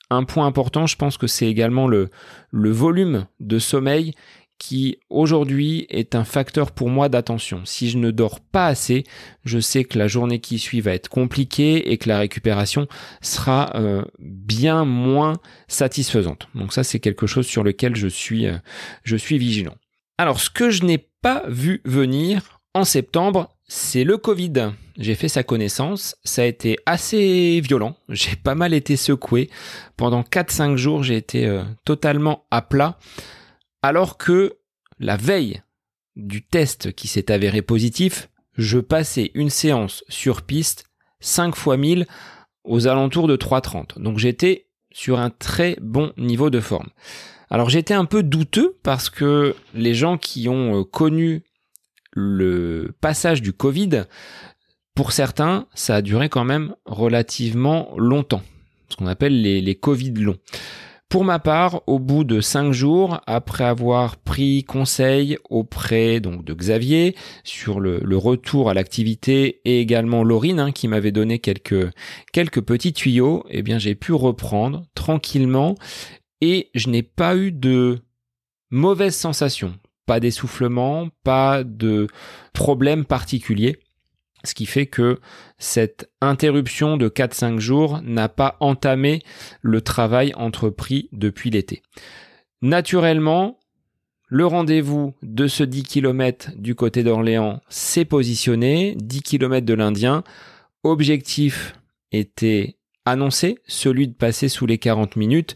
Un 0.09 0.23
point 0.23 0.47
important, 0.47 0.87
je 0.87 0.95
pense 0.95 1.17
que 1.17 1.27
c'est 1.27 1.47
également 1.47 1.87
le, 1.87 2.09
le 2.51 2.71
volume 2.71 3.27
de 3.39 3.59
sommeil 3.59 4.13
qui 4.59 4.97
aujourd'hui 5.09 5.87
est 5.89 6.15
un 6.15 6.25
facteur 6.25 6.71
pour 6.71 6.89
moi 6.89 7.07
d'attention. 7.07 7.61
Si 7.63 7.89
je 7.89 7.97
ne 7.97 8.11
dors 8.11 8.41
pas 8.41 8.67
assez, 8.67 9.05
je 9.45 9.57
sais 9.59 9.85
que 9.85 9.97
la 9.97 10.07
journée 10.07 10.39
qui 10.39 10.59
suit 10.59 10.81
va 10.81 10.93
être 10.93 11.07
compliquée 11.07 11.91
et 11.91 11.97
que 11.97 12.09
la 12.09 12.19
récupération 12.19 12.87
sera 13.21 13.71
euh, 13.75 14.03
bien 14.19 14.83
moins 14.83 15.33
satisfaisante. 15.69 16.49
Donc 16.55 16.73
ça 16.73 16.83
c'est 16.83 16.99
quelque 16.99 17.25
chose 17.25 17.47
sur 17.47 17.63
lequel 17.63 17.95
je 17.95 18.09
suis 18.09 18.47
euh, 18.47 18.57
je 19.03 19.15
suis 19.15 19.37
vigilant. 19.37 19.75
Alors 20.19 20.41
ce 20.41 20.49
que 20.49 20.69
je 20.69 20.83
n'ai 20.83 20.97
pas 20.97 21.43
vu 21.47 21.81
venir 21.85 22.59
en 22.73 22.83
septembre, 22.83 23.55
c'est 23.69 24.03
le 24.03 24.17
Covid. 24.17 24.73
J'ai 24.97 25.15
fait 25.15 25.29
sa 25.29 25.43
connaissance, 25.43 26.17
ça 26.25 26.41
a 26.41 26.45
été 26.45 26.77
assez 26.85 27.61
violent, 27.61 27.95
j'ai 28.09 28.35
pas 28.35 28.53
mal 28.53 28.73
été 28.73 28.97
secoué. 28.97 29.49
Pendant 29.95 30.23
4-5 30.23 30.75
jours, 30.75 31.03
j'ai 31.03 31.15
été 31.15 31.45
euh, 31.45 31.63
totalement 31.85 32.43
à 32.51 32.61
plat 32.61 32.99
alors 33.81 34.17
que 34.17 34.57
la 34.99 35.15
veille 35.15 35.61
du 36.17 36.45
test 36.45 36.91
qui 36.91 37.07
s'est 37.07 37.31
avéré 37.31 37.61
positif, 37.61 38.27
je 38.57 38.79
passais 38.79 39.31
une 39.35 39.49
séance 39.49 40.03
sur 40.09 40.41
piste 40.41 40.83
5 41.21 41.55
fois 41.55 41.77
1000 41.77 42.05
aux 42.65 42.87
alentours 42.87 43.29
de 43.29 43.37
3,30. 43.37 44.01
Donc 44.01 44.17
j'étais 44.17 44.67
sur 44.91 45.17
un 45.17 45.29
très 45.29 45.77
bon 45.79 46.11
niveau 46.17 46.49
de 46.49 46.59
forme. 46.59 46.89
Alors 47.49 47.69
j'étais 47.69 47.93
un 47.93 48.05
peu 48.05 48.21
douteux 48.21 48.77
parce 48.83 49.09
que 49.09 49.55
les 49.73 49.93
gens 49.95 50.17
qui 50.17 50.49
ont 50.49 50.81
euh, 50.81 50.83
connu 50.83 51.43
le 52.11 52.93
passage 53.01 53.41
du 53.41 53.53
Covid, 53.53 54.03
pour 54.95 55.11
certains, 55.11 55.67
ça 55.73 55.95
a 55.95 56.01
duré 56.01 56.29
quand 56.29 56.43
même 56.43 56.75
relativement 56.85 57.93
longtemps, 57.97 58.41
ce 58.89 58.97
qu'on 58.97 59.07
appelle 59.07 59.41
les, 59.41 59.75
Covid 59.75 60.11
longs. 60.11 60.37
Pour 61.07 61.23
ma 61.23 61.39
part, 61.39 61.81
au 61.87 61.97
bout 61.97 62.23
de 62.23 62.39
cinq 62.39 62.71
jours, 62.71 63.19
après 63.25 63.63
avoir 63.63 64.17
pris 64.17 64.63
conseil 64.63 65.39
auprès 65.49 66.19
donc 66.19 66.45
de 66.45 66.53
Xavier 66.53 67.15
sur 67.43 67.79
le, 67.79 68.01
retour 68.15 68.69
à 68.69 68.75
l'activité 68.75 69.61
et 69.65 69.79
également 69.79 70.23
Laurine 70.23 70.59
hein, 70.59 70.71
qui 70.71 70.87
m'avait 70.87 71.11
donné 71.11 71.39
quelques 71.39 71.89
quelques 72.31 72.61
petits 72.61 72.93
tuyaux, 72.93 73.43
eh 73.49 73.63
bien 73.63 73.79
j'ai 73.79 73.95
pu 73.95 74.13
reprendre 74.13 74.83
tranquillement 74.93 75.75
et 76.41 76.69
je 76.73 76.89
n'ai 76.89 77.03
pas 77.03 77.35
eu 77.35 77.51
de 77.51 77.99
mauvaises 78.69 79.15
sensations, 79.15 79.77
pas 80.05 80.19
d'essoufflement, 80.19 81.09
pas 81.23 81.63
de 81.63 82.07
problème 82.53 83.05
particulier. 83.05 83.79
Ce 84.45 84.53
qui 84.53 84.65
fait 84.65 84.85
que 84.85 85.19
cette 85.57 86.09
interruption 86.21 86.95
de 86.95 87.09
4-5 87.09 87.59
jours 87.59 88.01
n'a 88.03 88.29
pas 88.29 88.55
entamé 88.61 89.21
le 89.61 89.81
travail 89.81 90.33
entrepris 90.35 91.09
depuis 91.11 91.49
l'été. 91.49 91.81
Naturellement, 92.61 93.59
le 94.27 94.45
rendez-vous 94.45 95.13
de 95.23 95.47
ce 95.47 95.63
10 95.63 95.83
km 95.83 96.51
du 96.55 96.75
côté 96.75 97.03
d'Orléans 97.03 97.61
s'est 97.67 98.05
positionné, 98.05 98.95
10 98.97 99.23
km 99.23 99.65
de 99.65 99.73
l'Indien. 99.73 100.23
Objectif 100.83 101.73
était 102.11 102.77
annoncé, 103.05 103.57
celui 103.67 104.07
de 104.07 104.13
passer 104.13 104.47
sous 104.47 104.65
les 104.65 104.77
40 104.77 105.15
minutes. 105.15 105.55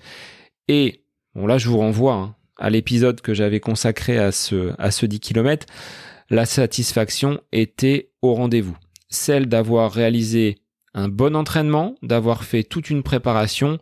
Et, 0.68 1.03
bon 1.36 1.47
là 1.47 1.57
je 1.57 1.68
vous 1.68 1.78
renvoie 1.78 2.14
hein, 2.14 2.36
à 2.57 2.70
l'épisode 2.70 3.22
que 3.22 3.34
j'avais 3.34 3.59
consacré 3.59 4.18
à 4.18 4.32
ce, 4.32 4.74
à 4.78 4.91
ce 4.91 5.05
10 5.05 5.20
km 5.20 5.66
la 6.30 6.45
satisfaction 6.45 7.41
était 7.51 8.11
au 8.22 8.34
rendez-vous. 8.34 8.78
Celle 9.09 9.47
d'avoir 9.47 9.91
réalisé 9.91 10.57
un 10.93 11.07
bon 11.07 11.36
entraînement, 11.36 11.95
d'avoir 12.01 12.43
fait 12.43 12.64
toute 12.64 12.89
une 12.89 13.03
préparation 13.03 13.78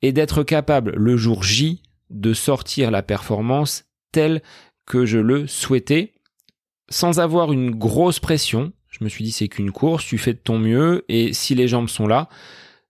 et 0.00 0.12
d'être 0.12 0.42
capable 0.42 0.92
le 0.92 1.16
jour 1.16 1.42
J 1.42 1.82
de 2.10 2.32
sortir 2.34 2.90
la 2.90 3.02
performance 3.02 3.84
telle 4.10 4.42
que 4.86 5.06
je 5.06 5.18
le 5.18 5.46
souhaitais 5.46 6.14
sans 6.88 7.20
avoir 7.20 7.52
une 7.52 7.70
grosse 7.70 8.20
pression. 8.20 8.72
Je 8.88 9.04
me 9.04 9.08
suis 9.08 9.24
dit 9.24 9.32
c'est 9.32 9.48
qu'une 9.48 9.70
course, 9.70 10.04
tu 10.04 10.18
fais 10.18 10.34
de 10.34 10.38
ton 10.38 10.58
mieux 10.58 11.04
et 11.08 11.32
si 11.32 11.54
les 11.54 11.68
jambes 11.68 11.88
sont 11.88 12.06
là, 12.06 12.28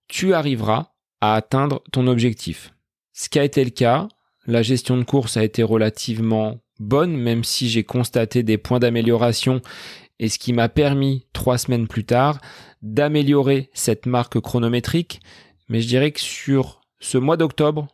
tu 0.08 0.34
arriveras 0.34 0.92
à 1.20 1.34
atteindre 1.34 1.82
ton 1.92 2.06
objectif. 2.08 2.71
Ce 3.12 3.28
qui 3.28 3.38
a 3.38 3.44
été 3.44 3.64
le 3.64 3.70
cas, 3.70 4.08
la 4.46 4.62
gestion 4.62 4.96
de 4.96 5.04
course 5.04 5.36
a 5.36 5.44
été 5.44 5.62
relativement 5.62 6.60
bonne, 6.78 7.16
même 7.16 7.44
si 7.44 7.68
j'ai 7.68 7.84
constaté 7.84 8.42
des 8.42 8.58
points 8.58 8.80
d'amélioration 8.80 9.60
et 10.18 10.28
ce 10.28 10.38
qui 10.38 10.52
m'a 10.52 10.68
permis, 10.68 11.26
trois 11.32 11.58
semaines 11.58 11.88
plus 11.88 12.04
tard, 12.04 12.40
d'améliorer 12.80 13.70
cette 13.72 14.06
marque 14.06 14.40
chronométrique. 14.40 15.20
Mais 15.68 15.80
je 15.80 15.88
dirais 15.88 16.12
que 16.12 16.20
sur 16.20 16.80
ce 17.00 17.18
mois 17.18 17.36
d'octobre, 17.36 17.88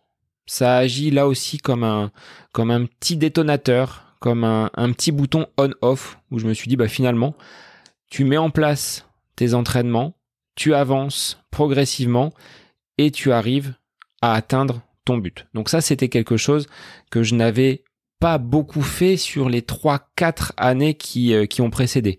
ça 0.46 0.76
agit 0.76 1.10
là 1.10 1.26
aussi 1.26 1.58
comme 1.58 1.84
un, 1.84 2.10
comme 2.52 2.70
un 2.70 2.84
petit 2.84 3.16
détonateur, 3.16 4.16
comme 4.20 4.44
un, 4.44 4.70
un 4.74 4.92
petit 4.92 5.12
bouton 5.12 5.46
on-off, 5.56 6.18
où 6.30 6.38
je 6.38 6.46
me 6.46 6.54
suis 6.54 6.68
dit, 6.68 6.76
bah 6.76 6.88
finalement, 6.88 7.34
tu 8.10 8.24
mets 8.24 8.36
en 8.36 8.50
place 8.50 9.06
tes 9.36 9.54
entraînements, 9.54 10.14
tu 10.54 10.74
avances 10.74 11.38
progressivement 11.50 12.32
et 12.98 13.10
tu 13.10 13.32
arrives 13.32 13.74
à 14.20 14.34
atteindre 14.34 14.82
but. 15.16 15.46
Donc 15.54 15.70
ça, 15.70 15.80
c'était 15.80 16.08
quelque 16.08 16.36
chose 16.36 16.66
que 17.10 17.22
je 17.22 17.34
n'avais 17.34 17.84
pas 18.20 18.38
beaucoup 18.38 18.82
fait 18.82 19.16
sur 19.16 19.48
les 19.48 19.62
3-4 19.62 20.52
années 20.56 20.94
qui, 20.94 21.32
euh, 21.32 21.46
qui 21.46 21.60
ont 21.60 21.70
précédé. 21.70 22.18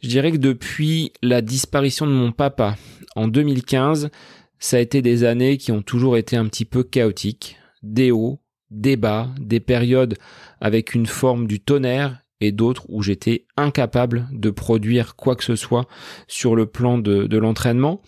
Je 0.00 0.08
dirais 0.08 0.32
que 0.32 0.36
depuis 0.36 1.12
la 1.22 1.42
disparition 1.42 2.06
de 2.06 2.12
mon 2.12 2.32
papa 2.32 2.76
en 3.16 3.28
2015, 3.28 4.10
ça 4.58 4.76
a 4.76 4.80
été 4.80 5.02
des 5.02 5.24
années 5.24 5.58
qui 5.58 5.72
ont 5.72 5.82
toujours 5.82 6.16
été 6.16 6.36
un 6.36 6.46
petit 6.46 6.64
peu 6.64 6.84
chaotiques, 6.84 7.56
des 7.82 8.12
hauts, 8.12 8.40
des 8.70 8.96
bas, 8.96 9.28
des 9.40 9.60
périodes 9.60 10.16
avec 10.60 10.94
une 10.94 11.06
forme 11.06 11.46
du 11.46 11.60
tonnerre 11.60 12.20
et 12.40 12.52
d'autres 12.52 12.86
où 12.88 13.02
j'étais 13.02 13.46
incapable 13.56 14.28
de 14.32 14.50
produire 14.50 15.16
quoi 15.16 15.36
que 15.36 15.44
ce 15.44 15.56
soit 15.56 15.86
sur 16.26 16.56
le 16.56 16.66
plan 16.66 16.98
de 16.98 17.36
l'entraînement. 17.36 18.02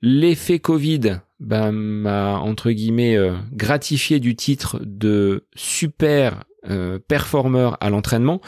L'effet 0.00 0.58
Covid 0.58 1.20
bah, 1.42 1.72
m'a 1.72 2.38
entre 2.38 2.70
guillemets 2.70 3.16
euh, 3.16 3.34
gratifié 3.52 4.20
du 4.20 4.36
titre 4.36 4.78
de 4.84 5.48
super 5.56 6.44
euh, 6.70 7.00
performeur 7.00 7.76
à 7.80 7.90
l'entraînement, 7.90 8.40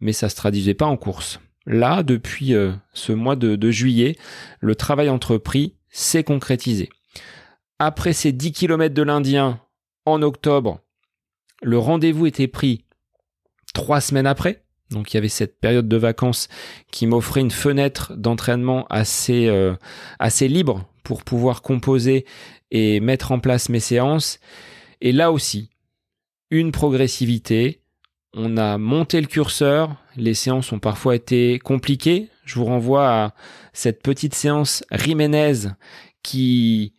mais 0.00 0.12
ça 0.12 0.28
se 0.28 0.36
traduisait 0.36 0.74
pas 0.74 0.84
en 0.84 0.98
course. 0.98 1.40
Là, 1.64 2.02
depuis 2.02 2.54
euh, 2.54 2.72
ce 2.92 3.12
mois 3.12 3.36
de, 3.36 3.70
juillet, 3.70 4.16
le 4.60 4.74
travail 4.74 5.08
entrepris 5.08 5.76
s'est 5.88 6.24
concrétisé. 6.24 6.90
Après 7.78 8.12
ces 8.12 8.32
10 8.32 8.52
km 8.52 8.94
de 8.94 9.02
l'Indien 9.02 9.60
en 10.04 10.20
octobre, 10.20 10.80
le 11.62 11.78
rendez-vous 11.78 12.26
était 12.26 12.48
pris 12.48 12.84
trois 13.72 14.02
semaines 14.02 14.26
après. 14.26 14.65
Donc 14.90 15.12
il 15.12 15.16
y 15.16 15.18
avait 15.18 15.28
cette 15.28 15.58
période 15.60 15.88
de 15.88 15.96
vacances 15.96 16.48
qui 16.90 17.06
m'offrait 17.06 17.40
une 17.40 17.50
fenêtre 17.50 18.14
d'entraînement 18.16 18.86
assez, 18.88 19.46
euh, 19.48 19.74
assez 20.18 20.48
libre 20.48 20.88
pour 21.02 21.24
pouvoir 21.24 21.62
composer 21.62 22.24
et 22.70 23.00
mettre 23.00 23.32
en 23.32 23.38
place 23.38 23.68
mes 23.68 23.80
séances. 23.80 24.38
Et 25.00 25.12
là 25.12 25.32
aussi, 25.32 25.70
une 26.50 26.72
progressivité. 26.72 27.80
On 28.32 28.56
a 28.56 28.78
monté 28.78 29.20
le 29.20 29.26
curseur. 29.26 29.96
Les 30.16 30.34
séances 30.34 30.72
ont 30.72 30.78
parfois 30.78 31.16
été 31.16 31.58
compliquées. 31.58 32.28
Je 32.44 32.56
vous 32.56 32.64
renvoie 32.64 33.08
à 33.08 33.34
cette 33.72 34.02
petite 34.02 34.34
séance 34.34 34.84
Riménez 34.90 35.68
qui 36.22 36.92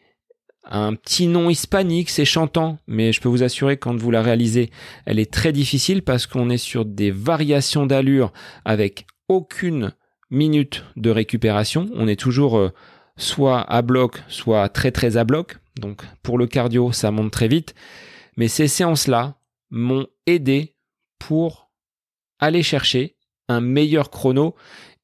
un 0.69 0.93
petit 0.95 1.27
nom 1.27 1.49
hispanique, 1.49 2.09
c'est 2.09 2.25
chantant, 2.25 2.77
mais 2.87 3.13
je 3.13 3.21
peux 3.21 3.29
vous 3.29 3.43
assurer 3.43 3.77
quand 3.77 3.95
vous 3.95 4.11
la 4.11 4.21
réalisez, 4.21 4.69
elle 5.05 5.19
est 5.19 5.31
très 5.31 5.51
difficile 5.51 6.01
parce 6.01 6.27
qu'on 6.27 6.49
est 6.49 6.57
sur 6.57 6.85
des 6.85 7.11
variations 7.11 7.85
d'allure 7.85 8.33
avec 8.65 9.05
aucune 9.29 9.93
minute 10.29 10.83
de 10.95 11.09
récupération. 11.09 11.89
On 11.93 12.07
est 12.07 12.19
toujours 12.19 12.57
euh, 12.57 12.73
soit 13.15 13.61
à 13.61 13.81
bloc, 13.81 14.23
soit 14.27 14.69
très 14.69 14.91
très 14.91 15.17
à 15.17 15.23
bloc. 15.23 15.57
Donc 15.79 16.03
pour 16.23 16.37
le 16.37 16.47
cardio, 16.47 16.91
ça 16.91 17.11
monte 17.11 17.31
très 17.31 17.47
vite. 17.47 17.73
Mais 18.35 18.47
ces 18.47 18.67
séances-là 18.67 19.35
m'ont 19.69 20.07
aidé 20.25 20.75
pour 21.19 21.71
aller 22.39 22.63
chercher 22.63 23.15
un 23.47 23.61
meilleur 23.61 24.11
chrono 24.11 24.55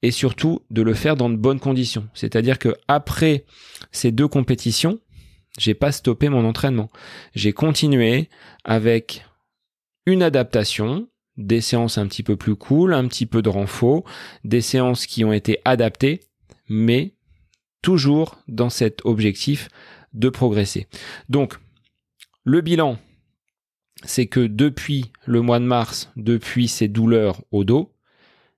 et 0.01 0.11
surtout 0.11 0.59
de 0.69 0.81
le 0.81 0.93
faire 0.93 1.15
dans 1.15 1.29
de 1.29 1.37
bonnes 1.37 1.59
conditions. 1.59 2.07
C'est-à-dire 2.13 2.59
que 2.59 2.75
après 2.87 3.45
ces 3.91 4.11
deux 4.11 4.27
compétitions, 4.27 4.99
j'ai 5.57 5.73
pas 5.73 5.91
stoppé 5.91 6.29
mon 6.29 6.45
entraînement. 6.45 6.89
J'ai 7.35 7.53
continué 7.53 8.29
avec 8.63 9.25
une 10.05 10.23
adaptation, 10.23 11.07
des 11.37 11.61
séances 11.61 11.97
un 11.97 12.07
petit 12.07 12.23
peu 12.23 12.35
plus 12.35 12.55
cool, 12.55 12.93
un 12.93 13.07
petit 13.07 13.25
peu 13.25 13.41
de 13.41 13.49
renfort, 13.49 14.03
des 14.43 14.61
séances 14.61 15.05
qui 15.05 15.23
ont 15.23 15.33
été 15.33 15.59
adaptées, 15.65 16.21
mais 16.69 17.13
toujours 17.81 18.37
dans 18.47 18.69
cet 18.69 19.05
objectif 19.05 19.69
de 20.13 20.29
progresser. 20.29 20.87
Donc, 21.29 21.55
le 22.43 22.61
bilan, 22.61 22.97
c'est 24.03 24.27
que 24.27 24.41
depuis 24.41 25.11
le 25.25 25.41
mois 25.41 25.59
de 25.59 25.65
mars, 25.65 26.11
depuis 26.15 26.67
ces 26.67 26.87
douleurs 26.87 27.41
au 27.51 27.63
dos, 27.63 27.93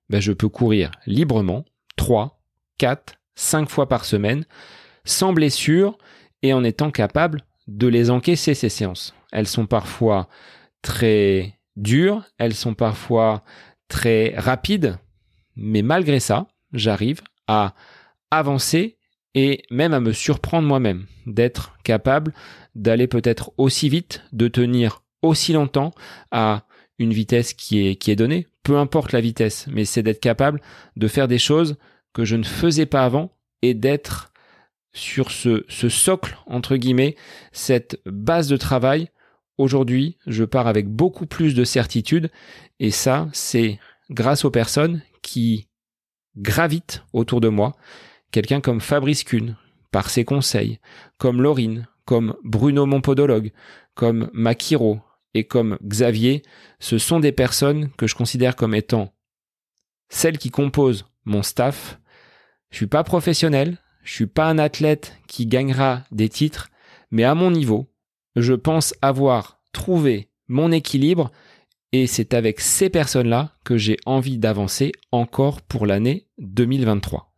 ben 0.08 0.20
je 0.20 0.32
peux 0.32 0.48
courir 0.48 0.90
librement 1.06 1.64
3, 1.96 2.40
4, 2.78 3.14
5 3.34 3.68
fois 3.68 3.88
par 3.88 4.04
semaine, 4.04 4.44
sans 5.04 5.32
blessure 5.32 5.98
et 6.42 6.52
en 6.52 6.64
étant 6.64 6.90
capable 6.90 7.44
de 7.66 7.86
les 7.86 8.10
encaisser 8.10 8.54
ces 8.54 8.68
séances. 8.68 9.14
Elles 9.32 9.46
sont 9.46 9.66
parfois 9.66 10.28
très 10.82 11.58
dures, 11.76 12.24
elles 12.38 12.54
sont 12.54 12.74
parfois 12.74 13.42
très 13.88 14.34
rapides, 14.36 14.98
mais 15.56 15.82
malgré 15.82 16.20
ça, 16.20 16.48
j'arrive 16.72 17.20
à 17.46 17.74
avancer 18.30 18.96
et 19.34 19.62
même 19.70 19.92
à 19.92 20.00
me 20.00 20.12
surprendre 20.12 20.66
moi-même, 20.66 21.06
d'être 21.26 21.76
capable 21.84 22.32
d'aller 22.74 23.06
peut-être 23.06 23.52
aussi 23.58 23.88
vite, 23.88 24.22
de 24.32 24.48
tenir 24.48 25.02
aussi 25.22 25.52
longtemps 25.52 25.92
à 26.30 26.64
une 26.98 27.12
vitesse 27.12 27.52
qui 27.52 27.86
est, 27.86 27.96
qui 27.96 28.10
est 28.10 28.16
donnée, 28.16 28.46
peu 28.62 28.78
importe 28.78 29.12
la 29.12 29.20
vitesse, 29.20 29.66
mais 29.70 29.84
c'est 29.84 30.02
d'être 30.02 30.20
capable 30.20 30.60
de 30.96 31.08
faire 31.08 31.28
des 31.28 31.38
choses 31.38 31.76
que 32.14 32.24
je 32.24 32.36
ne 32.36 32.44
faisais 32.44 32.86
pas 32.86 33.04
avant 33.04 33.30
et 33.60 33.74
d'être 33.74 34.32
sur 34.96 35.30
ce, 35.30 35.62
socle, 35.68 36.38
entre 36.46 36.76
guillemets, 36.76 37.16
cette 37.52 38.00
base 38.06 38.48
de 38.48 38.56
travail. 38.56 39.10
Aujourd'hui, 39.58 40.16
je 40.26 40.44
pars 40.44 40.66
avec 40.66 40.88
beaucoup 40.88 41.26
plus 41.26 41.54
de 41.54 41.64
certitude 41.64 42.30
et 42.80 42.90
ça, 42.90 43.28
c'est 43.32 43.78
grâce 44.10 44.44
aux 44.44 44.50
personnes 44.50 45.02
qui 45.22 45.68
gravitent 46.36 47.04
autour 47.12 47.40
de 47.40 47.48
moi. 47.48 47.76
Quelqu'un 48.32 48.60
comme 48.60 48.80
Fabrice 48.80 49.22
Kuhn, 49.22 49.56
par 49.92 50.10
ses 50.10 50.24
conseils, 50.24 50.80
comme 51.18 51.42
Laurine, 51.42 51.86
comme 52.06 52.34
Bruno 52.42 52.86
mon 52.86 53.00
podologue, 53.02 53.52
comme 53.94 54.30
Makiro 54.32 55.00
et 55.34 55.44
comme 55.44 55.78
Xavier, 55.82 56.42
ce 56.80 56.96
sont 56.96 57.20
des 57.20 57.32
personnes 57.32 57.90
que 57.98 58.06
je 58.06 58.14
considère 58.14 58.56
comme 58.56 58.74
étant 58.74 59.12
celles 60.08 60.38
qui 60.38 60.50
composent 60.50 61.06
mon 61.24 61.42
staff. 61.42 62.00
Je 62.70 62.76
suis 62.76 62.86
pas 62.86 63.04
professionnel, 63.04 63.78
je 64.06 64.12
suis 64.12 64.26
pas 64.26 64.48
un 64.48 64.58
athlète 64.58 65.18
qui 65.26 65.46
gagnera 65.46 66.02
des 66.12 66.28
titres, 66.28 66.70
mais 67.10 67.24
à 67.24 67.34
mon 67.34 67.50
niveau, 67.50 67.88
je 68.36 68.54
pense 68.54 68.94
avoir 69.02 69.58
trouvé 69.72 70.28
mon 70.46 70.70
équilibre 70.70 71.32
et 71.90 72.06
c'est 72.06 72.32
avec 72.32 72.60
ces 72.60 72.88
personnes-là 72.88 73.50
que 73.64 73.76
j'ai 73.76 73.96
envie 74.06 74.38
d'avancer 74.38 74.92
encore 75.10 75.60
pour 75.60 75.86
l'année 75.86 76.28
2023. 76.38 77.32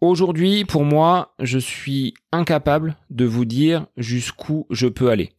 Aujourd'hui, 0.00 0.64
pour 0.64 0.84
moi, 0.84 1.34
je 1.38 1.58
suis 1.58 2.14
incapable 2.32 2.96
de 3.10 3.26
vous 3.26 3.44
dire 3.44 3.86
jusqu'où 3.98 4.66
je 4.70 4.86
peux 4.86 5.10
aller. 5.10 5.32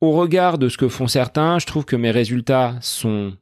Au 0.00 0.10
regard 0.10 0.58
de 0.58 0.68
ce 0.68 0.76
que 0.76 0.88
font 0.88 1.06
certains, 1.06 1.60
je 1.60 1.66
trouve 1.66 1.84
que 1.84 1.96
mes 1.96 2.10
résultats 2.10 2.76
sont 2.80 3.36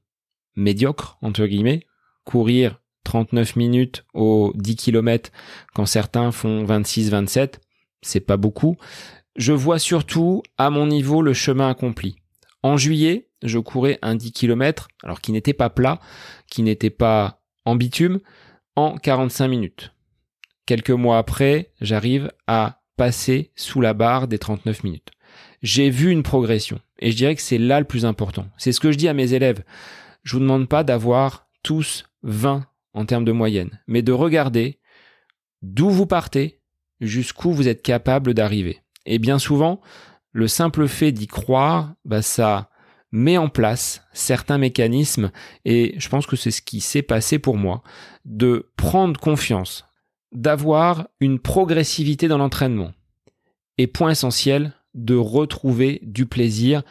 médiocres, 0.55 1.17
entre 1.23 1.47
guillemets. 1.47 1.87
Courir 2.25 2.79
39 3.09 3.57
minutes 3.57 4.05
aux 4.13 4.53
10 4.55 4.77
km 4.77 5.31
quand 5.73 5.87
certains 5.87 6.31
font 6.31 6.63
26-27, 6.65 7.55
c'est 8.03 8.21
pas 8.21 8.37
beaucoup. 8.37 8.77
Je 9.35 9.55
vois 9.55 9.79
surtout 9.79 10.43
à 10.59 10.69
mon 10.69 10.87
niveau 10.87 11.23
le 11.23 11.33
chemin 11.33 11.71
accompli. 11.71 12.17
En 12.63 12.77
juillet, 12.77 13.31
je 13.43 13.59
courais 13.59 13.99
un 14.03 14.15
10 14.15 14.33
km, 14.33 14.89
alors 15.03 15.23
qui 15.23 15.33
n'était 15.33 15.55
pas 15.55 15.71
plat, 15.71 16.01
qui 16.51 16.63
n'était 16.63 16.91
pas 16.91 17.41
en 17.65 17.77
bitume, 17.77 18.21
en 18.77 18.99
45 18.99 19.49
minutes. 19.49 19.95
Quelques 20.67 20.91
mois 20.91 21.17
après, 21.17 21.73
j'arrive 21.81 22.31
à 22.47 22.83
passer 22.99 23.53
sous 23.57 23.81
la 23.81 23.95
barre 23.95 24.29
des 24.29 24.39
39 24.39 24.85
minutes. 24.85 25.13
J'ai 25.63 25.89
vu 25.89 26.11
une 26.11 26.23
progression 26.23 26.79
et 26.99 27.11
je 27.11 27.17
dirais 27.17 27.37
que 27.37 27.43
c'est 27.43 27.57
là 27.57 27.81
le 27.81 27.87
plus 27.87 28.05
important. 28.05 28.49
C'est 28.59 28.73
ce 28.73 28.81
que 28.81 28.93
je 28.93 28.99
dis 28.99 29.09
à 29.09 29.15
mes 29.15 29.33
élèves. 29.33 29.65
Je 30.25 30.35
vous 30.35 30.43
demande 30.43 30.69
pas 30.69 30.85
d'avoir 30.85 31.47
tous 31.63 32.05
20 32.23 32.67
en 32.99 33.07
termes 33.07 33.25
de 33.25 33.33
moyenne, 33.33 33.81
mais 33.87 34.03
de 34.03 34.13
regarder 34.13 34.81
d'où 35.63 35.89
vous 35.89 36.07
partez, 36.07 36.61
jusqu'où 37.01 37.53
vous 37.53 37.69
êtes 37.69 37.83
capable 37.83 38.35
d'arriver. 38.35 38.83
Et 39.07 39.21
bien 39.21 39.39
souvent, 39.39 39.81
le 40.33 40.49
simple 40.49 40.89
fait 40.89 41.13
d'y 41.13 41.29
croire, 41.29 41.95
bah, 42.05 42.23
ça 42.23 42.71
met 43.13 43.39
en 43.39 43.49
place 43.49 44.03
certains 44.13 44.59
mécanismes, 44.59 45.31
et 45.65 45.95
je 45.99 46.09
pense 46.09 46.27
que 46.27 46.35
c'est 46.35 46.51
ce 46.51 46.61
qui 46.61 46.81
s'est 46.81 47.03
passé 47.03 47.39
pour 47.39 47.57
moi, 47.57 47.83
de 48.25 48.71
prendre 48.77 49.19
confiance, 49.19 49.87
d'avoir 50.33 51.07
une 51.21 51.39
progressivité 51.39 52.27
dans 52.27 52.39
l'entraînement. 52.39 52.93
Et 53.79 53.87
point 53.87 54.11
essentiel, 54.11 54.75
de 54.95 55.15
retrouver 55.15 56.01
du 56.03 56.27
plaisir 56.27 56.83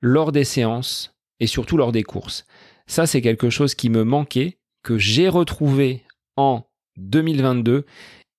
lors 0.00 0.32
des 0.32 0.44
séances 0.44 1.14
et 1.38 1.46
surtout 1.46 1.76
lors 1.76 1.92
des 1.92 2.02
courses. 2.02 2.46
Ça, 2.88 3.06
c'est 3.06 3.22
quelque 3.22 3.48
chose 3.48 3.76
qui 3.76 3.90
me 3.90 4.02
manquait 4.02 4.58
que 4.82 4.98
j'ai 4.98 5.28
retrouvé 5.28 6.02
en 6.36 6.64
2022. 6.96 7.84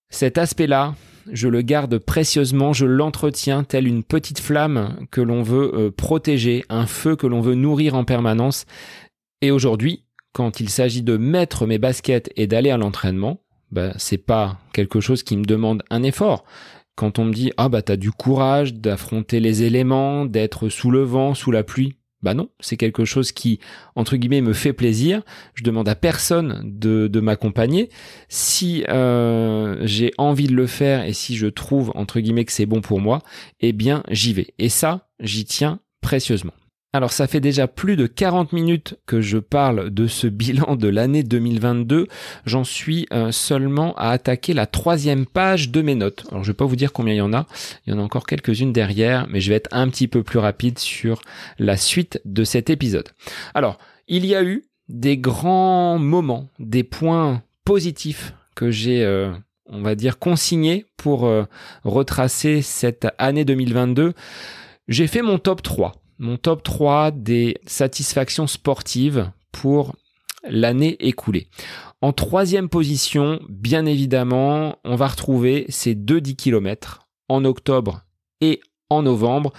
Cet 0.09 0.37
aspect-là, 0.37 0.95
je 1.31 1.47
le 1.47 1.61
garde 1.61 1.97
précieusement, 1.97 2.73
je 2.73 2.85
l'entretiens 2.85 3.63
tel 3.63 3.87
une 3.87 4.03
petite 4.03 4.39
flamme 4.39 4.97
que 5.11 5.21
l'on 5.21 5.41
veut 5.41 5.71
euh, 5.73 5.91
protéger, 5.91 6.65
un 6.69 6.85
feu 6.85 7.15
que 7.15 7.27
l'on 7.27 7.41
veut 7.41 7.55
nourrir 7.55 7.95
en 7.95 8.03
permanence. 8.03 8.65
Et 9.41 9.51
aujourd'hui, 9.51 10.03
quand 10.33 10.59
il 10.59 10.69
s'agit 10.69 11.03
de 11.03 11.17
mettre 11.17 11.65
mes 11.65 11.77
baskets 11.77 12.31
et 12.35 12.47
d'aller 12.47 12.71
à 12.71 12.77
l'entraînement, 12.77 13.39
bah, 13.71 13.93
c'est 13.97 14.17
pas 14.17 14.59
quelque 14.73 14.99
chose 14.99 15.23
qui 15.23 15.37
me 15.37 15.45
demande 15.45 15.83
un 15.89 16.03
effort. 16.03 16.43
Quand 16.95 17.17
on 17.17 17.25
me 17.25 17.33
dit 17.33 17.51
ah 17.57 17.69
bah 17.69 17.81
t'as 17.81 17.95
du 17.95 18.11
courage 18.11 18.75
d'affronter 18.75 19.39
les 19.39 19.63
éléments, 19.63 20.25
d'être 20.25 20.69
sous 20.69 20.91
le 20.91 21.01
vent, 21.01 21.33
sous 21.33 21.49
la 21.49 21.63
pluie, 21.63 21.97
bah 22.23 22.33
non, 22.33 22.49
c'est 22.61 22.77
quelque 22.77 23.05
chose 23.05 23.31
qui, 23.33 23.59
entre 23.95 24.15
guillemets, 24.15 24.41
me 24.41 24.53
fait 24.53 24.73
plaisir. 24.73 25.21
Je 25.53 25.63
demande 25.63 25.89
à 25.89 25.95
personne 25.95 26.61
de, 26.63 27.19
m'accompagner. 27.19 27.89
Si 28.29 28.83
euh, 28.89 29.77
j'ai 29.81 30.11
envie 30.17 30.47
de 30.47 30.55
le 30.55 30.67
faire 30.67 31.05
et 31.05 31.13
si 31.13 31.35
je 31.35 31.47
trouve, 31.47 31.91
entre 31.95 32.19
guillemets, 32.19 32.45
que 32.45 32.51
c'est 32.51 32.65
bon 32.65 32.81
pour 32.81 32.99
moi, 32.99 33.21
eh 33.59 33.73
bien, 33.73 34.03
j'y 34.09 34.33
vais. 34.33 34.53
Et 34.57 34.69
ça, 34.69 35.09
j'y 35.19 35.45
tiens 35.45 35.79
précieusement. 36.01 36.53
Alors 36.95 37.11
ça 37.11 37.25
fait 37.25 37.39
déjà 37.39 37.67
plus 37.67 37.95
de 37.95 38.05
40 38.05 38.53
minutes 38.53 38.99
que 39.07 39.19
je 39.19 39.39
parle 39.39 39.89
de 39.89 40.05
ce 40.05 40.27
bilan 40.27 40.75
de 40.75 40.87
l'année 40.87 41.23
2022. 41.23 42.05
J'en 42.45 42.63
suis 42.63 43.07
euh, 43.11 43.31
seulement 43.31 43.95
à 43.95 44.09
attaquer 44.09 44.53
la 44.53 44.67
troisième 44.67 45.25
page 45.25 45.71
de 45.71 45.81
mes 45.81 45.95
notes. 45.95 46.27
Alors 46.29 46.43
je 46.43 46.51
vais 46.51 46.55
pas 46.55 46.65
vous 46.65 46.75
dire 46.75 46.93
combien 46.93 47.15
il 47.15 47.17
y 47.17 47.21
en 47.21 47.33
a. 47.33 47.47
Il 47.87 47.93
y 47.93 47.95
en 47.95 47.99
a 47.99 48.03
encore 48.03 48.27
quelques-unes 48.27 48.73
derrière, 48.73 49.25
mais 49.27 49.41
je 49.41 49.49
vais 49.49 49.55
être 49.55 49.69
un 49.71 49.89
petit 49.89 50.07
peu 50.07 50.21
plus 50.21 50.37
rapide 50.37 50.77
sur 50.77 51.21
la 51.57 51.77
suite 51.77 52.21
de 52.25 52.43
cet 52.43 52.69
épisode. 52.69 53.09
Alors, 53.55 53.79
il 54.07 54.23
y 54.27 54.35
a 54.35 54.43
eu 54.43 54.65
des 54.87 55.17
grands 55.17 55.97
moments, 55.97 56.49
des 56.59 56.83
points 56.83 57.41
positifs 57.65 58.35
que 58.53 58.69
j'ai 58.69 59.03
euh, 59.03 59.31
on 59.65 59.81
va 59.81 59.95
dire 59.95 60.19
consignés 60.19 60.85
pour 60.97 61.25
euh, 61.25 61.45
retracer 61.85 62.61
cette 62.61 63.07
année 63.17 63.45
2022. 63.45 64.13
J'ai 64.87 65.07
fait 65.07 65.23
mon 65.23 65.39
top 65.39 65.63
3 65.63 66.02
mon 66.19 66.37
top 66.37 66.63
3 66.63 67.11
des 67.11 67.57
satisfactions 67.65 68.47
sportives 68.47 69.31
pour 69.51 69.95
l'année 70.43 70.97
écoulée. 70.99 71.47
En 72.01 72.11
troisième 72.11 72.69
position, 72.69 73.39
bien 73.49 73.85
évidemment, 73.85 74.77
on 74.83 74.95
va 74.95 75.07
retrouver 75.07 75.65
ces 75.69 75.95
deux 75.95 76.21
10 76.21 76.35
km 76.35 77.07
en 77.29 77.45
octobre 77.45 78.01
et 78.41 78.61
en 78.89 79.03
novembre 79.03 79.53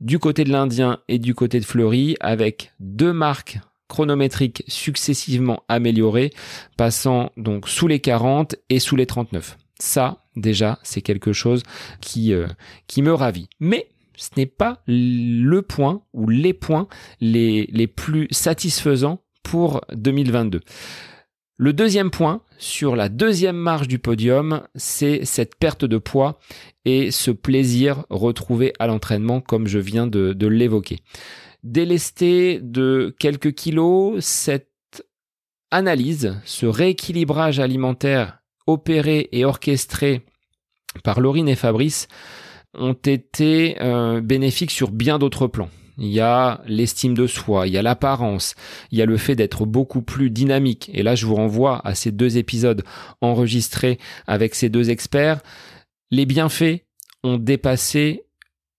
du 0.00 0.18
côté 0.18 0.44
de 0.44 0.52
l'Indien 0.52 1.00
et 1.08 1.18
du 1.18 1.34
côté 1.34 1.58
de 1.58 1.64
Fleury 1.64 2.16
avec 2.20 2.72
deux 2.78 3.12
marques 3.12 3.58
chronométriques 3.88 4.62
successivement 4.68 5.64
améliorées, 5.68 6.30
passant 6.76 7.32
donc 7.36 7.68
sous 7.68 7.88
les 7.88 8.00
40 8.00 8.54
et 8.68 8.78
sous 8.78 8.96
les 8.96 9.06
39. 9.06 9.56
Ça, 9.80 10.24
déjà, 10.36 10.78
c'est 10.82 11.02
quelque 11.02 11.32
chose 11.32 11.62
qui, 12.00 12.32
euh, 12.32 12.46
qui 12.86 13.02
me 13.02 13.12
ravit. 13.12 13.48
Mais 13.60 13.88
ce 14.18 14.30
n'est 14.36 14.46
pas 14.46 14.82
le 14.86 15.60
point 15.62 16.02
ou 16.12 16.28
les 16.28 16.52
points 16.52 16.88
les, 17.20 17.86
plus 17.86 18.28
satisfaisants 18.30 19.22
pour 19.42 19.80
2022. 19.94 20.60
Le 21.56 21.72
deuxième 21.72 22.10
point, 22.10 22.42
sur 22.58 22.96
la 22.96 23.08
deuxième 23.08 23.56
marche 23.56 23.88
du 23.88 23.98
podium, 23.98 24.62
c'est 24.74 25.24
cette 25.24 25.56
perte 25.56 25.84
de 25.84 25.98
poids 25.98 26.38
et 26.84 27.10
ce 27.10 27.30
plaisir 27.30 28.04
retrouvé 28.10 28.72
à 28.78 28.86
l'entraînement 28.86 29.40
comme 29.40 29.66
je 29.66 29.78
viens 29.78 30.06
de, 30.06 30.32
de 30.32 30.46
l'évoquer. 30.46 30.98
Délesté 31.62 32.60
de 32.60 33.14
quelques 33.18 33.54
kilos, 33.54 34.24
cette 34.24 34.68
analyse, 35.70 36.36
ce 36.44 36.66
rééquilibrage 36.66 37.60
alimentaire 37.60 38.38
opéré 38.66 39.28
et 39.32 39.44
orchestré 39.44 40.22
par 41.04 41.20
Laurine 41.20 41.48
et 41.48 41.56
Fabrice 41.56 42.08
ont 42.74 42.92
été 42.92 43.76
euh, 43.80 44.20
bénéfiques 44.20 44.70
sur 44.70 44.90
bien 44.90 45.18
d'autres 45.18 45.46
plans. 45.46 45.70
Il 45.98 46.08
y 46.08 46.20
a 46.20 46.62
l'estime 46.66 47.14
de 47.14 47.26
soi, 47.26 47.66
il 47.66 47.72
y 47.72 47.78
a 47.78 47.82
l'apparence, 47.82 48.54
il 48.92 48.98
y 48.98 49.02
a 49.02 49.06
le 49.06 49.16
fait 49.16 49.34
d'être 49.34 49.66
beaucoup 49.66 50.00
plus 50.00 50.30
dynamique. 50.30 50.90
Et 50.94 51.02
là, 51.02 51.16
je 51.16 51.26
vous 51.26 51.34
renvoie 51.34 51.80
à 51.84 51.96
ces 51.96 52.12
deux 52.12 52.38
épisodes 52.38 52.84
enregistrés 53.20 53.98
avec 54.28 54.54
ces 54.54 54.68
deux 54.68 54.90
experts. 54.90 55.40
Les 56.12 56.24
bienfaits 56.24 56.84
ont 57.24 57.36
dépassé 57.36 58.24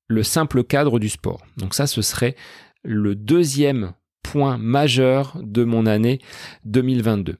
le 0.08 0.24
simple 0.24 0.64
cadre 0.64 0.98
du 0.98 1.10
sport. 1.10 1.46
Donc 1.58 1.74
ça, 1.74 1.88
ce 1.88 2.02
serait 2.02 2.36
le 2.84 3.16
deuxième 3.16 3.94
point 4.24 4.58
majeur 4.58 5.38
de 5.42 5.66
mon 5.66 5.86
année 5.86 6.20
2022. 6.64 7.38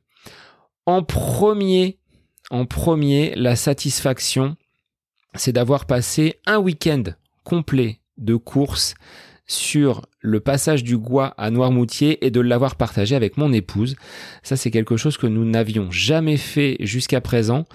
En 0.86 1.04
premier, 1.04 2.00
en 2.50 2.66
premier, 2.66 3.34
la 3.36 3.56
satisfaction 3.56 4.58
c'est 5.36 5.54
d'avoir 5.54 5.86
passé 5.86 6.40
un 6.46 6.58
week-end 6.58 7.04
complet 7.44 8.00
de 8.18 8.36
course 8.36 8.96
sur 9.50 10.06
le 10.20 10.40
passage 10.40 10.84
du 10.84 10.98
Gois 10.98 11.34
à 11.38 11.50
Noirmoutier 11.50 12.26
et 12.26 12.30
de 12.30 12.40
l'avoir 12.40 12.76
partagé 12.76 13.16
avec 13.16 13.36
mon 13.38 13.52
épouse. 13.52 13.96
Ça, 14.44 14.56
c'est 14.56 14.72
quelque 14.72 14.96
chose 14.96 15.18
que 15.18 15.28
nous 15.28 15.44
n'avions 15.44 15.90
jamais 15.90 16.38
fait 16.38 16.78
jusqu'à 16.82 17.20
présent, 17.20 17.66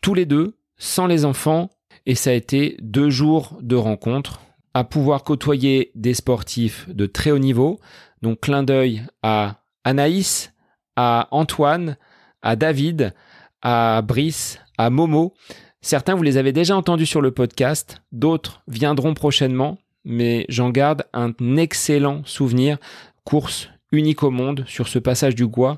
tous 0.00 0.14
les 0.14 0.24
deux, 0.24 0.56
sans 0.78 1.06
les 1.06 1.26
enfants, 1.26 1.68
et 2.06 2.14
ça 2.14 2.30
a 2.30 2.32
été 2.32 2.76
deux 2.80 3.10
jours 3.10 3.58
de 3.60 3.76
rencontre 3.76 4.40
à 4.72 4.84
pouvoir 4.84 5.22
côtoyer 5.24 5.90
des 5.94 6.14
sportifs 6.14 6.88
de 6.88 7.04
très 7.04 7.32
haut 7.32 7.38
niveau. 7.38 7.80
Donc, 8.22 8.40
clin 8.40 8.62
d'œil 8.62 9.02
à 9.22 9.62
Anaïs, 9.84 10.54
à 10.96 11.28
Antoine, 11.32 11.98
à 12.40 12.56
David, 12.56 13.14
à 13.60 14.00
Brice, 14.02 14.58
à 14.78 14.88
Momo. 14.88 15.34
Certains, 15.82 16.14
vous 16.14 16.22
les 16.22 16.36
avez 16.36 16.52
déjà 16.52 16.76
entendus 16.76 17.06
sur 17.06 17.20
le 17.20 17.30
podcast, 17.30 18.02
d'autres 18.12 18.62
viendront 18.68 19.14
prochainement 19.14 19.78
mais 20.04 20.46
j'en 20.48 20.70
garde 20.70 21.04
un 21.12 21.32
excellent 21.56 22.22
souvenir. 22.24 22.78
Course 23.24 23.68
unique 23.92 24.22
au 24.22 24.30
monde 24.30 24.64
sur 24.66 24.88
ce 24.88 24.98
passage 24.98 25.34
du 25.34 25.46
Gois, 25.46 25.76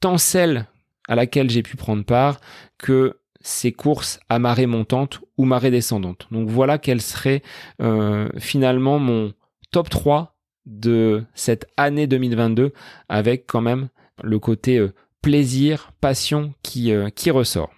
tant 0.00 0.18
celle 0.18 0.66
à 1.08 1.14
laquelle 1.14 1.50
j'ai 1.50 1.62
pu 1.62 1.76
prendre 1.76 2.04
part 2.04 2.40
que 2.78 3.18
ces 3.40 3.72
courses 3.72 4.20
à 4.28 4.38
marée 4.38 4.66
montante 4.66 5.20
ou 5.36 5.44
marée 5.44 5.70
descendante. 5.70 6.26
Donc 6.30 6.48
voilà 6.48 6.78
quel 6.78 7.00
serait 7.00 7.42
euh, 7.80 8.28
finalement 8.38 8.98
mon 8.98 9.32
top 9.70 9.88
3 9.88 10.36
de 10.66 11.24
cette 11.34 11.66
année 11.76 12.06
2022 12.06 12.72
avec 13.08 13.46
quand 13.46 13.60
même 13.60 13.88
le 14.22 14.38
côté 14.38 14.78
euh, 14.78 14.94
plaisir, 15.20 15.92
passion 16.00 16.54
euh, 16.76 17.10
qui 17.10 17.30
ressort. 17.30 17.70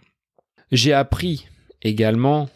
J'ai 0.70 0.92
appris 0.92 1.46
également 1.86 2.48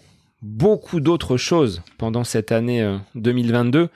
beaucoup 0.43 1.01
d'autres 1.01 1.37
choses 1.37 1.83
pendant 1.99 2.25
cette 2.25 2.53
année 2.53 2.99
2022. 3.15 3.79
Euh, 3.79 3.89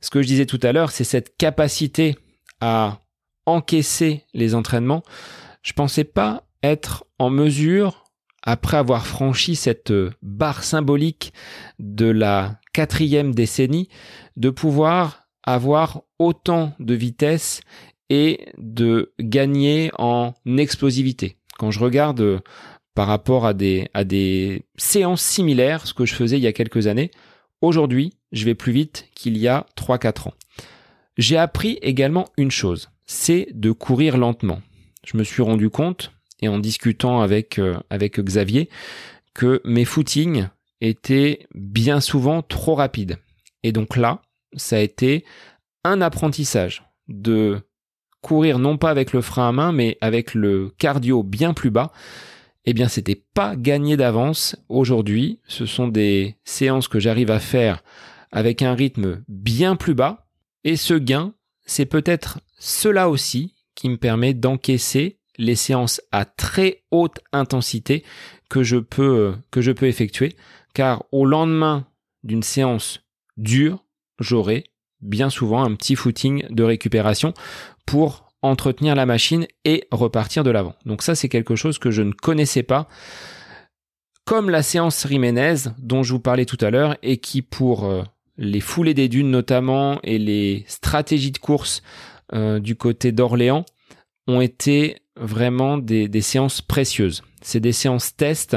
Ce 0.00 0.10
que 0.10 0.22
je 0.22 0.26
disais 0.26 0.46
tout 0.46 0.60
à 0.62 0.72
l'heure, 0.72 0.90
c'est 0.90 1.04
cette 1.04 1.36
capacité 1.36 2.16
à 2.60 3.00
encaisser 3.46 4.24
les 4.34 4.54
entraînements. 4.54 5.02
Je 5.62 5.72
pensais 5.72 6.04
pas 6.04 6.44
être 6.62 7.04
en 7.18 7.30
mesure, 7.30 8.04
après 8.42 8.76
avoir 8.76 9.06
franchi 9.06 9.56
cette 9.56 9.90
euh, 9.90 10.12
barre 10.22 10.62
symbolique 10.64 11.32
de 11.78 12.06
la 12.06 12.58
quatrième 12.72 13.34
décennie, 13.34 13.88
de 14.36 14.50
pouvoir 14.50 15.24
avoir 15.42 16.02
autant 16.18 16.72
de 16.78 16.94
vitesse 16.94 17.60
et 18.08 18.48
de 18.58 19.12
gagner 19.20 19.90
en 19.98 20.32
explosivité. 20.46 21.36
Quand 21.58 21.70
je 21.70 21.80
regarde 21.80 22.20
euh, 22.20 22.40
par 22.94 23.06
rapport 23.06 23.46
à 23.46 23.54
des, 23.54 24.64
séances 24.76 25.22
similaires, 25.22 25.86
ce 25.86 25.94
que 25.94 26.04
je 26.04 26.14
faisais 26.14 26.38
il 26.38 26.42
y 26.42 26.46
a 26.46 26.52
quelques 26.52 26.86
années. 26.86 27.10
Aujourd'hui, 27.60 28.14
je 28.32 28.44
vais 28.44 28.54
plus 28.54 28.72
vite 28.72 29.08
qu'il 29.14 29.36
y 29.38 29.48
a 29.48 29.66
3-4 29.76 30.28
ans. 30.28 30.34
J'ai 31.16 31.36
appris 31.36 31.78
également 31.82 32.28
une 32.36 32.50
chose, 32.50 32.90
c'est 33.06 33.48
de 33.52 33.72
courir 33.72 34.16
lentement. 34.16 34.62
Je 35.06 35.16
me 35.16 35.24
suis 35.24 35.42
rendu 35.42 35.70
compte, 35.70 36.12
et 36.40 36.48
en 36.48 36.58
discutant 36.58 37.20
avec, 37.20 37.58
euh, 37.58 37.78
avec 37.90 38.18
Xavier, 38.18 38.68
que 39.34 39.60
mes 39.64 39.84
footings 39.84 40.48
étaient 40.80 41.46
bien 41.54 42.00
souvent 42.00 42.42
trop 42.42 42.74
rapides. 42.74 43.18
Et 43.62 43.72
donc 43.72 43.96
là, 43.96 44.22
ça 44.56 44.76
a 44.76 44.80
été 44.80 45.24
un 45.84 46.00
apprentissage 46.00 46.82
de 47.08 47.60
courir 48.22 48.58
non 48.58 48.76
pas 48.76 48.90
avec 48.90 49.12
le 49.12 49.20
frein 49.20 49.48
à 49.48 49.52
main, 49.52 49.72
mais 49.72 49.98
avec 50.00 50.34
le 50.34 50.70
cardio 50.78 51.22
bien 51.22 51.54
plus 51.54 51.70
bas 51.70 51.92
eh 52.64 52.72
bien 52.72 52.88
c'était 52.88 53.22
pas 53.34 53.56
gagné 53.56 53.96
d'avance 53.96 54.56
aujourd'hui. 54.68 55.40
Ce 55.46 55.66
sont 55.66 55.88
des 55.88 56.36
séances 56.44 56.88
que 56.88 57.00
j'arrive 57.00 57.30
à 57.30 57.40
faire 57.40 57.82
avec 58.32 58.62
un 58.62 58.74
rythme 58.74 59.22
bien 59.28 59.76
plus 59.76 59.94
bas. 59.94 60.26
Et 60.64 60.76
ce 60.76 60.94
gain, 60.94 61.34
c'est 61.64 61.86
peut-être 61.86 62.40
cela 62.58 63.08
aussi 63.08 63.54
qui 63.74 63.88
me 63.88 63.96
permet 63.96 64.34
d'encaisser 64.34 65.18
les 65.38 65.54
séances 65.54 66.02
à 66.12 66.26
très 66.26 66.82
haute 66.90 67.20
intensité 67.32 68.04
que 68.50 68.62
je 68.62 68.76
peux, 68.76 69.34
que 69.50 69.62
je 69.62 69.72
peux 69.72 69.86
effectuer. 69.86 70.36
Car 70.74 71.04
au 71.12 71.24
lendemain 71.24 71.86
d'une 72.22 72.42
séance 72.42 73.00
dure, 73.38 73.84
j'aurai 74.18 74.64
bien 75.00 75.30
souvent 75.30 75.64
un 75.64 75.74
petit 75.74 75.96
footing 75.96 76.44
de 76.50 76.62
récupération 76.62 77.32
pour 77.86 78.29
entretenir 78.42 78.94
la 78.94 79.06
machine 79.06 79.46
et 79.64 79.86
repartir 79.90 80.44
de 80.44 80.50
l'avant. 80.50 80.74
Donc 80.86 81.02
ça, 81.02 81.14
c'est 81.14 81.28
quelque 81.28 81.56
chose 81.56 81.78
que 81.78 81.90
je 81.90 82.02
ne 82.02 82.12
connaissais 82.12 82.62
pas. 82.62 82.88
Comme 84.24 84.50
la 84.50 84.62
séance 84.62 85.04
Riménez 85.04 85.54
dont 85.78 86.02
je 86.02 86.12
vous 86.12 86.20
parlais 86.20 86.46
tout 86.46 86.58
à 86.60 86.70
l'heure 86.70 86.96
et 87.02 87.16
qui 87.18 87.42
pour 87.42 87.84
euh, 87.84 88.02
les 88.36 88.60
foulées 88.60 88.94
des 88.94 89.08
dunes 89.08 89.30
notamment 89.30 89.98
et 90.02 90.18
les 90.18 90.64
stratégies 90.68 91.32
de 91.32 91.38
course 91.38 91.82
euh, 92.32 92.60
du 92.60 92.76
côté 92.76 93.12
d'Orléans 93.12 93.64
ont 94.26 94.40
été 94.40 94.98
vraiment 95.16 95.78
des, 95.78 96.08
séances 96.20 96.62
précieuses. 96.62 97.22
C'est 97.42 97.60
des 97.60 97.72
séances 97.72 98.14
test 98.14 98.56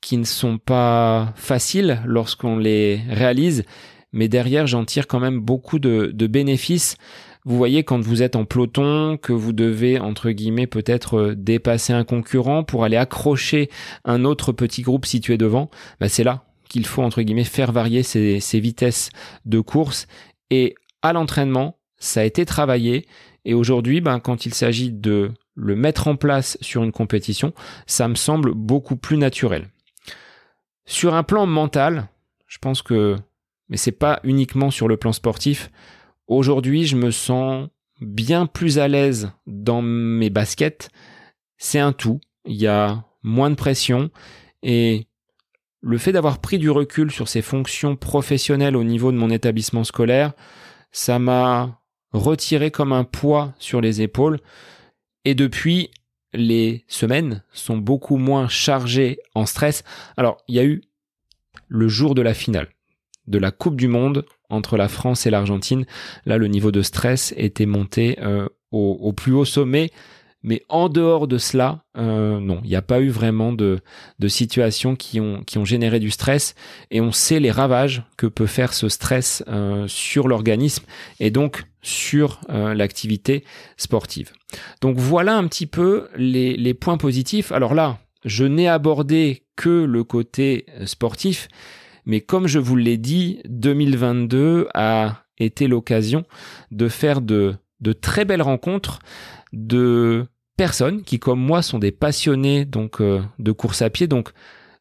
qui 0.00 0.16
ne 0.16 0.24
sont 0.24 0.58
pas 0.58 1.32
faciles 1.36 2.00
lorsqu'on 2.04 2.58
les 2.58 3.00
réalise, 3.08 3.64
mais 4.12 4.28
derrière 4.28 4.66
j'en 4.66 4.84
tire 4.84 5.06
quand 5.06 5.20
même 5.20 5.38
beaucoup 5.38 5.78
de 5.78 6.26
bénéfices 6.26 6.96
vous 7.44 7.56
voyez 7.56 7.82
quand 7.82 8.00
vous 8.00 8.22
êtes 8.22 8.36
en 8.36 8.44
peloton 8.44 9.16
que 9.16 9.32
vous 9.32 9.52
devez 9.52 9.98
entre 9.98 10.30
guillemets 10.30 10.68
peut-être 10.68 11.18
euh, 11.18 11.34
dépasser 11.34 11.92
un 11.92 12.04
concurrent 12.04 12.62
pour 12.62 12.84
aller 12.84 12.96
accrocher 12.96 13.68
un 14.04 14.24
autre 14.24 14.52
petit 14.52 14.82
groupe 14.82 15.06
situé 15.06 15.38
devant, 15.38 15.70
bah 16.00 16.08
c'est 16.08 16.24
là 16.24 16.44
qu'il 16.68 16.86
faut 16.86 17.02
entre 17.02 17.20
guillemets 17.20 17.44
faire 17.44 17.72
varier 17.72 18.02
ses, 18.02 18.38
vitesses 18.60 19.10
de 19.44 19.60
course. 19.60 20.06
Et 20.50 20.74
à 21.02 21.12
l'entraînement 21.12 21.78
ça 21.98 22.20
a 22.20 22.24
été 22.24 22.44
travaillé. 22.46 23.06
Et 23.44 23.54
aujourd'hui 23.54 24.00
ben, 24.00 24.20
quand 24.20 24.46
il 24.46 24.54
s'agit 24.54 24.92
de 24.92 25.32
le 25.54 25.76
mettre 25.76 26.08
en 26.08 26.16
place 26.16 26.56
sur 26.60 26.84
une 26.84 26.92
compétition 26.92 27.52
ça 27.86 28.06
me 28.06 28.14
semble 28.14 28.54
beaucoup 28.54 28.96
plus 28.96 29.16
naturel. 29.16 29.68
Sur 30.86 31.14
un 31.14 31.24
plan 31.24 31.46
mental 31.46 32.08
je 32.46 32.58
pense 32.58 32.82
que 32.82 33.16
mais 33.68 33.76
c'est 33.78 33.90
pas 33.90 34.20
uniquement 34.22 34.70
sur 34.70 34.86
le 34.86 34.96
plan 34.96 35.12
sportif 35.12 35.70
Aujourd'hui, 36.32 36.86
je 36.86 36.96
me 36.96 37.10
sens 37.10 37.68
bien 38.00 38.46
plus 38.46 38.78
à 38.78 38.88
l'aise 38.88 39.32
dans 39.46 39.82
mes 39.82 40.30
baskets. 40.30 40.88
C'est 41.58 41.78
un 41.78 41.92
tout. 41.92 42.20
Il 42.46 42.56
y 42.56 42.66
a 42.66 43.04
moins 43.22 43.50
de 43.50 43.54
pression 43.54 44.10
et 44.62 45.08
le 45.82 45.98
fait 45.98 46.12
d'avoir 46.12 46.40
pris 46.40 46.58
du 46.58 46.70
recul 46.70 47.10
sur 47.10 47.28
ces 47.28 47.42
fonctions 47.42 47.96
professionnelles 47.96 48.76
au 48.76 48.82
niveau 48.82 49.12
de 49.12 49.18
mon 49.18 49.28
établissement 49.28 49.84
scolaire, 49.84 50.32
ça 50.90 51.18
m'a 51.18 51.82
retiré 52.12 52.70
comme 52.70 52.94
un 52.94 53.04
poids 53.04 53.52
sur 53.58 53.82
les 53.82 54.00
épaules. 54.00 54.40
Et 55.26 55.34
depuis, 55.34 55.90
les 56.32 56.86
semaines 56.88 57.44
sont 57.52 57.76
beaucoup 57.76 58.16
moins 58.16 58.48
chargées 58.48 59.18
en 59.34 59.44
stress. 59.44 59.84
Alors, 60.16 60.38
il 60.48 60.54
y 60.54 60.60
a 60.60 60.64
eu 60.64 60.80
le 61.68 61.88
jour 61.88 62.14
de 62.14 62.22
la 62.22 62.32
finale 62.32 62.70
de 63.26 63.38
la 63.38 63.50
Coupe 63.50 63.76
du 63.76 63.88
Monde 63.88 64.24
entre 64.50 64.76
la 64.76 64.88
France 64.88 65.26
et 65.26 65.30
l'Argentine. 65.30 65.86
Là, 66.26 66.38
le 66.38 66.46
niveau 66.46 66.70
de 66.72 66.82
stress 66.82 67.32
était 67.36 67.66
monté 67.66 68.18
euh, 68.20 68.48
au, 68.70 69.12
plus 69.12 69.32
haut 69.32 69.44
sommet. 69.44 69.90
Mais 70.44 70.62
en 70.68 70.88
dehors 70.88 71.28
de 71.28 71.38
cela, 71.38 71.84
euh, 71.96 72.40
non, 72.40 72.60
il 72.64 72.70
n'y 72.70 72.74
a 72.74 72.82
pas 72.82 73.00
eu 73.00 73.10
vraiment 73.10 73.52
de, 73.52 73.78
de 74.18 74.28
situations 74.28 74.96
qui 74.96 75.20
ont, 75.20 75.44
généré 75.64 76.00
du 76.00 76.10
stress. 76.10 76.56
Et 76.90 77.00
on 77.00 77.12
sait 77.12 77.38
les 77.38 77.52
ravages 77.52 78.02
que 78.16 78.26
peut 78.26 78.46
faire 78.46 78.74
ce 78.74 78.88
stress 78.88 79.44
euh, 79.46 79.86
sur 79.86 80.26
l'organisme 80.26 80.84
et 81.20 81.30
donc 81.30 81.64
sur 81.80 82.40
l'activité 82.48 83.44
sportive. 83.76 84.32
Donc 84.80 84.96
voilà 84.96 85.36
un 85.36 85.46
petit 85.48 85.66
peu 85.66 86.08
les 86.16 86.74
points 86.74 86.96
positifs. 86.96 87.50
Alors 87.50 87.74
là, 87.74 87.98
je 88.24 88.44
n'ai 88.44 88.68
abordé 88.68 89.44
que 89.56 89.84
le 89.84 90.04
côté 90.04 90.66
sportif, 90.84 91.48
mais 92.04 92.20
comme 92.20 92.46
je 92.46 92.58
vous 92.58 92.76
l'ai 92.76 92.96
dit, 92.96 93.40
2022 93.48 94.68
a 94.74 95.24
été 95.38 95.68
l'occasion 95.68 96.24
de 96.70 96.88
faire 96.88 97.20
de, 97.20 97.56
très 98.00 98.24
belles 98.24 98.42
rencontres 98.42 99.00
de 99.52 100.26
personnes 100.56 101.02
qui, 101.02 101.18
comme 101.18 101.40
moi, 101.40 101.62
sont 101.62 101.78
des 101.78 101.92
passionnés 101.92 102.64
donc 102.64 103.00
euh, 103.00 103.22
de 103.38 103.52
course 103.52 103.82
à 103.82 103.90
pied. 103.90 104.06
Donc, 104.06 104.32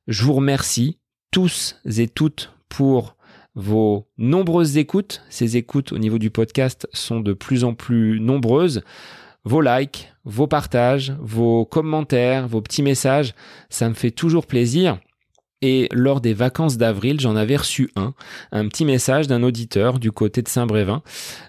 je 0.08 0.24
vous 0.24 0.34
remercie 0.34 0.98
tous 1.32 1.78
et 1.98 2.08
toutes 2.08 2.54
pour 2.70 3.16
vos 3.56 4.08
nombreuses 4.18 4.78
écoutes. 4.78 5.24
Ces 5.30 5.58
écoutes 5.58 5.92
au 5.92 5.98
niveau 5.98 6.18
du 6.18 6.30
podcast 6.30 6.88
sont 6.94 7.20
de 7.20 7.34
plus 7.34 7.64
en 7.64 7.74
plus 7.74 8.20
nombreuses. 8.20 8.82
Vos 9.44 9.62
likes, 9.62 10.14
vos 10.24 10.48
partages, 10.48 11.16
vos 11.20 11.66
commentaires, 11.66 12.48
vos 12.48 12.62
petits 12.62 12.84
messages, 12.84 13.34
ça 13.70 13.90
me 13.90 13.94
fait 13.94 14.12
toujours 14.12 14.46
plaisir. 14.46 15.00
Et 15.62 15.88
lors 15.92 16.22
des 16.22 16.34
vacances 16.34 16.78
d'avril, 16.78 17.20
j'en 17.20 17.36
avais 17.36 17.56
reçu 17.56 17.92
un, 17.96 18.14
un 18.52 18.68
petit 18.68 18.86
message 18.86 19.28
d'un 19.28 19.44
auditeur 19.44 20.00
du 20.00 20.12
côté 20.12 20.42
de 20.42 20.48
Saint-Brévin, 20.48 21.04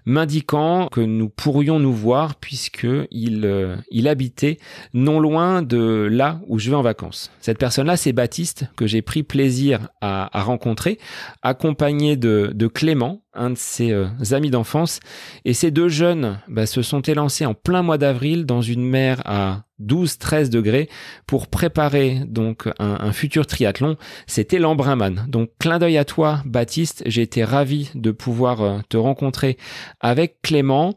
m'indiquant 0.04 0.88
que 0.88 1.00
nous 1.00 1.28
pourrions 1.28 1.78
nous 1.78 1.94
voir 1.94 2.34
puisque 2.34 2.86
il, 3.10 3.44
euh, 3.44 3.76
habitait 4.04 4.58
non 4.92 5.20
loin 5.20 5.62
de 5.62 6.08
là 6.10 6.40
où 6.46 6.58
je 6.58 6.70
vais 6.70 6.76
en 6.76 6.82
vacances. 6.82 7.30
Cette 7.40 7.58
personne-là, 7.58 7.96
c'est 7.96 8.12
Baptiste, 8.12 8.66
que 8.76 8.86
j'ai 8.86 9.00
pris 9.00 9.22
plaisir 9.22 9.88
à, 10.00 10.36
à 10.38 10.42
rencontrer, 10.42 10.98
accompagné 11.42 12.16
de 12.16 12.66
Clément, 12.66 13.22
un 13.34 13.50
de 13.50 13.56
ses 13.56 13.92
euh, 13.92 14.08
amis 14.30 14.50
d'enfance. 14.50 15.00
Et 15.44 15.54
ces 15.54 15.70
deux 15.70 15.88
jeunes 15.88 16.40
bah, 16.48 16.66
se 16.66 16.82
sont 16.82 17.00
élancés 17.00 17.46
en 17.46 17.54
plein 17.54 17.82
mois 17.82 17.98
d'avril 17.98 18.46
dans 18.46 18.62
une 18.62 18.84
mer 18.84 19.22
à 19.24 19.64
12-13 19.82 20.48
degrés 20.48 20.88
pour 21.26 21.48
préparer 21.48 22.20
donc 22.26 22.68
un, 22.78 23.12
futur 23.12 23.46
triathlon. 23.46 23.96
C'était 24.26 24.58
l'Embrunman. 24.58 25.26
Donc 25.28 25.50
clin 25.58 25.78
d'œil 25.78 25.98
à 25.98 26.04
toi, 26.04 26.42
Baptiste. 26.44 27.02
J'ai 27.06 27.22
été 27.22 27.44
ravi 27.44 27.90
de 27.94 28.10
pouvoir 28.10 28.62
euh, 28.62 28.78
te 28.88 28.96
rencontrer 28.96 29.56
avec 30.00 30.40
Clément. 30.42 30.96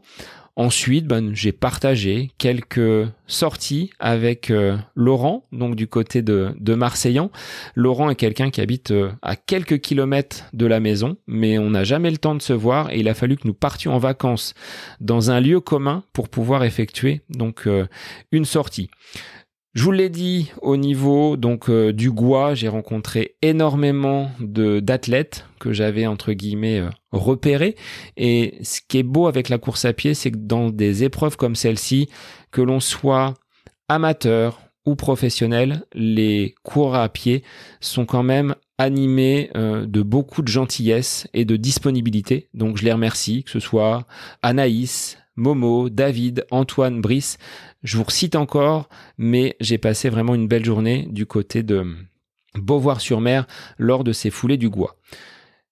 Ensuite, 0.58 1.06
ben, 1.06 1.34
j'ai 1.34 1.52
partagé 1.52 2.30
quelques 2.38 3.06
sorties 3.26 3.90
avec 3.98 4.50
euh, 4.50 4.78
Laurent, 4.94 5.44
donc 5.52 5.76
du 5.76 5.86
côté 5.86 6.22
de, 6.22 6.54
de 6.58 6.74
Marseillan. 6.74 7.30
Laurent 7.74 8.08
est 8.08 8.14
quelqu'un 8.14 8.48
qui 8.48 8.62
habite 8.62 8.90
euh, 8.90 9.10
à 9.20 9.36
quelques 9.36 9.80
kilomètres 9.80 10.46
de 10.54 10.64
la 10.64 10.80
maison, 10.80 11.18
mais 11.26 11.58
on 11.58 11.68
n'a 11.68 11.84
jamais 11.84 12.10
le 12.10 12.16
temps 12.16 12.34
de 12.34 12.40
se 12.40 12.54
voir 12.54 12.90
et 12.90 13.00
il 13.00 13.08
a 13.10 13.12
fallu 13.12 13.36
que 13.36 13.46
nous 13.46 13.52
partions 13.52 13.92
en 13.92 13.98
vacances 13.98 14.54
dans 14.98 15.30
un 15.30 15.40
lieu 15.40 15.60
commun 15.60 16.04
pour 16.14 16.30
pouvoir 16.30 16.64
effectuer 16.64 17.20
donc 17.28 17.66
euh, 17.66 17.86
une 18.32 18.46
sortie. 18.46 18.88
Je 19.76 19.82
vous 19.82 19.92
l'ai 19.92 20.08
dit 20.08 20.50
au 20.62 20.78
niveau 20.78 21.36
donc 21.36 21.68
euh, 21.68 21.92
du 21.92 22.10
Gois, 22.10 22.54
j'ai 22.54 22.68
rencontré 22.68 23.36
énormément 23.42 24.30
de 24.40 24.80
d'athlètes 24.80 25.44
que 25.60 25.74
j'avais 25.74 26.06
entre 26.06 26.32
guillemets 26.32 26.80
euh, 26.80 26.88
repérés 27.12 27.76
et 28.16 28.54
ce 28.62 28.80
qui 28.88 28.96
est 28.96 29.02
beau 29.02 29.26
avec 29.26 29.50
la 29.50 29.58
course 29.58 29.84
à 29.84 29.92
pied, 29.92 30.14
c'est 30.14 30.30
que 30.30 30.38
dans 30.38 30.70
des 30.70 31.04
épreuves 31.04 31.36
comme 31.36 31.54
celle-ci, 31.54 32.08
que 32.52 32.62
l'on 32.62 32.80
soit 32.80 33.34
amateur 33.90 34.62
ou 34.86 34.96
professionnel, 34.96 35.84
les 35.92 36.54
cours 36.62 36.94
à 36.94 37.10
pied 37.10 37.42
sont 37.80 38.06
quand 38.06 38.22
même 38.22 38.54
animés 38.78 39.50
euh, 39.58 39.84
de 39.84 40.00
beaucoup 40.00 40.40
de 40.40 40.48
gentillesse 40.48 41.28
et 41.34 41.44
de 41.44 41.56
disponibilité. 41.56 42.48
Donc 42.54 42.78
je 42.78 42.84
les 42.86 42.92
remercie, 42.94 43.44
que 43.44 43.50
ce 43.50 43.60
soit 43.60 44.06
Anaïs, 44.40 45.18
Momo, 45.36 45.90
David, 45.90 46.46
Antoine, 46.50 47.00
Brice. 47.00 47.38
Je 47.86 47.98
vous 47.98 48.02
recite 48.02 48.34
encore, 48.34 48.88
mais 49.16 49.54
j'ai 49.60 49.78
passé 49.78 50.08
vraiment 50.08 50.34
une 50.34 50.48
belle 50.48 50.64
journée 50.64 51.06
du 51.08 51.24
côté 51.24 51.62
de 51.62 51.94
Beauvoir-sur-Mer 52.56 53.46
lors 53.78 54.02
de 54.02 54.10
ces 54.10 54.30
foulées 54.30 54.56
du 54.56 54.68
Gois. 54.68 54.96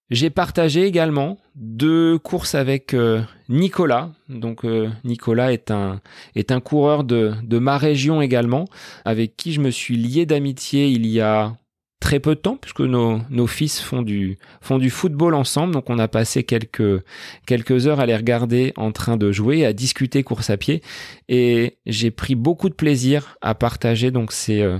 J'ai 0.09 0.29
partagé 0.29 0.85
également 0.85 1.37
deux 1.55 2.17
courses 2.17 2.55
avec 2.55 2.93
euh, 2.93 3.21
Nicolas. 3.49 4.13
Donc 4.29 4.63
euh, 4.63 4.89
Nicolas 5.03 5.51
est 5.51 5.71
un 5.71 5.99
est 6.35 6.53
un 6.53 6.61
coureur 6.61 7.03
de 7.03 7.33
de 7.43 7.59
ma 7.59 7.77
région 7.77 8.21
également, 8.21 8.63
avec 9.03 9.35
qui 9.35 9.51
je 9.51 9.59
me 9.59 9.69
suis 9.69 9.97
lié 9.97 10.25
d'amitié 10.25 10.87
il 10.87 11.05
y 11.07 11.19
a 11.19 11.57
très 11.99 12.19
peu 12.19 12.35
de 12.35 12.39
temps 12.39 12.57
puisque 12.57 12.81
nos, 12.81 13.47
fils 13.47 13.79
font 13.79 14.01
du 14.01 14.37
font 14.61 14.77
du 14.77 14.89
football 14.89 15.33
ensemble. 15.33 15.73
Donc 15.73 15.89
on 15.89 15.97
a 15.99 16.07
passé 16.07 16.43
quelques 16.43 17.03
quelques 17.45 17.87
heures 17.87 17.99
à 17.99 18.05
les 18.05 18.15
regarder 18.15 18.73
en 18.75 18.91
train 18.91 19.17
de 19.17 19.31
jouer 19.31 19.65
à 19.65 19.73
discuter 19.73 20.23
course 20.23 20.49
à 20.49 20.57
pied. 20.57 20.81
Et 21.29 21.77
j'ai 21.85 22.11
pris 22.11 22.35
beaucoup 22.35 22.69
de 22.69 22.75
plaisir 22.75 23.37
à 23.41 23.55
partager 23.55 24.11
donc 24.11 24.31
ces 24.31 24.61
euh, 24.61 24.79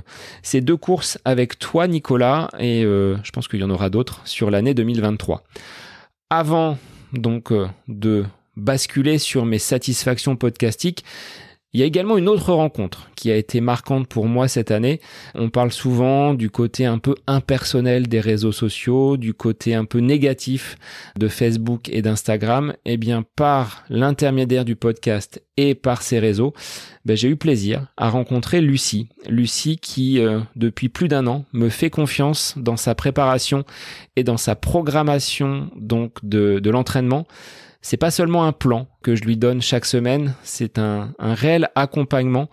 deux 0.61 0.78
courses 0.78 1.18
avec 1.26 1.57
toi 1.57 1.88
Nicolas. 1.88 2.49
Et 2.59 2.84
euh, 2.84 3.18
je 3.24 3.32
pense 3.32 3.47
qu'il 3.47 3.59
y 3.59 3.63
en 3.63 3.70
aura 3.70 3.89
d'autres 3.89 4.22
sur 4.26 4.51
l'année 4.51 4.74
2023 4.74 5.43
avant 6.30 6.78
donc 7.13 7.51
euh, 7.51 7.68
de 7.88 8.26
basculer 8.55 9.18
sur 9.18 9.45
mes 9.45 9.59
satisfactions 9.59 10.36
podcastiques 10.36 11.03
il 11.76 11.80
y 11.80 11.84
a 11.84 11.88
également 11.88 12.17
une 12.17 12.30
autre 12.30 12.53
rencontre 12.53 13.09
qui 13.17 13.30
a 13.30 13.36
été 13.36 13.59
marquante 13.59 14.07
pour 14.07 14.28
moi 14.28 14.47
cette 14.47 14.71
année. 14.71 15.01
On 15.34 15.49
parle 15.49 15.73
souvent 15.73 16.34
du 16.34 16.49
côté 16.49 16.86
un 16.86 16.99
peu 16.99 17.15
impersonnel 17.28 18.07
des 18.07 18.21
réseaux 18.21 18.53
sociaux, 18.53 19.17
du 19.17 19.34
côté 19.34 19.76
un 19.76 19.84
peu 19.84 19.99
négatif 19.99 20.78
de 21.19 21.28
Facebook 21.28 21.89
et 21.89 22.01
d'Instagram. 22.01 22.76
Eh 22.86 22.95
bien, 22.95 23.26
par 23.36 23.84
l'intermédiaire 23.89 24.63
du 24.63 24.78
podcast 24.78 25.43
et 25.57 25.76
par 25.76 26.01
ces 26.01 26.17
réseaux, 26.17 26.53
ben, 27.03 27.17
j'ai 27.17 27.28
eu 27.28 27.36
plaisir 27.36 27.88
à 27.97 28.09
rencontrer 28.09 28.61
Lucie. 28.61 29.09
Lucie 29.28 29.76
qui, 29.76 30.21
euh, 30.21 30.39
depuis 30.55 30.88
plus 30.88 31.09
d'un 31.09 31.28
an, 31.28 31.43
me 31.51 31.67
fait 31.67 31.89
confiance 31.89 32.53
dans 32.55 32.78
sa 32.78 32.95
préparation 32.95 33.65
et 34.15 34.23
dans 34.23 34.38
sa 34.38 34.55
programmation 34.55 35.69
donc 35.76 36.23
de, 36.23 36.59
de 36.59 36.69
l'entraînement 36.69 37.28
c'est 37.86 37.97
pas 37.97 38.09
seulement 38.09 38.45
un 38.45 38.51
plan 38.51 38.88
que 39.03 39.15
je 39.15 39.23
lui 39.25 39.38
donne 39.38 39.61
chaque 39.61 39.86
semaine, 39.86 40.33
c'est 40.41 40.79
un, 40.79 41.13
réel 41.19 41.69
accompagnement 41.75 42.49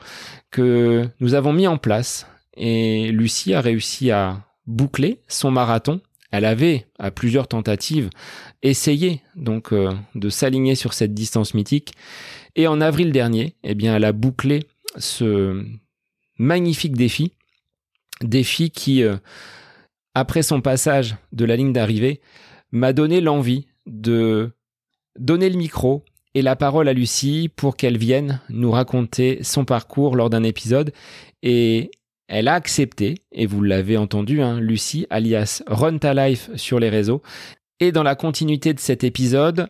que 0.50 1.08
nous 1.20 1.32
avons 1.32 1.54
mis 1.54 1.66
en 1.66 1.78
place. 1.78 2.26
Et 2.54 3.10
Lucie 3.10 3.54
a 3.54 3.62
réussi 3.62 4.10
à 4.10 4.44
boucler 4.66 5.22
son 5.28 5.50
marathon. 5.50 6.02
Elle 6.32 6.44
avait, 6.44 6.84
à 6.98 7.10
plusieurs 7.10 7.48
tentatives, 7.48 8.10
essayé 8.62 9.22
donc 9.34 9.72
euh, 9.72 9.94
de 10.14 10.28
s'aligner 10.28 10.74
sur 10.74 10.92
cette 10.92 11.14
distance 11.14 11.54
mythique. 11.54 11.94
Et 12.54 12.66
en 12.66 12.82
avril 12.82 13.10
dernier, 13.10 13.56
eh 13.64 13.74
bien, 13.74 13.96
elle 13.96 14.04
a 14.04 14.12
bouclé 14.12 14.66
ce 14.98 15.64
magnifique 16.36 16.94
défi, 16.94 17.32
défi 18.20 18.70
qui, 18.70 19.02
euh, 19.02 19.16
après 20.14 20.42
son 20.42 20.60
passage 20.60 21.16
de 21.32 21.46
la 21.46 21.56
ligne 21.56 21.72
d'arrivée, 21.72 22.20
m'a 22.70 22.92
donné 22.92 23.22
l'envie 23.22 23.66
de 23.86 24.52
donner 25.18 25.48
le 25.48 25.56
micro 25.56 26.04
et 26.34 26.42
la 26.42 26.56
parole 26.56 26.88
à 26.88 26.92
Lucie 26.92 27.50
pour 27.54 27.76
qu'elle 27.76 27.98
vienne 27.98 28.40
nous 28.48 28.70
raconter 28.70 29.42
son 29.42 29.64
parcours 29.64 30.16
lors 30.16 30.30
d'un 30.30 30.42
épisode. 30.42 30.92
Et 31.42 31.90
elle 32.28 32.48
a 32.48 32.54
accepté, 32.54 33.16
et 33.32 33.46
vous 33.46 33.62
l'avez 33.62 33.96
entendu, 33.96 34.40
hein, 34.40 34.58
Lucie, 34.58 35.06
alias 35.10 35.62
Run 35.66 35.98
Ta 35.98 36.14
Life 36.14 36.50
sur 36.56 36.80
les 36.80 36.88
réseaux. 36.88 37.22
Et 37.80 37.92
dans 37.92 38.02
la 38.02 38.14
continuité 38.14 38.72
de 38.72 38.80
cet 38.80 39.04
épisode, 39.04 39.68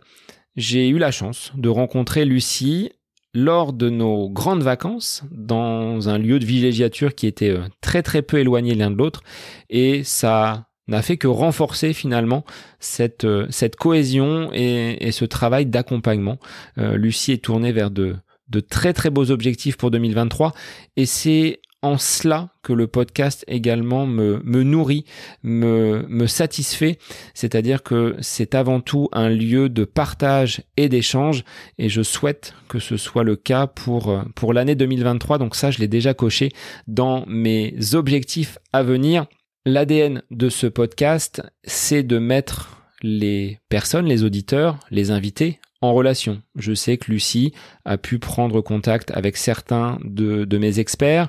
j'ai 0.55 0.89
eu 0.89 0.99
la 0.99 1.11
chance 1.11 1.53
de 1.57 1.69
rencontrer 1.69 2.25
Lucie 2.25 2.93
lors 3.35 3.73
de 3.73 3.89
nos 3.89 4.29
grandes 4.29 4.63
vacances 4.63 5.25
dans 5.31 6.09
un 6.09 6.19
lieu 6.19 6.39
de 6.39 6.45
villégiature 6.45 7.15
qui 7.15 7.27
était 7.27 7.49
euh, 7.49 7.65
très 7.81 8.03
très 8.03 8.21
peu 8.21 8.39
éloigné 8.39 8.75
l'un 8.75 8.91
de 8.91 8.97
l'autre. 8.97 9.23
Et 9.71 10.05
ça 10.05 10.69
n'a 10.93 11.03
fait 11.03 11.17
que 11.17 11.27
renforcer 11.27 11.93
finalement 11.93 12.45
cette, 12.79 13.25
euh, 13.25 13.47
cette 13.51 13.77
cohésion 13.77 14.51
et, 14.53 15.11
ce 15.13 15.25
travail 15.25 15.67
d'accompagnement. 15.67 16.39
Euh, 16.79 16.97
Lucie 16.97 17.33
est 17.33 17.45
tournée 17.45 17.73
vers 17.73 17.91
de, 17.91 18.17
de 18.49 18.61
très 18.61 18.93
très 18.93 19.11
beaux 19.11 19.31
objectifs 19.31 19.77
pour 19.77 19.91
2023 19.91 20.55
et 20.97 21.07
c'est 21.07 21.61
en 21.85 21.99
cela 21.99 22.51
que 22.63 22.73
le 22.73 22.87
podcast 22.87 23.45
également 23.49 24.07
me, 24.07 24.41
me 24.45 24.63
nourrit, 24.63 25.05
me, 25.43 26.07
me 26.09 26.29
satisfait, 26.29 26.97
c'est-à-dire 27.35 27.83
que 27.83 28.15
c'est 28.21 28.55
avant 28.55 28.81
tout 28.81 29.09
un 29.11 29.29
lieu 29.29 29.69
de 29.69 29.85
partage 29.85 30.63
et 30.77 30.89
d'échange 30.89 31.43
et 31.79 31.89
je 31.89 32.03
souhaite 32.03 32.55
que 32.69 32.79
ce 32.79 32.97
soit 32.97 33.25
le 33.25 33.35
cas 33.35 33.67
pour, 33.67 34.23
pour 34.37 34.53
l'année 34.53 34.77
2023, 34.77 35.39
donc 35.39 35.57
ça 35.57 35.73
je 35.73 35.81
l'ai 35.81 35.89
déjà 35.89 36.15
coché 36.15 36.53
dans 36.87 37.25
mes 37.27 37.75
objectifs 37.95 38.59
à 38.73 38.85
venir. 38.85 39.27
L'ADN 39.65 40.23
de 40.33 40.49
ce 40.49 40.67
podcast, 40.67 41.41
c'est 41.63 42.03
de 42.03 42.19
mettre 42.19 42.83
les 43.01 43.61
personnes, 43.69 44.07
les 44.07 44.25
auditeurs, 44.25 44.81
les 44.91 45.13
invités 45.13 45.61
en 45.81 45.95
relation. 45.95 46.43
Je 46.57 46.75
sais 46.75 46.97
que 46.97 47.13
Lucie 47.13 47.53
a 47.85 47.97
pu 47.97 48.19
prendre 48.19 48.61
contact 48.61 49.13
avec 49.13 49.37
certains 49.37 50.01
de, 50.03 50.59
mes 50.59 50.81
experts, 50.81 51.29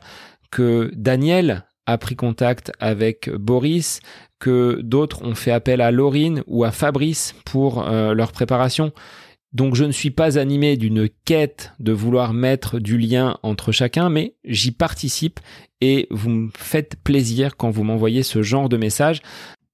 que 0.49 0.91
Daniel 0.95 1.63
a 1.85 1.99
pris 1.99 2.15
contact 2.15 2.71
avec 2.79 3.29
Boris, 3.29 3.99
que 4.39 4.79
d'autres 4.81 5.23
ont 5.23 5.35
fait 5.35 5.51
appel 5.51 5.79
à 5.79 5.91
Laurine 5.91 6.41
ou 6.47 6.63
à 6.63 6.71
Fabrice 6.71 7.35
pour 7.45 7.87
euh, 7.87 8.15
leur 8.15 8.31
préparation. 8.31 8.93
Donc 9.53 9.75
je 9.75 9.83
ne 9.83 9.91
suis 9.91 10.11
pas 10.11 10.39
animé 10.39 10.77
d'une 10.77 11.07
quête 11.25 11.73
de 11.79 11.91
vouloir 11.91 12.33
mettre 12.33 12.79
du 12.79 12.97
lien 12.97 13.37
entre 13.43 13.71
chacun, 13.71 14.09
mais 14.09 14.35
j'y 14.43 14.71
participe 14.71 15.39
et 15.81 16.07
vous 16.09 16.29
me 16.29 16.49
faites 16.57 16.95
plaisir 17.03 17.55
quand 17.55 17.69
vous 17.69 17.83
m'envoyez 17.83 18.23
ce 18.23 18.41
genre 18.41 18.67
de 18.67 18.77
message, 18.77 19.21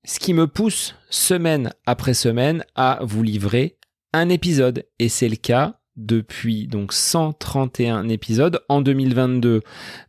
ce 0.06 0.20
qui 0.20 0.34
me 0.34 0.48
pousse 0.48 0.96
semaine 1.10 1.72
après 1.86 2.14
semaine 2.14 2.66
à 2.76 3.00
vous 3.04 3.24
livrer 3.24 3.78
un 4.12 4.30
épisode. 4.30 4.86
Et 5.00 5.08
c'est 5.08 5.30
le 5.30 5.38
cas 5.38 5.80
depuis 5.96 6.68
donc 6.68 6.94
131 6.94 8.10
épisodes. 8.10 8.62
En 8.70 8.82
2022, 8.82 9.62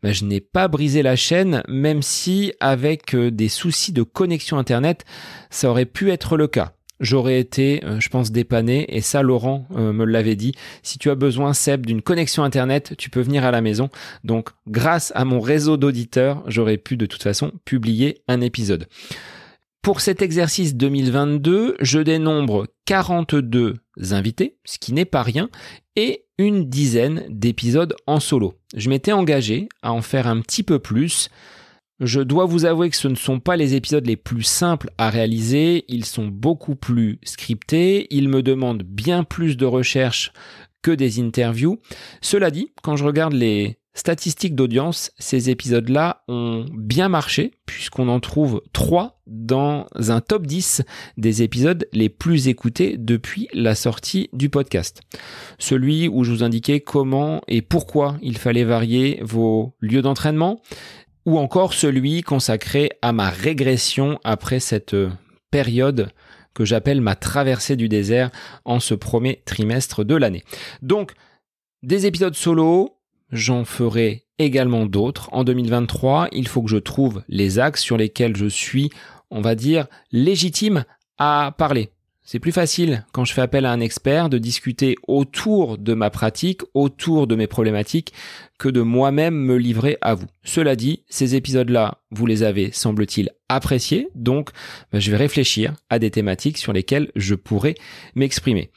ben, 0.02 0.12
je 0.12 0.24
n'ai 0.24 0.40
pas 0.40 0.68
brisé 0.68 1.02
la 1.02 1.16
chaîne, 1.16 1.62
même 1.68 2.02
si 2.02 2.52
avec 2.60 3.14
euh, 3.14 3.30
des 3.30 3.48
soucis 3.48 3.92
de 3.92 4.02
connexion 4.02 4.58
Internet, 4.58 5.04
ça 5.50 5.68
aurait 5.68 5.86
pu 5.86 6.10
être 6.10 6.36
le 6.36 6.46
cas 6.46 6.74
j'aurais 7.00 7.40
été, 7.40 7.84
euh, 7.84 7.98
je 7.98 8.08
pense, 8.08 8.30
dépanné. 8.30 8.86
Et 8.94 9.00
ça, 9.00 9.22
Laurent 9.22 9.66
euh, 9.76 9.92
me 9.92 10.04
l'avait 10.04 10.36
dit. 10.36 10.52
Si 10.82 10.98
tu 10.98 11.10
as 11.10 11.14
besoin, 11.14 11.52
Seb, 11.54 11.86
d'une 11.86 12.02
connexion 12.02 12.44
Internet, 12.44 12.94
tu 12.96 13.10
peux 13.10 13.20
venir 13.20 13.44
à 13.44 13.50
la 13.50 13.60
maison. 13.60 13.88
Donc, 14.24 14.50
grâce 14.68 15.12
à 15.14 15.24
mon 15.24 15.40
réseau 15.40 15.76
d'auditeurs, 15.76 16.42
j'aurais 16.46 16.76
pu 16.76 16.96
de 16.96 17.06
toute 17.06 17.22
façon 17.22 17.52
publier 17.64 18.22
un 18.28 18.40
épisode. 18.40 18.86
Pour 19.82 20.02
cet 20.02 20.20
exercice 20.20 20.74
2022, 20.74 21.76
je 21.80 22.00
dénombre 22.00 22.66
42 22.84 23.76
invités, 24.10 24.58
ce 24.66 24.78
qui 24.78 24.92
n'est 24.92 25.06
pas 25.06 25.22
rien, 25.22 25.48
et 25.96 26.26
une 26.36 26.68
dizaine 26.68 27.24
d'épisodes 27.30 27.96
en 28.06 28.20
solo. 28.20 28.54
Je 28.76 28.90
m'étais 28.90 29.12
engagé 29.12 29.68
à 29.82 29.92
en 29.92 30.02
faire 30.02 30.26
un 30.26 30.40
petit 30.40 30.62
peu 30.62 30.78
plus. 30.78 31.30
Je 32.00 32.22
dois 32.22 32.46
vous 32.46 32.64
avouer 32.64 32.88
que 32.88 32.96
ce 32.96 33.08
ne 33.08 33.14
sont 33.14 33.40
pas 33.40 33.56
les 33.56 33.74
épisodes 33.74 34.06
les 34.06 34.16
plus 34.16 34.42
simples 34.42 34.88
à 34.96 35.10
réaliser, 35.10 35.84
ils 35.88 36.06
sont 36.06 36.28
beaucoup 36.28 36.74
plus 36.74 37.18
scriptés, 37.24 38.06
ils 38.08 38.30
me 38.30 38.42
demandent 38.42 38.84
bien 38.84 39.22
plus 39.22 39.58
de 39.58 39.66
recherche 39.66 40.32
que 40.80 40.92
des 40.92 41.20
interviews. 41.20 41.78
Cela 42.22 42.50
dit, 42.50 42.72
quand 42.82 42.96
je 42.96 43.04
regarde 43.04 43.34
les 43.34 43.80
statistiques 43.92 44.54
d'audience, 44.54 45.10
ces 45.18 45.50
épisodes-là 45.50 46.22
ont 46.26 46.64
bien 46.72 47.10
marché, 47.10 47.52
puisqu'on 47.66 48.08
en 48.08 48.20
trouve 48.20 48.62
trois 48.72 49.20
dans 49.26 49.86
un 49.94 50.20
top 50.20 50.46
10 50.46 50.82
des 51.18 51.42
épisodes 51.42 51.86
les 51.92 52.08
plus 52.08 52.48
écoutés 52.48 52.96
depuis 52.98 53.48
la 53.52 53.74
sortie 53.74 54.30
du 54.32 54.48
podcast. 54.48 55.02
Celui 55.58 56.08
où 56.08 56.24
je 56.24 56.32
vous 56.32 56.42
indiquais 56.42 56.80
comment 56.80 57.42
et 57.46 57.62
pourquoi 57.62 58.16
il 58.22 58.38
fallait 58.38 58.64
varier 58.64 59.20
vos 59.22 59.74
lieux 59.80 60.02
d'entraînement, 60.02 60.62
ou 61.26 61.38
encore 61.38 61.74
celui 61.74 62.22
consacré 62.22 62.90
à 63.02 63.12
ma 63.12 63.30
régression 63.30 64.18
après 64.24 64.60
cette 64.60 64.96
période 65.50 66.10
que 66.54 66.64
j'appelle 66.64 67.00
ma 67.00 67.14
traversée 67.14 67.76
du 67.76 67.88
désert 67.88 68.30
en 68.64 68.80
ce 68.80 68.94
premier 68.94 69.42
trimestre 69.44 70.04
de 70.04 70.14
l'année. 70.14 70.44
Donc, 70.82 71.12
des 71.82 72.06
épisodes 72.06 72.34
solo, 72.34 72.98
j'en 73.30 73.64
ferai 73.64 74.26
également 74.38 74.86
d'autres. 74.86 75.28
En 75.32 75.44
2023, 75.44 76.28
il 76.32 76.48
faut 76.48 76.62
que 76.62 76.70
je 76.70 76.76
trouve 76.76 77.22
les 77.28 77.58
axes 77.58 77.82
sur 77.82 77.96
lesquels 77.96 78.36
je 78.36 78.46
suis, 78.46 78.90
on 79.30 79.40
va 79.40 79.54
dire, 79.54 79.86
légitime 80.12 80.84
à 81.18 81.54
parler. 81.56 81.90
C'est 82.32 82.38
plus 82.38 82.52
facile 82.52 83.04
quand 83.10 83.24
je 83.24 83.32
fais 83.32 83.40
appel 83.40 83.66
à 83.66 83.72
un 83.72 83.80
expert 83.80 84.28
de 84.28 84.38
discuter 84.38 84.94
autour 85.08 85.78
de 85.78 85.94
ma 85.94 86.10
pratique, 86.10 86.60
autour 86.74 87.26
de 87.26 87.34
mes 87.34 87.48
problématiques, 87.48 88.12
que 88.56 88.68
de 88.68 88.82
moi-même 88.82 89.34
me 89.34 89.56
livrer 89.56 89.98
à 90.00 90.14
vous. 90.14 90.28
Cela 90.44 90.76
dit, 90.76 91.02
ces 91.08 91.34
épisodes-là, 91.34 91.98
vous 92.12 92.26
les 92.26 92.44
avez, 92.44 92.70
semble-t-il, 92.70 93.30
appréciés, 93.48 94.10
donc 94.14 94.50
bah, 94.92 95.00
je 95.00 95.10
vais 95.10 95.16
réfléchir 95.16 95.74
à 95.88 95.98
des 95.98 96.12
thématiques 96.12 96.58
sur 96.58 96.72
lesquelles 96.72 97.10
je 97.16 97.34
pourrais 97.34 97.74
m'exprimer. 98.14 98.70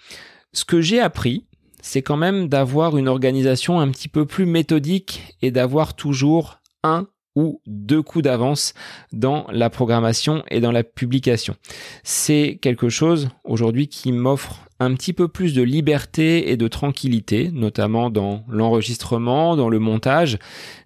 Ce 0.52 0.66
que 0.66 0.82
j'ai 0.82 1.00
appris, 1.00 1.46
c'est 1.80 2.02
quand 2.02 2.18
même 2.18 2.48
d'avoir 2.48 2.98
une 2.98 3.08
organisation 3.08 3.80
un 3.80 3.92
petit 3.92 4.10
peu 4.10 4.26
plus 4.26 4.48
méthodique 4.48 5.38
et 5.44 5.52
d'avoir 5.52 5.96
toujours 5.96 6.58
un 6.82 7.06
ou 7.36 7.62
deux 7.66 8.02
coups 8.02 8.24
d'avance 8.24 8.74
dans 9.12 9.46
la 9.52 9.70
programmation 9.70 10.44
et 10.50 10.60
dans 10.60 10.72
la 10.72 10.84
publication. 10.84 11.56
C'est 12.04 12.60
quelque 12.62 12.90
chose 12.90 13.30
aujourd'hui 13.44 13.88
qui 13.88 14.12
m'offre 14.12 14.60
un 14.80 14.94
petit 14.96 15.14
peu 15.14 15.28
plus 15.28 15.54
de 15.54 15.62
liberté 15.62 16.52
et 16.52 16.58
de 16.58 16.68
tranquillité, 16.68 17.50
notamment 17.54 18.10
dans 18.10 18.44
l'enregistrement, 18.50 19.56
dans 19.56 19.70
le 19.70 19.80
montage. 19.80 20.38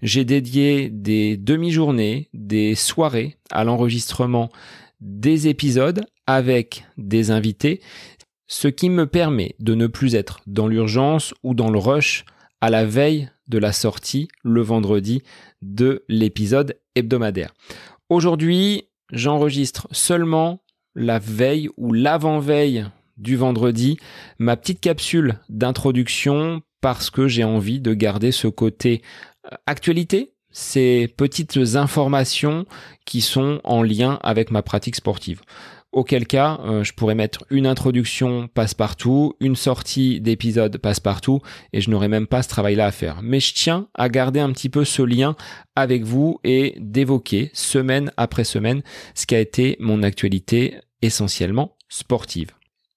J'ai 0.01 0.23
dédié 0.23 0.89
des 0.89 1.37
demi-journées, 1.37 2.29
des 2.33 2.75
soirées 2.75 3.37
à 3.51 3.63
l'enregistrement 3.63 4.49
des 5.01 5.47
épisodes 5.47 6.03
avec 6.25 6.85
des 6.97 7.31
invités, 7.31 7.81
ce 8.47 8.67
qui 8.67 8.89
me 8.89 9.05
permet 9.05 9.55
de 9.59 9.75
ne 9.75 9.87
plus 9.87 10.15
être 10.15 10.39
dans 10.47 10.67
l'urgence 10.67 11.33
ou 11.43 11.53
dans 11.53 11.69
le 11.69 11.79
rush 11.79 12.25
à 12.61 12.69
la 12.69 12.85
veille 12.85 13.29
de 13.47 13.57
la 13.57 13.71
sortie 13.71 14.27
le 14.43 14.61
vendredi 14.61 15.21
de 15.61 16.03
l'épisode 16.09 16.77
hebdomadaire. 16.95 17.53
Aujourd'hui, 18.09 18.87
j'enregistre 19.11 19.87
seulement 19.91 20.61
la 20.95 21.19
veille 21.19 21.69
ou 21.77 21.93
l'avant-veille 21.93 22.85
du 23.17 23.35
vendredi 23.35 23.97
ma 24.39 24.57
petite 24.57 24.79
capsule 24.79 25.39
d'introduction 25.49 26.61
parce 26.81 27.09
que 27.09 27.27
j'ai 27.27 27.43
envie 27.43 27.79
de 27.79 27.93
garder 27.93 28.31
ce 28.31 28.47
côté 28.47 29.01
euh, 29.45 29.55
actualité, 29.65 30.33
ces 30.51 31.07
petites 31.17 31.57
informations 31.75 32.65
qui 33.05 33.21
sont 33.21 33.59
en 33.63 33.83
lien 33.83 34.19
avec 34.21 34.51
ma 34.51 34.61
pratique 34.61 34.95
sportive 34.95 35.41
auquel 35.91 36.27
cas 36.27 36.59
euh, 36.63 36.83
je 36.83 36.93
pourrais 36.93 37.15
mettre 37.15 37.45
une 37.49 37.65
introduction 37.65 38.47
passe-partout, 38.47 39.33
une 39.39 39.55
sortie 39.55 40.21
d'épisode 40.21 40.77
passe-partout, 40.77 41.41
et 41.73 41.81
je 41.81 41.89
n'aurais 41.89 42.07
même 42.07 42.27
pas 42.27 42.43
ce 42.43 42.49
travail-là 42.49 42.87
à 42.87 42.91
faire. 42.91 43.21
Mais 43.23 43.39
je 43.39 43.53
tiens 43.53 43.87
à 43.93 44.09
garder 44.09 44.39
un 44.39 44.51
petit 44.51 44.69
peu 44.69 44.85
ce 44.85 45.01
lien 45.01 45.35
avec 45.75 46.03
vous 46.03 46.39
et 46.43 46.75
d'évoquer 46.79 47.49
semaine 47.53 48.11
après 48.17 48.43
semaine 48.43 48.81
ce 49.15 49.25
qui 49.25 49.35
a 49.35 49.39
été 49.39 49.77
mon 49.79 50.03
actualité 50.03 50.75
essentiellement 51.01 51.75
sportive. 51.89 52.51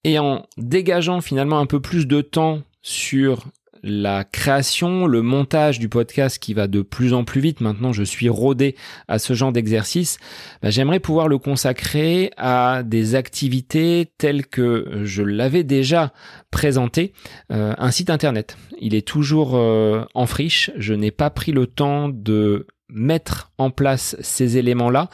Et 0.05 0.19
en 0.19 0.47
dégageant 0.57 1.21
finalement 1.21 1.59
un 1.59 1.67
peu 1.67 1.81
plus 1.81 2.07
de 2.07 2.21
temps 2.23 2.63
sur 2.83 3.45
la 3.83 4.25
création, 4.25 5.07
le 5.07 5.23
montage 5.23 5.79
du 5.79 5.89
podcast 5.89 6.39
qui 6.39 6.55
va 6.55 6.67
de 6.67 6.83
plus 6.83 7.13
en 7.13 7.25
plus 7.25 7.41
vite. 7.41 7.61
Maintenant, 7.61 7.93
je 7.93 8.03
suis 8.03 8.29
rodé 8.29 8.77
à 9.09 9.19
ce 9.19 9.33
genre 9.33 9.53
d'exercice. 9.53 10.19
Bah, 10.63 10.71
j'aimerais 10.71 11.01
pouvoir 11.01 11.29
le 11.29 11.39
consacrer 11.39 12.31
à 12.37 12.83
des 12.85 13.15
activités 13.15 14.11
telles 14.19 14.47
que 14.47 15.03
je 15.05 15.23
l'avais 15.23 15.65
déjà 15.65 16.13
présenté, 16.51 17.13
euh, 17.53 17.75
un 17.79 17.91
site 17.91 18.11
internet. 18.11 18.57
Il 18.81 18.95
est 18.95 19.07
toujours 19.07 19.57
euh, 19.57 20.05
en 20.15 20.27
friche. 20.27 20.71
Je 20.77 20.95
n'ai 20.95 21.11
pas 21.11 21.31
pris 21.31 21.53
le 21.53 21.67
temps 21.67 22.09
de 22.09 22.67
mettre 22.93 23.51
en 23.59 23.71
place 23.71 24.17
ces 24.21 24.59
éléments-là 24.59 25.09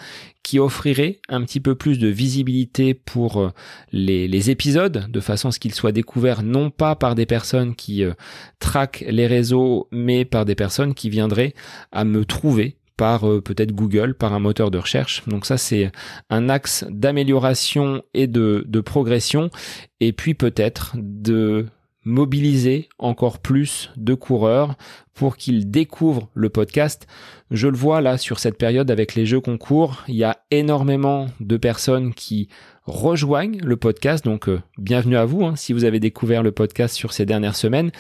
qui 0.46 0.60
offriraient 0.60 1.18
un 1.28 1.42
petit 1.42 1.58
peu 1.58 1.74
plus 1.74 1.98
de 1.98 2.06
visibilité 2.06 2.94
pour 2.94 3.40
euh, 3.40 3.50
les, 3.90 4.50
épisodes, 4.50 5.10
de 5.10 5.20
façon 5.20 5.48
à 5.48 5.50
ce 5.50 5.58
qu'ils 5.58 5.74
soient 5.74 5.90
découverts 5.90 6.44
non 6.44 6.70
pas 6.70 6.94
par 6.94 7.16
des 7.16 7.26
personnes 7.26 7.74
qui 7.74 8.04
euh, 8.04 8.12
traquent 8.60 9.04
les 9.08 9.26
réseaux, 9.26 9.88
mais 9.90 10.24
par 10.24 10.44
des 10.44 10.54
personnes 10.54 10.94
qui 10.94 11.10
viendraient 11.10 11.52
à 11.90 12.04
me 12.04 12.24
trouver 12.24 12.76
par 12.96 13.28
euh, 13.28 13.40
peut-être 13.40 13.72
Google, 13.72 14.14
par 14.14 14.34
un 14.34 14.38
moteur 14.38 14.70
de 14.70 14.78
recherche. 14.78 15.24
Donc 15.26 15.46
ça, 15.46 15.58
c'est 15.58 15.90
un 16.30 16.48
axe 16.48 16.84
d'amélioration 16.90 18.02
et 18.14 18.28
de, 18.28 18.64
de 18.68 18.80
progression. 18.80 19.50
Et 19.98 20.12
puis 20.12 20.34
peut-être 20.34 20.94
de 20.96 21.66
mobiliser 22.07 22.88
encore 22.98 23.40
plus 23.40 23.90
de 23.96 24.14
coureurs 24.14 24.76
pour 25.12 25.36
qu'ils 25.36 25.70
découvrent 25.70 26.30
le 26.34 26.48
podcast. 26.48 27.07
Je 27.50 27.68
le 27.68 27.76
vois 27.76 28.00
là 28.00 28.16
sur 28.16 28.38
cette 28.38 28.57
période 28.57 28.90
avec 28.90 29.14
les 29.14 29.26
jeux 29.26 29.40
concours, 29.40 30.04
il 30.09 30.14
y 30.14 30.24
a 30.24 30.38
énormément 30.50 31.26
de 31.40 31.57
personnes 31.57 32.14
qui 32.14 32.48
rejoignent 32.84 33.59
le 33.62 33.76
podcast, 33.76 34.24
donc 34.24 34.48
euh, 34.48 34.62
bienvenue 34.78 35.16
à 35.16 35.24
vous 35.24 35.44
hein, 35.44 35.57
si 35.57 35.72
vous 35.72 35.84
avez 35.84 35.98
découvert 35.98 36.44
le 36.44 36.52
podcast 36.52 36.94
sur 36.94 37.12
ces 37.12 37.26
dernières 37.26 37.57
semaines. 37.57 37.90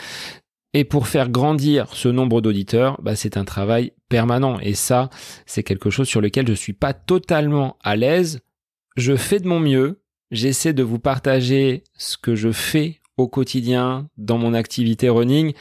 Et 0.72 0.84
pour 0.84 1.08
faire 1.08 1.28
grandir 1.28 1.88
ce 1.94 2.08
nombre 2.08 2.40
d'auditeurs, 2.40 3.00
bah, 3.02 3.16
c'est 3.16 3.36
un 3.36 3.44
travail 3.44 3.92
permanent. 4.08 4.60
Et 4.60 4.74
ça, 4.74 5.10
c'est 5.46 5.62
quelque 5.62 5.90
chose 5.90 6.06
sur 6.06 6.20
lequel 6.20 6.46
je 6.46 6.52
suis 6.52 6.74
pas 6.74 6.92
totalement 6.92 7.76
à 7.82 7.96
l'aise. 7.96 8.40
Je 8.96 9.16
fais 9.16 9.40
de 9.40 9.48
mon 9.48 9.58
mieux. 9.58 10.02
J'essaie 10.30 10.74
de 10.74 10.82
vous 10.82 10.98
partager 10.98 11.82
ce 11.96 12.18
que 12.18 12.34
je 12.34 12.52
fais 12.52 13.00
au 13.16 13.28
quotidien 13.28 14.08
dans 14.16 14.38
mon 14.38 14.54
activité 14.54 15.08
running, 15.08 15.52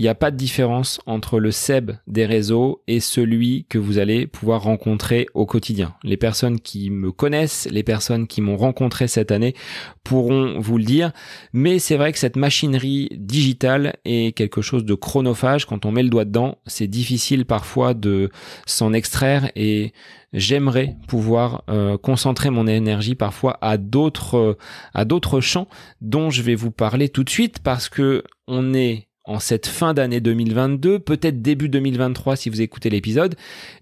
il 0.00 0.04
n'y 0.04 0.08
a 0.08 0.14
pas 0.14 0.30
de 0.30 0.36
différence 0.36 0.98
entre 1.04 1.38
le 1.38 1.50
SEB 1.50 1.92
des 2.06 2.24
réseaux 2.24 2.82
et 2.86 3.00
celui 3.00 3.66
que 3.68 3.76
vous 3.76 3.98
allez 3.98 4.26
pouvoir 4.26 4.62
rencontrer 4.62 5.26
au 5.34 5.44
quotidien. 5.44 5.94
Les 6.04 6.16
personnes 6.16 6.58
qui 6.58 6.88
me 6.88 7.12
connaissent, 7.12 7.68
les 7.70 7.82
personnes 7.82 8.26
qui 8.26 8.40
m'ont 8.40 8.56
rencontré 8.56 9.08
cette 9.08 9.30
année 9.30 9.54
pourront 10.02 10.58
vous 10.58 10.78
le 10.78 10.84
dire. 10.84 11.12
Mais 11.52 11.78
c'est 11.78 11.98
vrai 11.98 12.12
que 12.12 12.18
cette 12.18 12.36
machinerie 12.36 13.10
digitale 13.12 13.96
est 14.06 14.34
quelque 14.34 14.62
chose 14.62 14.86
de 14.86 14.94
chronophage. 14.94 15.66
Quand 15.66 15.84
on 15.84 15.92
met 15.92 16.02
le 16.02 16.08
doigt 16.08 16.24
dedans, 16.24 16.56
c'est 16.66 16.86
difficile 16.86 17.44
parfois 17.44 17.92
de 17.92 18.30
s'en 18.64 18.94
extraire 18.94 19.50
et 19.54 19.92
j'aimerais 20.32 20.96
pouvoir 21.08 21.64
euh, 21.68 21.98
concentrer 21.98 22.50
mon 22.50 22.66
énergie 22.66 23.14
parfois 23.14 23.58
à 23.60 23.76
d'autres 23.76 24.56
à 24.94 25.04
d'autres 25.04 25.40
champs 25.40 25.68
dont 26.00 26.30
je 26.30 26.42
vais 26.42 26.54
vous 26.54 26.70
parler 26.70 27.08
tout 27.08 27.24
de 27.24 27.30
suite 27.30 27.58
parce 27.60 27.88
que 27.88 28.22
on 28.46 28.74
est 28.74 29.08
en 29.24 29.38
cette 29.38 29.66
fin 29.66 29.94
d'année 29.94 30.20
2022, 30.20 30.98
peut-être 30.98 31.40
début 31.40 31.68
2023 31.68 32.36
si 32.36 32.50
vous 32.50 32.62
écoutez 32.62 32.90
l'épisode, 32.90 33.36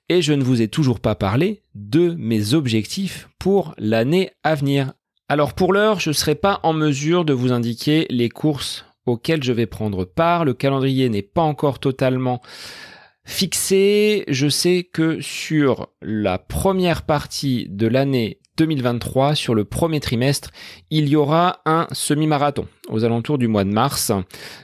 et 0.09 0.20
je 0.20 0.32
ne 0.32 0.42
vous 0.42 0.61
ai 0.61 0.68
toujours 0.68 1.01
pas 1.01 1.14
parlé 1.14 1.62
de 1.74 2.14
mes 2.18 2.55
objectifs 2.55 3.28
pour 3.38 3.74
l'année 3.78 4.30
à 4.42 4.55
venir. 4.55 4.92
Alors 5.28 5.55
pour 5.55 5.72
l'heure, 5.72 6.01
je 6.01 6.11
ne 6.11 6.14
serai 6.14 6.34
pas 6.34 6.61
en 6.64 6.72
mesure 6.72 7.24
de 7.24 7.32
vous 7.32 7.53
indiquer 7.53 8.07
les 8.11 8.28
courses 8.28 8.84
auxquelles 9.07 9.42
je 9.42 9.53
vais 9.53 9.66
prendre 9.66 10.05
part, 10.05 10.44
le 10.44 10.55
calendrier 10.55 11.09
n'est 11.09 11.22
pas 11.22 11.42
encore 11.42 11.78
totalement 11.78 12.42
fixé. 13.28 14.24
Je 14.26 14.48
sais 14.48 14.88
que 14.90 15.20
sur 15.20 15.88
la 16.00 16.38
première 16.38 17.02
partie 17.02 17.66
de 17.68 17.86
l'année 17.86 18.38
2023, 18.56 19.36
sur 19.36 19.54
le 19.54 19.64
premier 19.64 20.00
trimestre, 20.00 20.50
il 20.90 21.08
y 21.08 21.14
aura 21.14 21.60
un 21.66 21.86
semi-marathon 21.92 22.66
aux 22.88 23.04
alentours 23.04 23.38
du 23.38 23.46
mois 23.46 23.64
de 23.64 23.70
mars. 23.70 24.10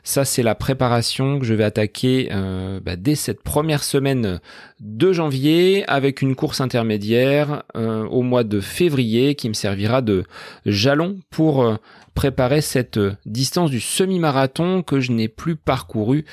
Ça, 0.02 0.24
c'est 0.24 0.42
la 0.42 0.54
préparation 0.54 1.38
que 1.38 1.44
je 1.44 1.54
vais 1.54 1.62
attaquer 1.62 2.30
euh, 2.32 2.80
bah, 2.80 2.96
dès 2.96 3.14
cette 3.14 3.42
première 3.42 3.84
semaine 3.84 4.40
de 4.80 5.12
janvier 5.12 5.84
avec 5.86 6.22
une 6.22 6.34
course 6.34 6.60
intermédiaire 6.60 7.62
euh, 7.76 8.04
au 8.06 8.22
mois 8.22 8.44
de 8.44 8.60
février 8.60 9.34
qui 9.34 9.48
me 9.48 9.54
servira 9.54 10.00
de 10.00 10.24
jalon 10.66 11.18
pour 11.30 11.62
euh, 11.62 11.76
préparer 12.14 12.62
cette 12.62 12.98
distance 13.26 13.70
du 13.70 13.80
semi-marathon 13.80 14.82
que 14.82 15.00
je 15.00 15.12
n'ai 15.12 15.28
plus 15.28 15.54
parcouru 15.54 16.24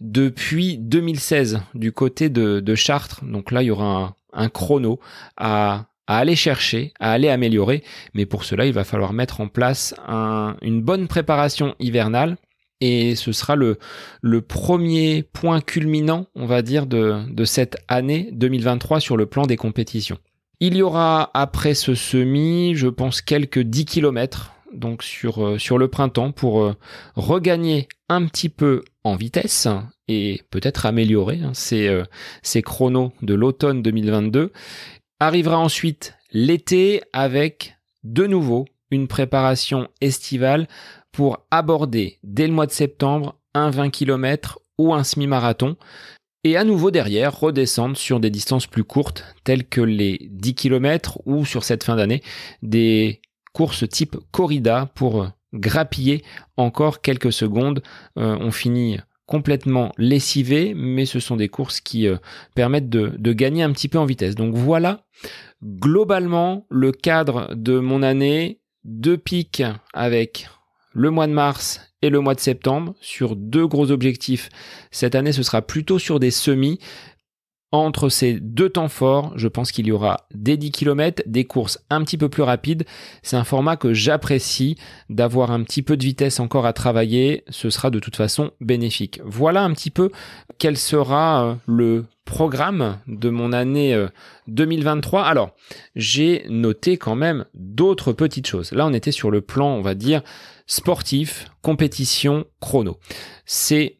depuis 0.00 0.78
2016 0.78 1.60
du 1.74 1.92
côté 1.92 2.28
de, 2.28 2.74
Chartres. 2.74 3.24
Donc 3.24 3.50
là, 3.50 3.62
il 3.62 3.66
y 3.66 3.70
aura 3.70 4.16
un 4.32 4.48
chrono 4.48 5.00
à, 5.36 5.86
aller 6.06 6.36
chercher, 6.36 6.92
à 7.00 7.12
aller 7.12 7.28
améliorer. 7.28 7.82
Mais 8.14 8.26
pour 8.26 8.44
cela, 8.44 8.66
il 8.66 8.72
va 8.72 8.84
falloir 8.84 9.12
mettre 9.12 9.40
en 9.40 9.48
place 9.48 9.94
une 10.62 10.82
bonne 10.82 11.08
préparation 11.08 11.74
hivernale. 11.80 12.36
Et 12.80 13.16
ce 13.16 13.32
sera 13.32 13.56
le, 13.56 13.78
premier 14.40 15.24
point 15.24 15.60
culminant, 15.60 16.26
on 16.36 16.46
va 16.46 16.62
dire, 16.62 16.86
de, 16.86 17.24
de 17.28 17.44
cette 17.44 17.76
année 17.88 18.28
2023 18.32 19.00
sur 19.00 19.16
le 19.16 19.26
plan 19.26 19.46
des 19.46 19.56
compétitions. 19.56 20.18
Il 20.60 20.76
y 20.76 20.82
aura 20.82 21.30
après 21.34 21.74
ce 21.74 21.94
semi, 21.94 22.74
je 22.74 22.88
pense, 22.88 23.20
quelques 23.20 23.60
10 23.60 23.84
km 23.84 24.52
donc 24.72 25.02
sur, 25.02 25.44
euh, 25.44 25.58
sur 25.58 25.78
le 25.78 25.88
printemps 25.88 26.32
pour 26.32 26.62
euh, 26.62 26.74
regagner 27.14 27.88
un 28.08 28.26
petit 28.26 28.48
peu 28.48 28.82
en 29.04 29.16
vitesse 29.16 29.68
et 30.08 30.42
peut-être 30.50 30.86
améliorer 30.86 31.40
hein, 31.42 31.52
ces, 31.54 31.88
euh, 31.88 32.04
ces 32.42 32.62
chronos 32.62 33.12
de 33.22 33.34
l'automne 33.34 33.82
2022. 33.82 34.52
Arrivera 35.20 35.58
ensuite 35.58 36.14
l'été 36.32 37.02
avec 37.12 37.76
de 38.04 38.26
nouveau 38.26 38.66
une 38.90 39.08
préparation 39.08 39.88
estivale 40.00 40.68
pour 41.12 41.46
aborder 41.50 42.18
dès 42.22 42.46
le 42.46 42.52
mois 42.52 42.66
de 42.66 42.72
septembre 42.72 43.36
un 43.54 43.70
20 43.70 43.90
km 43.90 44.60
ou 44.78 44.94
un 44.94 45.04
semi-marathon 45.04 45.76
et 46.44 46.56
à 46.56 46.64
nouveau 46.64 46.90
derrière 46.90 47.38
redescendre 47.38 47.96
sur 47.96 48.20
des 48.20 48.30
distances 48.30 48.66
plus 48.66 48.84
courtes 48.84 49.24
telles 49.44 49.66
que 49.66 49.80
les 49.80 50.28
10 50.30 50.54
km 50.54 51.20
ou 51.26 51.44
sur 51.44 51.64
cette 51.64 51.84
fin 51.84 51.96
d'année 51.96 52.22
des 52.62 53.20
course 53.58 53.88
type 53.88 54.16
corrida 54.30 54.88
pour 54.94 55.26
grappiller 55.52 56.22
encore 56.56 57.00
quelques 57.00 57.32
secondes. 57.32 57.82
Euh, 58.16 58.36
on 58.38 58.52
finit 58.52 59.00
complètement 59.26 59.90
lessivé, 59.98 60.74
mais 60.76 61.06
ce 61.06 61.18
sont 61.18 61.34
des 61.34 61.48
courses 61.48 61.80
qui 61.80 62.06
euh, 62.06 62.18
permettent 62.54 62.88
de, 62.88 63.12
de, 63.18 63.32
gagner 63.32 63.64
un 63.64 63.72
petit 63.72 63.88
peu 63.88 63.98
en 63.98 64.04
vitesse. 64.04 64.36
Donc 64.36 64.54
voilà, 64.54 65.02
globalement, 65.64 66.66
le 66.70 66.92
cadre 66.92 67.52
de 67.56 67.80
mon 67.80 68.04
année, 68.04 68.60
deux 68.84 69.18
pics 69.18 69.64
avec 69.92 70.48
le 70.92 71.10
mois 71.10 71.26
de 71.26 71.32
mars 71.32 71.80
et 72.00 72.10
le 72.10 72.20
mois 72.20 72.36
de 72.36 72.40
septembre 72.40 72.94
sur 73.00 73.34
deux 73.34 73.66
gros 73.66 73.90
objectifs. 73.90 74.50
Cette 74.92 75.16
année, 75.16 75.32
ce 75.32 75.42
sera 75.42 75.62
plutôt 75.62 75.98
sur 75.98 76.20
des 76.20 76.30
semis, 76.30 76.78
entre 77.70 78.08
ces 78.08 78.40
deux 78.40 78.70
temps 78.70 78.88
forts, 78.88 79.32
je 79.36 79.46
pense 79.46 79.72
qu'il 79.72 79.86
y 79.86 79.92
aura 79.92 80.26
des 80.32 80.56
10 80.56 80.70
km, 80.70 81.22
des 81.26 81.44
courses 81.44 81.78
un 81.90 82.02
petit 82.02 82.16
peu 82.16 82.28
plus 82.28 82.42
rapides. 82.42 82.84
C'est 83.22 83.36
un 83.36 83.44
format 83.44 83.76
que 83.76 83.92
j'apprécie 83.92 84.76
d'avoir 85.10 85.50
un 85.50 85.62
petit 85.62 85.82
peu 85.82 85.96
de 85.96 86.02
vitesse 86.02 86.40
encore 86.40 86.64
à 86.64 86.72
travailler. 86.72 87.44
Ce 87.50 87.68
sera 87.68 87.90
de 87.90 87.98
toute 87.98 88.16
façon 88.16 88.52
bénéfique. 88.60 89.20
Voilà 89.24 89.64
un 89.64 89.72
petit 89.72 89.90
peu 89.90 90.10
quel 90.58 90.78
sera 90.78 91.44
euh, 91.44 91.54
le 91.66 92.06
programme 92.24 92.98
de 93.06 93.28
mon 93.28 93.52
année 93.52 94.06
2023. 94.48 95.20
Euh, 95.20 95.24
Alors, 95.24 95.50
j'ai 95.94 96.46
noté 96.48 96.96
quand 96.96 97.16
même 97.16 97.44
d'autres 97.54 98.12
petites 98.12 98.46
choses. 98.46 98.72
Là, 98.72 98.86
on 98.86 98.92
était 98.92 99.12
sur 99.12 99.30
le 99.30 99.40
plan, 99.40 99.68
on 99.68 99.82
va 99.82 99.94
dire, 99.94 100.22
sportif, 100.66 101.50
compétition, 101.62 102.44
chrono. 102.60 102.98
C'est 103.44 103.98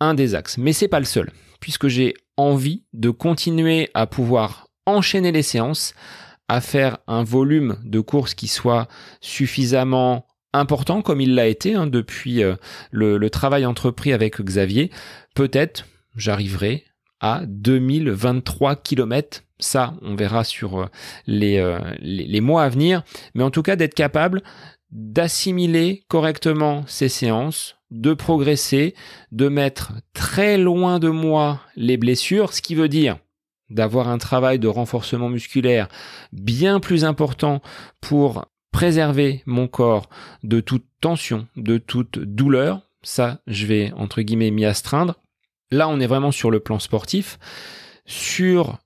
un 0.00 0.14
des 0.14 0.34
axes, 0.34 0.58
mais 0.58 0.72
c'est 0.72 0.88
pas 0.88 0.98
le 0.98 1.06
seul, 1.06 1.30
puisque 1.60 1.88
j'ai 1.88 2.14
envie 2.40 2.84
de 2.92 3.10
continuer 3.10 3.90
à 3.94 4.06
pouvoir 4.06 4.68
enchaîner 4.86 5.32
les 5.32 5.42
séances, 5.42 5.94
à 6.48 6.60
faire 6.60 6.98
un 7.06 7.22
volume 7.22 7.78
de 7.84 8.00
courses 8.00 8.34
qui 8.34 8.48
soit 8.48 8.88
suffisamment 9.20 10.26
important 10.52 11.02
comme 11.02 11.20
il 11.20 11.34
l'a 11.34 11.46
été 11.46 11.74
hein, 11.74 11.86
depuis 11.86 12.42
euh, 12.42 12.56
le, 12.90 13.30
travail 13.30 13.66
entrepris 13.66 14.12
avec 14.12 14.40
Xavier, 14.40 14.90
peut-être 15.34 15.86
j'arriverai 16.16 16.84
à 17.20 17.42
2023 17.46 18.76
km. 18.76 19.42
Ça, 19.58 19.94
on 20.02 20.16
verra 20.16 20.42
sur 20.42 20.80
euh, 20.80 20.86
euh, 21.28 21.78
les, 22.00 22.40
mois 22.40 22.64
à 22.64 22.68
venir. 22.68 23.02
Mais 23.34 23.44
en 23.44 23.50
tout 23.50 23.62
cas, 23.62 23.76
d'être 23.76 23.94
capable 23.94 24.42
d'assimiler 24.90 26.02
correctement 26.08 26.84
ces 26.86 27.08
séances, 27.08 27.76
de 27.90 28.14
progresser, 28.14 28.94
de 29.32 29.48
mettre 29.48 29.92
très 30.14 30.58
loin 30.58 30.98
de 30.98 31.08
moi 31.08 31.60
les 31.76 31.96
blessures, 31.96 32.52
ce 32.52 32.62
qui 32.62 32.74
veut 32.74 32.88
dire 32.88 33.18
d'avoir 33.70 34.08
un 34.08 34.18
travail 34.18 34.58
de 34.58 34.68
renforcement 34.68 35.28
musculaire 35.28 35.88
bien 36.32 36.80
plus 36.80 37.04
important 37.04 37.62
pour 38.00 38.46
préserver 38.72 39.42
mon 39.46 39.68
corps 39.68 40.08
de 40.42 40.60
toute 40.60 40.84
tension, 41.00 41.46
de 41.56 41.78
toute 41.78 42.18
douleur. 42.18 42.82
Ça, 43.02 43.40
je 43.46 43.66
vais 43.66 43.92
entre 43.96 44.22
guillemets 44.22 44.50
m'y 44.50 44.64
astreindre. 44.64 45.20
Là, 45.70 45.88
on 45.88 46.00
est 46.00 46.06
vraiment 46.06 46.32
sur 46.32 46.50
le 46.50 46.60
plan 46.60 46.78
sportif. 46.78 47.38
Sur 48.06 48.78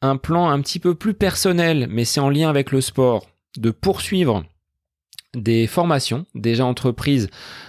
un 0.00 0.16
plan 0.16 0.48
un 0.48 0.60
petit 0.60 0.78
peu 0.78 0.94
plus 0.94 1.14
personnel, 1.14 1.86
mais 1.90 2.04
c'est 2.04 2.20
en 2.20 2.30
lien 2.30 2.48
avec 2.48 2.72
le 2.72 2.80
sport, 2.80 3.26
de 3.56 3.70
poursuivre 3.70 4.44
des 5.34 5.66
formations 5.66 6.26
déjà 6.34 6.64
entreprises 6.64 7.28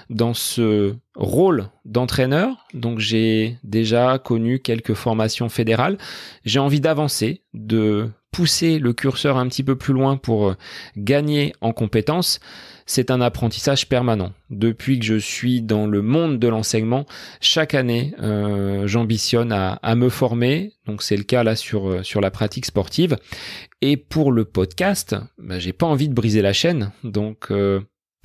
dans 0.09 0.33
ce 0.33 0.95
rôle 1.15 1.69
d'entraîneur. 1.85 2.65
Donc 2.73 2.99
j'ai 2.99 3.57
déjà 3.63 4.19
connu 4.19 4.59
quelques 4.59 4.93
formations 4.93 5.49
fédérales. 5.49 5.97
J'ai 6.43 6.59
envie 6.59 6.81
d'avancer, 6.81 7.41
de 7.53 8.09
pousser 8.35 8.79
le 8.79 8.91
curseur 8.91 9.37
un 9.37 9.47
petit 9.47 9.63
peu 9.63 9.77
plus 9.77 9.93
loin 9.93 10.17
pour 10.17 10.49
euh, 10.49 10.57
gagner 10.97 11.53
en 11.61 11.71
compétences, 11.71 12.41
c'est 12.85 13.09
un 13.09 13.21
apprentissage 13.21 13.87
permanent. 13.87 14.33
Depuis 14.49 14.99
que 14.99 15.05
je 15.05 15.15
suis 15.15 15.61
dans 15.61 15.87
le 15.87 16.01
monde 16.01 16.37
de 16.37 16.49
l'enseignement, 16.49 17.05
chaque 17.39 17.73
année, 17.73 18.13
euh, 18.21 18.87
j'ambitionne 18.87 19.53
à, 19.53 19.95
me 19.95 20.09
former. 20.09 20.73
Donc 20.85 21.01
c'est 21.01 21.15
le 21.15 21.23
cas 21.23 21.43
là 21.43 21.55
sur 21.55 21.87
euh, 21.87 22.01
la 22.21 22.29
pratique 22.29 22.65
sportive. 22.65 23.15
Et 23.81 23.95
pour 23.95 24.33
le 24.33 24.43
podcast, 24.43 25.15
bah, 25.37 25.57
j'ai 25.57 25.71
pas 25.71 25.85
envie 25.85 26.09
de 26.09 26.13
briser 26.13 26.41
la 26.41 26.51
chaîne. 26.51 26.91
Donc 27.05 27.53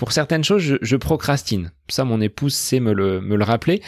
pour 0.01 0.13
certaines 0.13 0.45
choses, 0.45 0.79
je, 0.81 0.97
procrastine. 0.97 1.73
Ça, 1.91 2.05
mon 2.05 2.23
épouse 2.23 2.55
sait 2.55 2.81
me 2.81 2.95
le, 2.95 3.21
me 3.21 3.37
le 3.37 3.45
rappeler. 3.45 3.83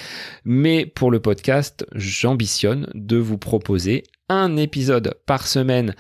Mais 0.45 0.85
pour 0.85 1.11
le 1.11 1.21
podcast, 1.21 1.87
j'ambitionne 1.95 2.91
de 2.93 3.17
vous 3.17 3.39
proposer 3.39 4.05
un 4.29 4.59
épisode 4.59 5.15
par 5.25 5.47
semaine 5.47 5.95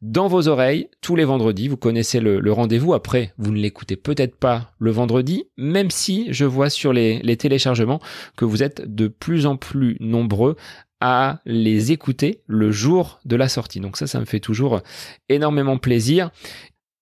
dans 0.00 0.26
vos 0.26 0.48
oreilles 0.48 0.88
tous 1.02 1.16
les 1.16 1.26
vendredis. 1.26 1.68
Vous 1.68 1.76
connaissez 1.76 2.18
le, 2.18 2.50
rendez-vous. 2.50 2.94
Après, 2.94 3.34
vous 3.36 3.50
ne 3.50 3.58
l'écoutez 3.58 3.96
peut-être 3.96 4.36
pas 4.36 4.72
le 4.78 4.90
vendredi, 4.90 5.44
même 5.58 5.90
si 5.90 6.28
je 6.30 6.46
vois 6.46 6.70
sur 6.70 6.94
les, 6.94 7.18
les 7.18 7.36
téléchargements 7.36 8.00
que 8.38 8.46
vous 8.46 8.62
êtes 8.62 8.94
de 8.94 9.06
plus 9.06 9.44
en 9.44 9.58
plus 9.58 9.98
nombreux 10.00 10.56
à 11.00 11.40
les 11.44 11.92
écouter 11.92 12.42
le 12.46 12.72
jour 12.72 13.20
de 13.24 13.36
la 13.36 13.48
sortie. 13.48 13.80
Donc 13.80 13.96
ça, 13.96 14.06
ça 14.06 14.18
me 14.18 14.24
fait 14.24 14.40
toujours 14.40 14.80
énormément 15.28 15.78
plaisir. 15.78 16.30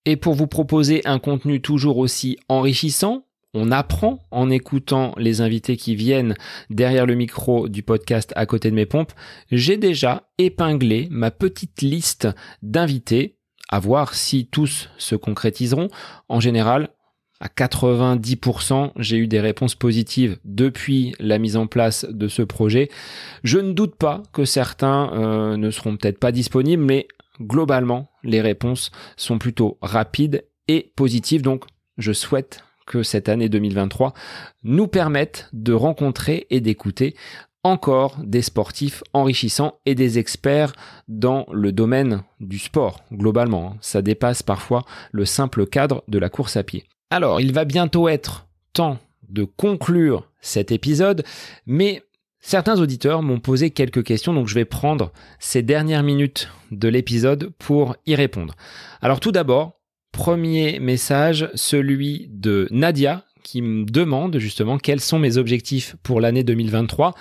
Et 0.09 0.15
pour 0.15 0.35
vous 0.35 0.47
proposer 0.47 1.01
un 1.03 1.19
contenu 1.19 1.59
toujours 1.59 1.97
aussi 1.97 2.37
enrichissant, 2.47 3.25
on 3.53 3.73
apprend 3.73 4.19
en 4.31 4.49
écoutant 4.49 5.13
les 5.17 5.41
invités 5.41 5.75
qui 5.75 5.95
viennent 5.95 6.33
derrière 6.69 7.05
le 7.05 7.13
micro 7.13 7.67
du 7.67 7.83
podcast 7.83 8.31
à 8.37 8.45
côté 8.45 8.69
de 8.71 8.75
mes 8.75 8.85
pompes. 8.85 9.11
J'ai 9.51 9.75
déjà 9.75 10.29
épinglé 10.37 11.09
ma 11.11 11.29
petite 11.29 11.81
liste 11.81 12.29
d'invités, 12.61 13.35
à 13.67 13.81
voir 13.81 14.13
si 14.15 14.47
tous 14.47 14.89
se 14.97 15.17
concrétiseront. 15.17 15.89
En 16.29 16.39
général, 16.39 16.87
à 17.41 17.49
90%, 17.49 18.93
j'ai 18.95 19.17
eu 19.17 19.27
des 19.27 19.41
réponses 19.41 19.75
positives 19.75 20.39
depuis 20.45 21.15
la 21.19 21.37
mise 21.37 21.57
en 21.57 21.67
place 21.67 22.05
de 22.09 22.29
ce 22.29 22.43
projet. 22.43 22.87
Je 23.43 23.59
ne 23.59 23.73
doute 23.73 23.95
pas 23.97 24.23
que 24.31 24.45
certains 24.45 25.11
euh, 25.11 25.57
ne 25.57 25.69
seront 25.69 25.97
peut-être 25.97 26.17
pas 26.17 26.31
disponibles, 26.31 26.85
mais 26.85 27.09
globalement, 27.41 28.09
les 28.27 28.41
réponses 28.41 28.91
sont 29.15 29.39
plutôt 29.39 29.79
rapides 29.81 30.45
et 30.67 30.91
positives. 30.95 31.41
Donc, 31.41 31.65
je 31.97 32.13
souhaite 32.13 32.63
que 32.85 33.01
cette 33.01 33.27
année 33.29 33.49
2023 33.49 34.13
nous 34.63 34.87
permette 34.87 35.49
de 35.53 35.73
rencontrer 35.73 36.45
et 36.49 36.61
d'écouter 36.61 37.15
encore 37.63 38.17
des 38.23 38.41
sportifs 38.41 39.03
enrichissants 39.13 39.79
et 39.85 39.95
des 39.95 40.19
experts 40.19 40.73
dans 41.07 41.45
le 41.51 41.71
domaine 41.71 42.23
du 42.39 42.59
sport 42.59 43.01
globalement. 43.11 43.75
Ça 43.81 44.01
dépasse 44.01 44.43
parfois 44.43 44.85
le 45.11 45.25
simple 45.25 45.65
cadre 45.65 46.03
de 46.07 46.19
la 46.19 46.29
course 46.29 46.55
à 46.55 46.63
pied. 46.63 46.85
Alors, 47.09 47.41
il 47.41 47.53
va 47.53 47.65
bientôt 47.65 48.07
être 48.07 48.47
temps 48.73 48.99
de 49.27 49.43
conclure 49.43 50.29
cet 50.39 50.71
épisode, 50.71 51.23
mais 51.65 52.03
certains 52.47 52.79
auditeurs 52.79 53.23
m'ont 53.23 53.41
posé 53.41 53.71
quelques 53.71 54.03
questions, 54.03 54.33
donc 54.33 54.47
je 54.47 54.55
vais 54.55 54.63
prendre 54.63 55.11
ces 55.37 55.61
dernières 55.61 56.01
minutes 56.01 56.49
de 56.71 56.87
l'épisode 56.87 57.51
pour 57.59 57.97
y 58.05 58.15
répondre. 58.15 58.55
Alors 59.01 59.19
tout 59.19 59.33
d'abord, 59.33 59.81
Premier 60.13 60.79
message, 60.79 61.49
celui 61.55 62.29
de 62.31 62.69
Nadia, 62.71 63.25
qui 63.43 63.61
me 63.61 63.83
demande 63.83 64.37
justement 64.39 64.77
quels 64.77 65.01
sont 65.01 65.19
mes 65.19 65.37
objectifs 65.37 65.97
pour 66.03 66.21
l'année 66.21 66.45
2023. 66.45 67.13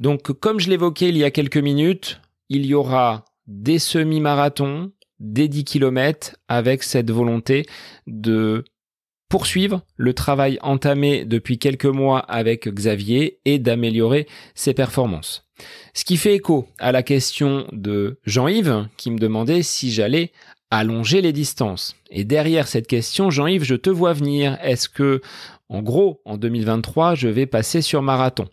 Donc, 0.00 0.32
comme 0.38 0.60
je 0.60 0.68
l'évoquais 0.68 1.08
il 1.08 1.16
y 1.16 1.24
a 1.24 1.30
quelques 1.30 1.56
minutes, 1.56 2.20
il 2.50 2.66
y 2.66 2.74
aura 2.74 3.24
des 3.46 3.78
semi-marathons, 3.78 4.92
des 5.18 5.48
10 5.48 5.64
km 5.64 6.36
avec 6.46 6.82
cette 6.82 7.10
volonté 7.10 7.64
de 8.06 8.64
poursuivre 9.28 9.82
le 9.96 10.14
travail 10.14 10.58
entamé 10.62 11.24
depuis 11.24 11.58
quelques 11.58 11.84
mois 11.86 12.20
avec 12.20 12.68
Xavier 12.68 13.38
et 13.44 13.58
d'améliorer 13.58 14.26
ses 14.54 14.74
performances. 14.74 15.44
Ce 15.92 16.04
qui 16.04 16.16
fait 16.16 16.34
écho 16.34 16.68
à 16.78 16.92
la 16.92 17.02
question 17.02 17.66
de 17.72 18.18
Jean-Yves 18.24 18.88
qui 18.96 19.10
me 19.10 19.18
demandait 19.18 19.62
si 19.62 19.90
j'allais 19.90 20.32
allonger 20.70 21.20
les 21.20 21.32
distances. 21.32 21.96
Et 22.10 22.24
derrière 22.24 22.68
cette 22.68 22.86
question, 22.86 23.30
Jean-Yves, 23.30 23.64
je 23.64 23.74
te 23.74 23.90
vois 23.90 24.12
venir. 24.12 24.58
Est-ce 24.62 24.88
que, 24.88 25.20
en 25.68 25.82
gros, 25.82 26.20
en 26.24 26.36
2023, 26.36 27.14
je 27.14 27.28
vais 27.28 27.46
passer 27.46 27.82
sur 27.82 28.02
marathon? 28.02 28.48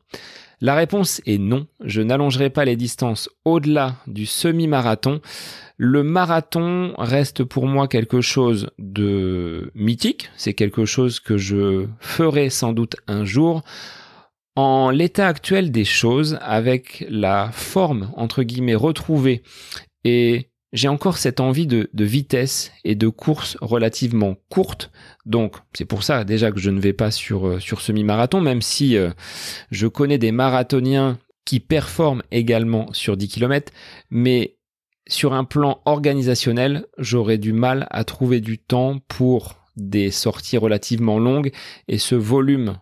La 0.61 0.76
réponse 0.76 1.22
est 1.26 1.38
non. 1.38 1.68
Je 1.84 2.02
n'allongerai 2.02 2.49
pas 2.49 2.65
les 2.65 2.76
distances 2.76 3.30
au-delà 3.44 3.95
du 4.07 4.26
semi-marathon. 4.26 5.22
Le 5.77 6.03
marathon 6.03 6.94
reste 6.98 7.44
pour 7.44 7.68
moi 7.68 7.88
quelque 7.88 8.22
chose 8.22 8.69
de 8.80 9.72
mythique. 9.76 10.30
C'est 10.38 10.53
quelque 10.53 10.86
chose 10.86 11.19
que 11.19 11.38
je 11.38 11.88
ferai 11.99 12.49
sans 12.49 12.73
doute 12.73 12.95
un 13.07 13.26
jour. 13.26 13.64
En 14.56 14.90
l'état 14.90 15.27
actuel 15.27 15.72
des 15.72 15.84
choses, 15.84 16.38
avec 16.41 17.06
la 17.10 17.49
forme 17.52 18.11
entre 18.15 18.44
guillemets 18.44 18.76
retrouvée 18.76 19.44
et 20.06 20.49
j'ai 20.76 20.89
encore 20.89 21.18
cette 21.18 21.39
envie 21.39 21.68
de, 21.68 21.89
vitesse 21.93 22.72
et 22.84 22.95
de 22.95 23.07
course 23.07 23.57
relativement 23.61 24.35
courte. 24.49 24.91
Donc 25.26 25.56
c'est 25.73 25.85
pour 25.85 26.03
ça 26.03 26.26
déjà 26.26 26.52
que 26.52 26.60
je 26.60 26.69
ne 26.69 26.81
vais 26.81 26.93
pas 26.93 27.11
sur, 27.11 27.47
euh, 27.47 27.60
sur 27.60 27.81
semi-marathon, 27.81 28.41
même 28.41 28.61
si 28.61 28.97
euh, 28.97 29.11
je 29.72 29.88
connais 29.88 30.18
des 30.18 30.34
marathoniens 30.34 31.18
qui 31.45 31.61
performent 31.61 32.23
également 32.31 32.91
sur 32.91 33.15
10 33.15 33.30
km, 33.30 33.72
mais 34.10 34.57
sur 35.07 35.34
un 35.34 35.45
plan 35.45 35.81
organisationnel, 35.85 36.85
j'aurais 36.97 37.38
du 37.38 37.53
mal 37.53 37.88
à 37.89 38.03
trouver 38.03 38.41
du 38.41 38.57
temps 38.57 38.99
pour 39.07 39.56
des 39.77 40.11
sorties 40.11 40.57
relativement 40.57 41.19
longues 41.19 41.52
et 41.88 41.99
ce 41.99 42.15
volume 42.15 42.80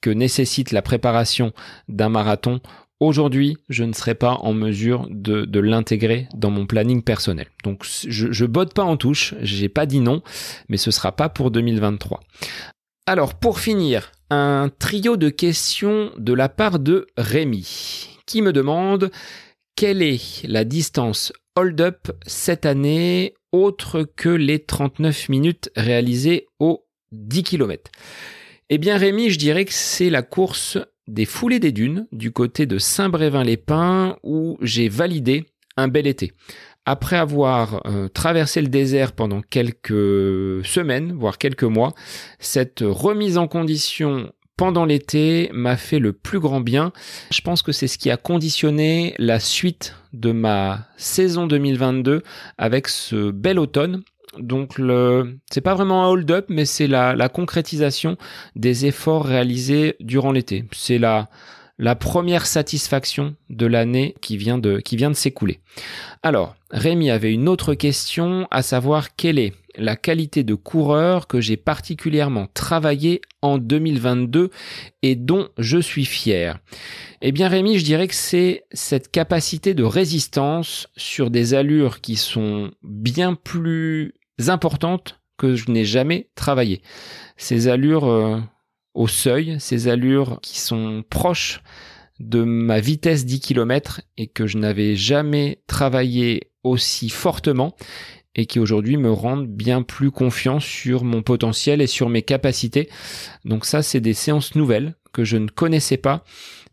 que 0.00 0.10
nécessite 0.10 0.72
la 0.72 0.82
préparation 0.82 1.52
d'un 1.88 2.08
marathon 2.08 2.60
Aujourd'hui, 3.00 3.56
je 3.68 3.84
ne 3.84 3.92
serai 3.92 4.14
pas 4.14 4.34
en 4.40 4.52
mesure 4.52 5.06
de, 5.08 5.60
l'intégrer 5.60 6.28
dans 6.34 6.50
mon 6.50 6.66
planning 6.66 7.02
personnel. 7.02 7.46
Donc, 7.62 7.84
je, 7.84 8.32
je 8.32 8.44
botte 8.44 8.74
pas 8.74 8.82
en 8.82 8.96
touche, 8.96 9.34
j'ai 9.40 9.68
pas 9.68 9.86
dit 9.86 10.00
non, 10.00 10.22
mais 10.68 10.76
ce 10.78 10.90
sera 10.90 11.12
pas 11.12 11.28
pour 11.28 11.50
2023. 11.50 12.20
Alors, 13.06 13.34
pour 13.34 13.60
finir, 13.60 14.12
un 14.30 14.70
trio 14.78 15.16
de 15.16 15.28
questions 15.28 16.10
de 16.18 16.32
la 16.32 16.48
part 16.48 16.78
de 16.78 17.06
Rémi, 17.16 18.18
qui 18.26 18.42
me 18.42 18.52
demande 18.52 19.10
quelle 19.76 20.02
est 20.02 20.46
la 20.46 20.64
distance 20.64 21.32
hold-up 21.56 22.08
cette 22.26 22.66
année 22.66 23.34
autre 23.52 24.02
que 24.16 24.28
les 24.28 24.58
39 24.58 25.28
minutes 25.28 25.70
réalisées 25.76 26.46
aux 26.58 26.84
10 27.12 27.42
km. 27.44 27.90
Eh 28.70 28.78
bien 28.78 28.98
Rémi, 28.98 29.30
je 29.30 29.38
dirais 29.38 29.64
que 29.64 29.72
c'est 29.72 30.10
la 30.10 30.22
course 30.22 30.78
des 31.08 31.24
foulées 31.24 31.58
des 31.58 31.72
dunes 31.72 32.06
du 32.12 32.30
côté 32.30 32.66
de 32.66 32.78
Saint-Brévin-les-Pins 32.78 34.16
où 34.22 34.58
j'ai 34.60 34.88
validé 34.88 35.46
un 35.76 35.88
bel 35.88 36.06
été. 36.06 36.32
Après 36.84 37.16
avoir 37.16 37.82
euh, 37.86 38.08
traversé 38.08 38.62
le 38.62 38.68
désert 38.68 39.12
pendant 39.12 39.42
quelques 39.42 40.64
semaines, 40.64 41.12
voire 41.12 41.38
quelques 41.38 41.64
mois, 41.64 41.92
cette 42.38 42.80
remise 42.82 43.36
en 43.36 43.48
condition 43.48 44.32
pendant 44.56 44.84
l'été 44.84 45.50
m'a 45.52 45.76
fait 45.76 45.98
le 45.98 46.12
plus 46.12 46.40
grand 46.40 46.60
bien. 46.60 46.92
Je 47.30 47.40
pense 47.40 47.62
que 47.62 47.72
c'est 47.72 47.86
ce 47.86 47.96
qui 47.96 48.10
a 48.10 48.16
conditionné 48.16 49.14
la 49.18 49.38
suite 49.38 49.94
de 50.12 50.32
ma 50.32 50.88
saison 50.96 51.46
2022 51.46 52.22
avec 52.58 52.88
ce 52.88 53.30
bel 53.30 53.58
automne 53.58 54.02
donc 54.40 54.78
le, 54.78 55.38
c'est 55.50 55.60
pas 55.60 55.74
vraiment 55.74 56.04
un 56.04 56.08
hold-up, 56.08 56.46
mais 56.48 56.64
c'est 56.64 56.86
la, 56.86 57.28
concrétisation 57.28 58.16
des 58.56 58.86
efforts 58.86 59.24
réalisés 59.24 59.96
durant 60.00 60.32
l'été. 60.32 60.64
C'est 60.72 60.98
la, 60.98 61.28
la 61.78 61.94
première 61.94 62.46
satisfaction 62.46 63.36
de 63.50 63.66
l'année 63.66 64.14
qui 64.20 64.36
vient 64.36 64.58
de, 64.58 64.78
qui 64.78 64.96
vient 64.96 65.10
de 65.10 65.16
s'écouler. 65.16 65.60
Alors, 66.22 66.56
Rémi 66.70 67.10
avait 67.10 67.32
une 67.32 67.48
autre 67.48 67.74
question, 67.74 68.46
à 68.50 68.62
savoir 68.62 69.14
quelle 69.14 69.38
est 69.38 69.54
la 69.78 69.96
qualité 69.96 70.42
de 70.42 70.54
coureur 70.54 71.28
que 71.28 71.40
j'ai 71.40 71.56
particulièrement 71.56 72.48
travaillé 72.52 73.20
en 73.42 73.58
2022 73.58 74.50
et 75.02 75.14
dont 75.14 75.48
je 75.56 75.78
suis 75.78 76.04
fier. 76.04 76.58
Eh 77.22 77.32
bien 77.32 77.48
Rémi, 77.48 77.78
je 77.78 77.84
dirais 77.84 78.08
que 78.08 78.14
c'est 78.14 78.64
cette 78.72 79.10
capacité 79.10 79.74
de 79.74 79.84
résistance 79.84 80.88
sur 80.96 81.30
des 81.30 81.54
allures 81.54 82.00
qui 82.00 82.16
sont 82.16 82.72
bien 82.82 83.34
plus 83.34 84.14
importantes 84.46 85.20
que 85.36 85.54
je 85.54 85.70
n'ai 85.70 85.84
jamais 85.84 86.30
travaillé. 86.34 86.82
Ces 87.36 87.68
allures 87.68 88.06
euh, 88.06 88.40
au 88.94 89.06
seuil, 89.06 89.56
ces 89.60 89.88
allures 89.88 90.38
qui 90.42 90.58
sont 90.58 91.04
proches 91.08 91.62
de 92.18 92.42
ma 92.42 92.80
vitesse 92.80 93.24
10 93.24 93.40
km 93.40 94.00
et 94.16 94.26
que 94.26 94.46
je 94.46 94.58
n'avais 94.58 94.96
jamais 94.96 95.62
travaillé 95.66 96.50
aussi 96.64 97.08
fortement 97.08 97.76
et 98.34 98.46
qui 98.46 98.58
aujourd'hui 98.58 98.96
me 98.96 99.10
rendent 99.10 99.48
bien 99.48 99.82
plus 99.82 100.10
confiant 100.10 100.60
sur 100.60 101.04
mon 101.04 101.22
potentiel 101.22 101.80
et 101.80 101.86
sur 101.86 102.08
mes 102.08 102.22
capacités. 102.22 102.88
Donc 103.44 103.64
ça, 103.64 103.82
c'est 103.82 104.00
des 104.00 104.14
séances 104.14 104.54
nouvelles 104.54 104.96
que 105.12 105.24
je 105.24 105.36
ne 105.36 105.48
connaissais 105.48 105.96
pas, 105.96 106.24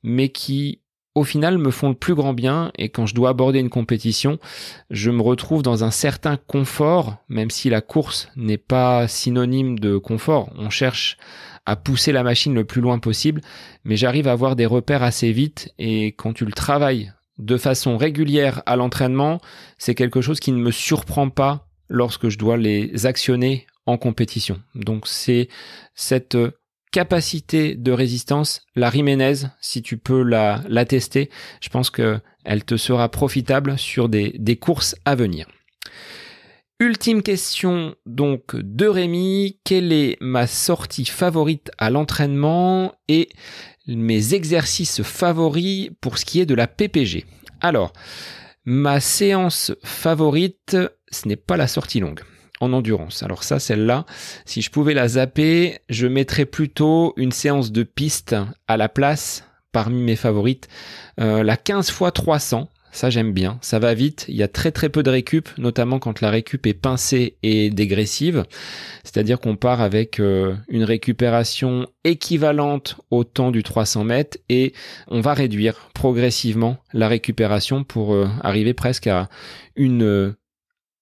mais 0.04 0.30
qui 0.30 0.82
au 1.16 1.24
final 1.24 1.58
me 1.58 1.72
font 1.72 1.90
le 1.90 1.96
plus 1.96 2.14
grand 2.14 2.34
bien 2.34 2.72
et 2.78 2.90
quand 2.90 3.06
je 3.06 3.16
dois 3.16 3.30
aborder 3.30 3.60
une 3.60 3.70
compétition, 3.70 4.38
je 4.90 5.10
me 5.10 5.22
retrouve 5.22 5.64
dans 5.64 5.86
un 5.86 5.92
certain 5.92 6.36
confort, 6.36 7.16
même 7.30 7.50
si 7.50 7.70
la 7.70 7.82
course 7.82 8.30
n'est 8.36 8.58
pas 8.58 9.08
synonyme 9.08 9.80
de 9.80 9.98
confort. 9.98 10.52
On 10.58 10.70
cherche 10.70 11.18
à 11.66 11.78
pousser 11.78 12.12
la 12.12 12.22
machine 12.22 12.54
le 12.54 12.66
plus 12.66 12.82
loin 12.82 13.00
possible, 13.00 13.42
mais 13.86 13.96
j'arrive 13.96 14.28
à 14.28 14.34
avoir 14.34 14.58
des 14.58 14.66
repères 14.66 15.04
assez 15.04 15.32
vite 15.32 15.74
et 15.80 16.08
quand 16.08 16.34
tu 16.34 16.46
le 16.46 16.52
travailles 16.52 17.14
de 17.38 17.58
façon 17.58 17.98
régulière 17.98 18.62
à 18.66 18.76
l'entraînement, 18.76 19.40
c'est 19.78 19.96
quelque 19.96 20.22
chose 20.22 20.40
qui 20.40 20.52
ne 20.52 20.58
me 20.58 20.72
surprend 20.72 21.30
pas 21.30 21.68
lorsque 21.90 22.30
je 22.30 22.38
dois 22.38 22.58
les 22.58 23.06
actionner 23.06 23.68
en 23.86 23.98
compétition. 23.98 24.62
Donc 24.74 25.08
c'est 25.08 25.48
cette 25.94 26.38
capacité 26.92 27.76
de 27.76 27.92
résistance, 27.92 28.62
la 28.76 28.90
Riménez, 28.90 29.48
si 29.60 29.82
tu 29.82 29.98
peux 29.98 30.24
la, 30.24 30.62
la 30.68 30.86
tester, 30.86 31.30
je 31.62 31.70
pense 31.70 31.90
qu'elle 31.90 32.64
te 32.66 32.78
sera 32.78 33.10
profitable 33.10 33.78
sur 33.78 34.10
des, 34.10 34.36
des 34.38 34.56
courses 34.56 34.96
à 35.06 35.16
venir. 35.16 35.48
Ultime 36.80 37.22
question 37.22 37.96
donc 38.06 38.56
de 38.56 38.86
Rémi, 38.86 39.60
quelle 39.64 39.94
est 39.94 40.18
ma 40.20 40.46
sortie 40.46 41.06
favorite 41.06 41.72
à 41.78 41.90
l'entraînement 41.90 42.94
et 43.08 43.30
mes 43.88 44.34
exercices 44.34 45.02
favoris 45.02 45.90
pour 46.02 46.18
ce 46.18 46.26
qui 46.26 46.42
est 46.42 46.46
de 46.46 46.56
la 46.56 46.68
PPG 46.68 47.26
Alors, 47.62 47.94
ma 48.66 49.00
séance 49.00 49.72
favorite, 49.84 50.76
ce 51.12 51.28
n'est 51.30 51.38
pas 51.38 51.56
la 51.56 51.68
sortie 51.68 52.02
longue 52.02 52.22
en 52.62 52.74
endurance. 52.74 53.24
Alors 53.24 53.44
ça, 53.44 53.60
celle-là, 53.60 54.06
si 54.46 54.62
je 54.62 54.70
pouvais 54.70 54.94
la 54.94 55.08
zapper, 55.08 55.80
je 55.90 56.08
mettrais 56.08 56.46
plutôt 56.46 57.14
une 57.18 57.32
séance 57.32 57.72
de 57.72 57.84
piste 57.84 58.36
à 58.68 58.78
la 58.78 58.90
place 58.90 59.44
parmi 59.72 60.02
mes 60.02 60.16
favorites. 60.16 60.70
Euh, 61.20 61.44
la 61.44 61.58
15 61.58 61.90
x 61.90 62.14
300, 62.14 62.70
ça 62.96 63.10
j'aime 63.10 63.34
bien, 63.34 63.58
ça 63.62 63.78
va 63.78 63.94
vite, 63.94 64.24
il 64.30 64.36
y 64.36 64.44
a 64.44 64.48
très 64.48 64.72
très 64.72 64.88
peu 64.88 65.04
de 65.04 65.10
récup, 65.10 65.50
notamment 65.58 66.00
quand 66.00 66.22
la 66.22 66.30
récup 66.30 66.66
est 66.66 66.74
pincée 66.74 67.36
et 67.44 67.70
dégressive, 67.70 68.46
c'est-à-dire 69.04 69.42
qu'on 69.42 69.58
part 69.58 69.82
avec 69.82 70.22
euh, 70.22 70.56
une 70.70 70.86
récupération 70.86 71.88
équivalente 72.06 72.96
au 73.12 73.26
temps 73.26 73.52
du 73.52 73.64
300 73.64 74.06
mètres 74.06 74.38
et 74.48 74.72
on 75.10 75.20
va 75.20 75.34
réduire 75.34 75.90
progressivement 75.94 76.78
la 76.94 77.10
récupération 77.10 77.84
pour 77.84 78.14
euh, 78.14 78.30
arriver 78.42 78.74
presque 78.74 79.08
à 79.08 79.28
une 79.76 80.34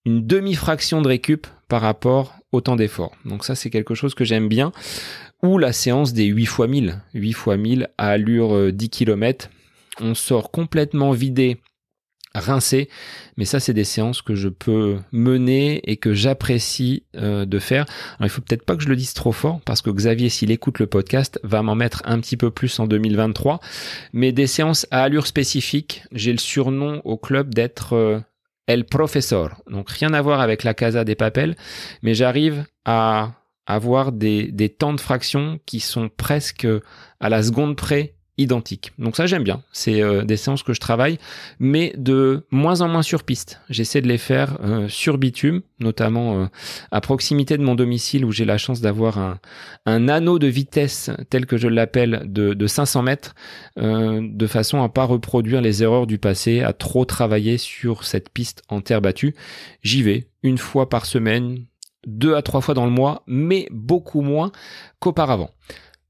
une 0.04 0.26
demi-fraction 0.26 1.02
de 1.02 1.08
récup 1.08 1.46
par 1.68 1.80
rapport 1.80 2.34
au 2.52 2.60
temps 2.60 2.76
d'effort. 2.76 3.12
Donc 3.24 3.44
ça, 3.44 3.54
c'est 3.54 3.70
quelque 3.70 3.94
chose 3.94 4.14
que 4.14 4.24
j'aime 4.24 4.48
bien. 4.48 4.72
Ou 5.42 5.58
la 5.58 5.72
séance 5.72 6.12
des 6.12 6.26
8 6.26 6.42
x 6.42 6.58
1000. 6.60 7.02
8 7.14 7.28
x 7.30 7.46
1000 7.46 7.88
à 7.98 8.08
allure 8.08 8.72
10 8.72 8.84
euh, 8.84 8.88
km. 8.88 9.50
On 10.00 10.14
sort 10.14 10.50
complètement 10.50 11.12
vidé, 11.12 11.60
rincé. 12.34 12.88
Mais 13.36 13.44
ça, 13.44 13.60
c'est 13.60 13.72
des 13.72 13.84
séances 13.84 14.22
que 14.22 14.34
je 14.34 14.48
peux 14.48 14.98
mener 15.12 15.80
et 15.90 15.96
que 15.96 16.14
j'apprécie 16.14 17.04
euh, 17.16 17.44
de 17.44 17.58
faire. 17.58 17.86
Alors, 18.18 18.26
il 18.26 18.28
faut 18.28 18.42
peut-être 18.42 18.64
pas 18.64 18.76
que 18.76 18.82
je 18.82 18.88
le 18.88 18.96
dise 18.96 19.14
trop 19.14 19.32
fort 19.32 19.60
parce 19.64 19.82
que 19.82 19.90
Xavier, 19.90 20.28
s'il 20.28 20.50
écoute 20.50 20.78
le 20.78 20.86
podcast, 20.86 21.38
va 21.42 21.62
m'en 21.62 21.74
mettre 21.74 22.02
un 22.04 22.18
petit 22.20 22.36
peu 22.36 22.50
plus 22.50 22.78
en 22.78 22.86
2023. 22.86 23.60
Mais 24.12 24.32
des 24.32 24.46
séances 24.46 24.86
à 24.90 25.02
allure 25.02 25.26
spécifique. 25.26 26.04
J'ai 26.12 26.32
le 26.32 26.38
surnom 26.38 27.00
au 27.04 27.16
club 27.16 27.54
d'être... 27.54 27.94
Euh, 27.94 28.20
El 28.66 28.84
Professor. 28.84 29.62
Donc 29.70 29.90
rien 29.90 30.14
à 30.14 30.22
voir 30.22 30.40
avec 30.40 30.64
la 30.64 30.74
Casa 30.74 31.04
des 31.04 31.14
Papels, 31.14 31.56
mais 32.02 32.14
j'arrive 32.14 32.64
à 32.84 33.32
avoir 33.66 34.12
des, 34.12 34.50
des 34.52 34.68
temps 34.68 34.92
de 34.92 35.00
fraction 35.00 35.58
qui 35.66 35.80
sont 35.80 36.08
presque 36.08 36.66
à 37.20 37.28
la 37.28 37.42
seconde 37.42 37.76
près 37.76 38.14
identiques. 38.36 38.92
Donc 38.98 39.16
ça 39.16 39.26
j'aime 39.26 39.44
bien, 39.44 39.62
c'est 39.72 40.02
euh, 40.02 40.22
des 40.24 40.36
séances 40.36 40.62
que 40.62 40.72
je 40.72 40.80
travaille, 40.80 41.18
mais 41.60 41.92
de 41.96 42.46
moins 42.50 42.80
en 42.80 42.88
moins 42.88 43.02
sur 43.02 43.22
piste. 43.22 43.60
J'essaie 43.70 44.00
de 44.00 44.08
les 44.08 44.18
faire 44.18 44.58
euh, 44.62 44.88
sur 44.88 45.18
bitume, 45.18 45.62
notamment 45.78 46.40
euh, 46.42 46.46
à 46.90 47.00
proximité 47.00 47.56
de 47.56 47.62
mon 47.62 47.74
domicile 47.74 48.24
où 48.24 48.32
j'ai 48.32 48.44
la 48.44 48.58
chance 48.58 48.80
d'avoir 48.80 49.18
un, 49.18 49.38
un, 49.86 50.08
anneau 50.08 50.38
de 50.38 50.48
vitesse 50.48 51.10
tel 51.30 51.46
que 51.46 51.56
je 51.56 51.68
l'appelle 51.68 52.22
de, 52.24 52.54
de, 52.54 52.66
500 52.66 53.02
mètres, 53.02 53.34
de 53.76 54.46
façon 54.46 54.82
à 54.82 54.88
pas 54.88 55.04
reproduire 55.04 55.60
les 55.60 55.82
erreurs 55.82 56.06
du 56.06 56.18
passé, 56.18 56.60
à 56.60 56.72
trop 56.72 57.04
travailler 57.04 57.58
sur 57.58 58.04
cette 58.04 58.30
piste 58.30 58.62
en 58.68 58.80
terre 58.80 59.00
battue. 59.00 59.34
J'y 59.82 60.02
vais 60.02 60.28
une 60.42 60.58
fois 60.58 60.88
par 60.88 61.06
semaine, 61.06 61.64
deux 62.06 62.34
à 62.34 62.42
trois 62.42 62.60
fois 62.60 62.74
dans 62.74 62.84
le 62.84 62.90
mois, 62.90 63.22
mais 63.26 63.68
beaucoup 63.70 64.20
moins 64.20 64.52
qu'auparavant. 64.98 65.50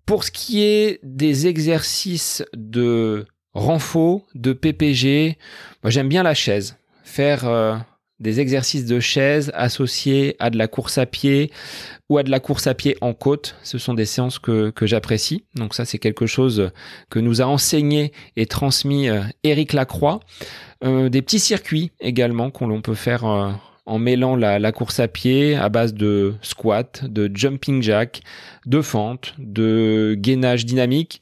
Pour 0.07 0.25
ce 0.25 0.31
qui 0.31 0.63
est 0.63 1.01
des 1.03 1.47
exercices 1.47 2.45
de 2.55 3.27
renfort, 3.55 4.23
de 4.35 4.53
PPG, 4.53 5.39
moi 5.83 5.91
j'aime 5.91 6.09
bien 6.09 6.23
la 6.23 6.35
chaise. 6.35 6.77
Faire 7.05 7.47
euh, 7.47 7.77
des 8.21 8.41
exercices 8.41 8.85
de 8.85 9.01
chaise 9.01 9.51
associés 9.55 10.37
à 10.41 10.51
de 10.51 10.59
la 10.59 10.69
course 10.69 10.99
à 10.99 11.07
pied 11.07 11.51
ou 12.11 12.19
à 12.19 12.23
de 12.23 12.31
la 12.31 12.39
course 12.39 12.67
à 12.67 12.75
pied 12.75 12.97
en 13.01 13.15
côte. 13.15 13.57
Ce 13.63 13.79
sont 13.79 13.95
des 13.95 14.05
séances 14.05 14.39
que, 14.39 14.71
que 14.71 14.87
j'apprécie. 14.87 15.45
Donc 15.55 15.75
ça, 15.75 15.87
c'est 15.87 15.99
quelque 15.99 16.27
chose 16.27 16.71
que 17.09 17.19
nous 17.19 17.41
a 17.41 17.47
enseigné 17.47 18.13
et 18.37 18.47
transmis 18.47 19.09
euh, 19.09 19.23
Éric 19.43 19.73
Lacroix. 19.73 20.21
Euh, 20.85 21.09
des 21.09 21.23
petits 21.23 21.41
circuits 21.41 21.93
également 22.01 22.51
qu'on 22.51 22.83
peut 22.83 22.95
faire 22.95 23.25
en 23.87 23.99
mêlant 23.99 24.37
la, 24.37 24.73
course 24.73 25.01
à 25.01 25.09
pied 25.09 25.55
à 25.57 25.69
base 25.69 25.95
de 25.95 26.35
squat, 26.43 27.05
de 27.05 27.31
jumping 27.35 27.83
jack, 27.83 28.23
de 28.67 28.81
fente, 28.81 29.35
de 29.39 30.17
gainage 30.19 30.65
dynamique. 30.65 31.21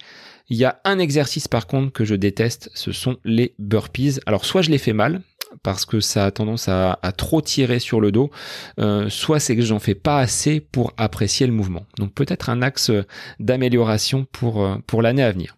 Il 0.49 0.57
y 0.57 0.65
a 0.65 0.81
un 0.85 0.99
exercice 0.99 1.49
par 1.49 1.67
contre 1.67 1.93
que 1.93 2.05
je 2.05 2.15
déteste, 2.15 2.71
ce 2.75 2.93
sont 2.93 3.17
les 3.25 3.55
burpees. 3.59 4.21
Alors 4.27 4.45
soit 4.45 4.63
je 4.63 4.71
les 4.71 4.79
fais 4.79 4.93
mal, 4.93 5.23
parce 5.63 5.85
que 5.85 6.01
ça 6.01 6.27
a 6.27 6.31
tendance 6.31 6.69
à, 6.69 6.97
trop 7.17 7.41
tirer 7.41 7.79
sur 7.79 8.01
le 8.01 8.13
dos, 8.13 8.31
euh, 8.79 9.09
soit 9.09 9.41
c'est 9.41 9.57
que 9.57 9.63
j'en 9.63 9.79
fais 9.79 9.95
pas 9.95 10.19
assez 10.19 10.61
pour 10.61 10.93
apprécier 10.97 11.47
le 11.47 11.53
mouvement. 11.53 11.85
Donc 11.99 12.15
peut-être 12.15 12.51
un 12.51 12.63
axe 12.63 12.91
d'amélioration 13.39 14.27
pour, 14.33 14.65
euh, 14.65 14.77
pour 14.87 15.03
l'année 15.03 15.23
à 15.23 15.33
venir. 15.33 15.57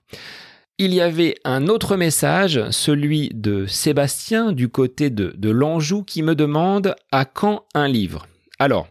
Il 0.76 0.92
y 0.92 1.00
avait 1.00 1.36
un 1.44 1.68
autre 1.68 1.96
message, 1.96 2.68
celui 2.70 3.30
de 3.32 3.64
Sébastien 3.66 4.50
du 4.50 4.68
côté 4.68 5.08
de, 5.08 5.48
l'Anjou 5.48 6.02
qui 6.02 6.20
me 6.20 6.34
demande 6.34 6.96
à 7.12 7.24
quand 7.24 7.66
un 7.74 7.86
livre 7.86 8.26
Alors, 8.58 8.88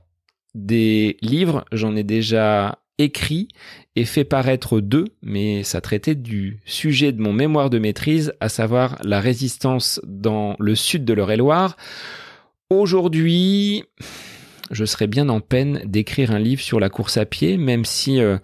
des 0.55 1.17
livres, 1.21 1.65
j'en 1.73 1.97
ai 1.97 2.03
déjà 2.03 2.79
écrit 2.99 3.49
et 3.97 4.05
fait 4.05 4.23
paraître 4.23 4.79
deux, 4.79 5.07
mais 5.21 5.63
ça 5.63 5.81
traitait 5.81 6.15
du 6.15 6.61
sujet 6.63 7.11
de 7.11 7.21
mon 7.21 7.33
mémoire 7.33 7.69
de 7.69 7.79
maîtrise, 7.79 8.31
à 8.39 8.47
savoir 8.47 8.97
la 9.03 9.19
résistance 9.19 9.99
dans 10.05 10.55
le 10.59 10.75
sud 10.75 11.03
de 11.03 11.11
l'Eure-et-Loire. 11.11 11.75
Aujourd'hui, 12.69 13.83
je 14.71 14.85
serais 14.85 15.07
bien 15.07 15.27
en 15.27 15.41
peine 15.41 15.81
d'écrire 15.83 16.31
un 16.31 16.39
livre 16.39 16.61
sur 16.61 16.79
la 16.79 16.89
course 16.89 17.17
à 17.17 17.25
pied, 17.25 17.57
même 17.57 17.83
si 17.83 18.21
euh, 18.21 18.37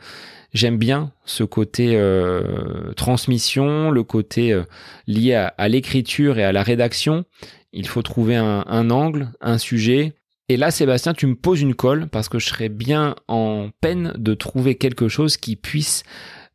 j'aime 0.53 0.77
bien 0.77 1.11
ce 1.25 1.43
côté 1.43 1.91
euh, 1.95 2.93
transmission, 2.95 3.91
le 3.91 4.03
côté 4.03 4.53
euh, 4.53 4.63
lié 5.07 5.35
à, 5.35 5.67
l'écriture 5.69 6.39
et 6.39 6.43
à 6.43 6.51
la 6.51 6.63
rédaction. 6.63 7.25
Il 7.71 7.87
faut 7.87 8.01
trouver 8.01 8.35
un, 8.35 8.89
angle, 8.89 9.31
un 9.41 9.59
sujet. 9.59 10.13
Et 10.47 10.57
là, 10.57 10.71
Sébastien, 10.71 11.13
tu 11.13 11.27
me 11.27 11.35
poses 11.35 11.61
une 11.61 11.75
colle 11.75 12.07
parce 12.07 12.29
que 12.29 12.39
je 12.39 12.47
serais 12.47 12.69
bien 12.69 13.15
en 13.27 13.69
peine 13.79 14.13
de 14.17 14.33
trouver 14.33 14.75
quelque 14.75 15.07
chose 15.07 15.37
qui 15.37 15.55
puisse 15.55 16.03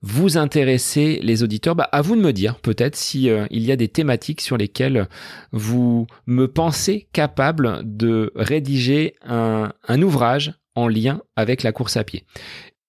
vous 0.03 0.37
intéresser, 0.37 1.21
les 1.23 1.45
auditeurs. 1.45 1.77
Bah, 1.77 1.89
à 1.93 2.03
vous 2.03 2.17
de 2.17 2.21
me 2.21 2.33
dire 2.33 2.57
peut-être 2.57 2.97
si 2.97 3.31
euh, 3.31 3.47
il 3.51 3.63
y 3.65 3.71
a 3.71 3.77
des 3.77 3.89
thématiques 3.89 4.41
sur 4.41 4.57
lesquelles 4.57 5.09
vous 5.53 6.09
me 6.27 6.49
pensez 6.49 7.07
capable 7.13 7.81
de 7.85 8.33
rédiger 8.35 9.15
un 9.23 10.03
ouvrage 10.03 10.55
en 10.75 10.89
lien 10.89 11.23
avec 11.37 11.63
la 11.63 11.73
course 11.73 11.97
à 11.97 12.05
pied. 12.05 12.25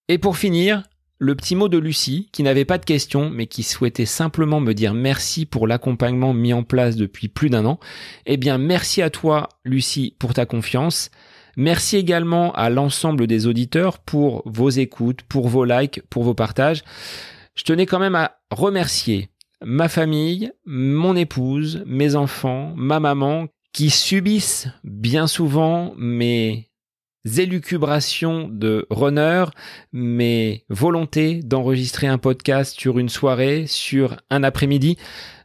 Et 0.08 0.18
pour 0.18 0.38
finir, 0.38 0.84
le 1.18 1.36
petit 1.36 1.56
mot 1.56 1.70
de 1.70 1.78
Lucie, 1.78 2.30
qui 2.32 2.44
n'avait 2.44 2.66
pas 2.66 2.78
de 2.78 2.86
questions, 2.86 3.30
mais 3.30 3.48
qui 3.48 3.64
souhaitait 3.64 4.06
simplement 4.06 4.60
me 4.60 4.74
dire 4.74 4.94
merci 4.94 5.46
pour 5.46 5.68
l'accompagnement 5.68 6.34
mis 6.34 6.54
en 6.54 6.64
place 6.64 6.96
depuis 6.96 7.28
plus 7.28 7.50
d'un 7.50 7.66
an. 7.66 7.80
Eh 8.26 8.38
bien, 8.38 8.58
merci 8.58 9.02
à 9.02 9.10
toi, 9.10 9.50
Lucie, 9.64 10.16
pour 10.20 10.34
ta 10.34 10.46
confiance. 10.46 11.10
Merci 11.58 11.96
également 11.98 12.52
à 12.54 12.70
l'ensemble 12.70 13.28
des 13.28 13.48
auditeurs 13.48 14.00
pour 14.00 14.42
vos 14.46 14.70
écoutes, 14.70 15.22
pour 15.22 15.48
vos 15.48 15.64
likes, 15.64 16.02
pour 16.10 16.24
vos 16.24 16.34
partages. 16.34 16.84
Je 17.56 17.64
tenais 17.64 17.86
quand 17.86 18.00
même 18.00 18.16
à 18.16 18.40
remercier 18.52 19.30
ma 19.64 19.88
famille, 19.88 20.52
mon 20.66 21.16
épouse, 21.16 21.82
mes 21.86 22.16
enfants, 22.16 22.74
ma 22.76 23.00
maman, 23.00 23.48
qui 23.72 23.90
subissent 23.90 24.68
bien 24.84 25.28
souvent 25.28 25.94
mes 25.98 26.70
élucubrations 27.38 28.48
de 28.48 28.86
runner, 28.90 29.46
mes 29.94 30.64
volontés 30.70 31.42
d'enregistrer 31.44 32.08
un 32.08 32.18
podcast 32.18 32.80
sur 32.80 33.00
une 33.00 33.10
soirée, 33.10 33.66
sur 33.68 34.18
un 34.30 34.44
après-midi. 34.44 34.98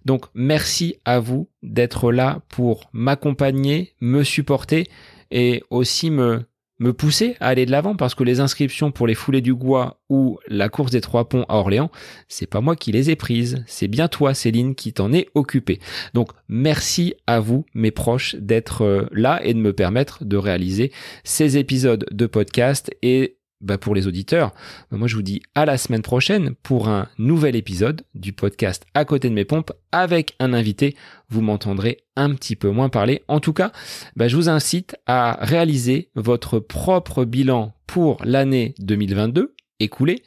Donc 0.05 0.27
merci 0.35 0.97
à 1.05 1.21
vous 1.21 1.49
d'être 1.63 2.13
là 2.13 2.41
pour 2.49 2.91
m'accompagner, 2.93 3.95
me 4.01 4.23
supporter 4.23 4.89
et 5.31 5.63
aussi 5.71 6.11
me 6.11 6.45
me 6.81 6.93
pousser 6.93 7.37
à 7.39 7.49
aller 7.49 7.67
de 7.67 7.71
l'avant 7.71 7.95
parce 7.95 8.15
que 8.15 8.25
les 8.25 8.41
inscriptions 8.41 8.91
pour 8.91 9.07
les 9.07 9.15
foulées 9.15 9.43
du 9.43 9.55
Gois 9.55 10.01
ou 10.09 10.39
la 10.49 10.69
course 10.69 10.91
des 10.91 11.01
trois 11.01 11.29
ponts 11.29 11.45
à 11.49 11.57
Orléans, 11.57 11.91
c'est 12.27 12.47
pas 12.47 12.61
moi 12.61 12.75
qui 12.75 12.91
les 12.91 13.11
ai 13.11 13.17
prises, 13.17 13.63
c'est 13.67 13.87
bien 13.87 14.09
toi 14.09 14.35
Céline 14.35 14.75
qui 14.75 14.93
t'en 14.93 15.13
est 15.13 15.29
occupée. 15.35 15.79
Donc 16.15 16.33
merci 16.49 17.15
à 17.27 17.39
vous 17.39 17.65
mes 17.75 17.91
proches 17.91 18.35
d'être 18.37 18.83
euh, 18.83 19.07
là 19.13 19.41
et 19.45 19.55
de 19.55 19.59
me 19.59 19.73
permettre 19.73 20.25
de 20.25 20.37
réaliser 20.37 20.91
ces 21.23 21.59
épisodes 21.59 22.07
de 22.11 22.27
podcast 22.27 22.91
et 23.03 23.37
bah 23.61 23.79
pour 23.79 23.95
les 23.95 24.07
auditeurs, 24.07 24.53
bah, 24.91 24.97
moi 24.97 25.09
je 25.09 25.17
vous 25.17 25.23
dis 25.23 25.43
à 25.55 25.65
la 25.65 25.79
semaine 25.79 26.03
prochaine 26.03 26.55
pour 26.63 26.89
un 26.89 27.09
nouvel 27.19 27.57
épisode 27.57 28.03
du 28.15 28.33
podcast 28.33 28.87
À 28.95 29.05
côté 29.05 29.29
de 29.29 29.35
mes 29.35 29.45
pompes 29.45 29.73
avec 29.93 30.35
un 30.39 30.53
invité. 30.53 30.97
Vous 31.29 31.41
m'entendrez 31.41 31.99
un 32.17 32.35
petit 32.35 32.57
peu 32.57 32.71
moins 32.71 32.89
parler. 32.89 33.23
En 33.29 33.41
tout 33.41 33.53
cas, 33.53 33.73
bah, 34.17 34.29
je 34.29 34.37
vous 34.37 34.49
incite 34.49 34.97
à 35.07 35.39
réaliser 35.41 36.11
votre 36.15 36.59
propre 36.59 37.25
bilan 37.25 37.75
pour 37.87 38.19
l'année 38.25 38.75
2022 38.79 39.55
écoulée 39.81 40.23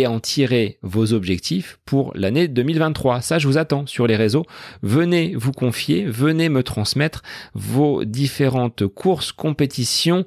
et 0.00 0.06
en 0.06 0.20
tirer 0.20 0.78
vos 0.82 1.12
objectifs 1.12 1.78
pour 1.84 2.12
l'année 2.14 2.48
2023. 2.48 3.20
Ça, 3.20 3.38
je 3.38 3.46
vous 3.46 3.58
attends 3.58 3.86
sur 3.86 4.06
les 4.06 4.16
réseaux. 4.16 4.44
Venez 4.82 5.34
vous 5.34 5.52
confier, 5.52 6.04
venez 6.04 6.48
me 6.48 6.62
transmettre 6.62 7.22
vos 7.54 8.04
différentes 8.04 8.86
courses, 8.86 9.32
compétitions. 9.32 10.24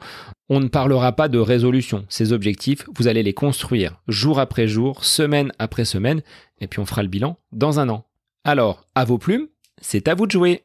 On 0.49 0.59
ne 0.59 0.67
parlera 0.67 1.11
pas 1.11 1.27
de 1.27 1.39
résolution. 1.39 2.05
Ces 2.09 2.33
objectifs, 2.33 2.85
vous 2.97 3.07
allez 3.07 3.23
les 3.23 3.33
construire 3.33 4.01
jour 4.07 4.39
après 4.39 4.67
jour, 4.67 5.05
semaine 5.05 5.51
après 5.59 5.85
semaine, 5.85 6.21
et 6.59 6.67
puis 6.67 6.79
on 6.79 6.85
fera 6.85 7.03
le 7.03 7.09
bilan 7.09 7.37
dans 7.51 7.79
un 7.79 7.89
an. 7.89 8.05
Alors, 8.43 8.85
à 8.95 9.05
vos 9.05 9.17
plumes, 9.17 9.47
c'est 9.81 10.07
à 10.07 10.15
vous 10.15 10.25
de 10.25 10.31
jouer. 10.31 10.63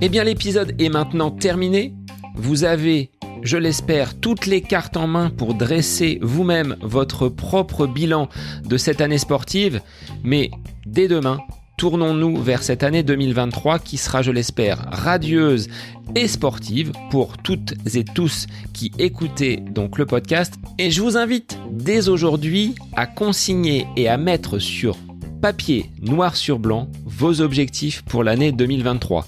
Eh 0.00 0.08
bien, 0.08 0.22
l'épisode 0.22 0.80
est 0.80 0.90
maintenant 0.90 1.32
terminé. 1.32 1.92
Vous 2.36 2.62
avez 2.62 3.10
je 3.42 3.56
l'espère, 3.56 4.18
toutes 4.18 4.46
les 4.46 4.60
cartes 4.60 4.96
en 4.96 5.06
main 5.06 5.30
pour 5.30 5.54
dresser 5.54 6.18
vous-même 6.22 6.76
votre 6.80 7.28
propre 7.28 7.86
bilan 7.86 8.28
de 8.64 8.76
cette 8.76 9.00
année 9.00 9.18
sportive. 9.18 9.80
Mais 10.22 10.50
dès 10.86 11.08
demain, 11.08 11.38
tournons-nous 11.76 12.42
vers 12.42 12.62
cette 12.62 12.82
année 12.82 13.02
2023 13.02 13.78
qui 13.78 13.96
sera, 13.96 14.22
je 14.22 14.32
l'espère, 14.32 14.86
radieuse 14.90 15.68
et 16.14 16.26
sportive 16.26 16.92
pour 17.10 17.38
toutes 17.38 17.74
et 17.94 18.04
tous 18.04 18.46
qui 18.74 18.90
écoutez 18.98 19.56
donc 19.56 19.98
le 19.98 20.06
podcast. 20.06 20.54
Et 20.78 20.90
je 20.90 21.00
vous 21.00 21.16
invite 21.16 21.58
dès 21.70 22.08
aujourd'hui 22.08 22.74
à 22.96 23.06
consigner 23.06 23.86
et 23.96 24.08
à 24.08 24.16
mettre 24.16 24.58
sur 24.58 24.96
papier 25.40 25.90
noir 26.02 26.36
sur 26.36 26.58
blanc 26.58 26.88
vos 27.04 27.40
objectifs 27.40 28.02
pour 28.02 28.24
l'année 28.24 28.52
2023 28.52 29.24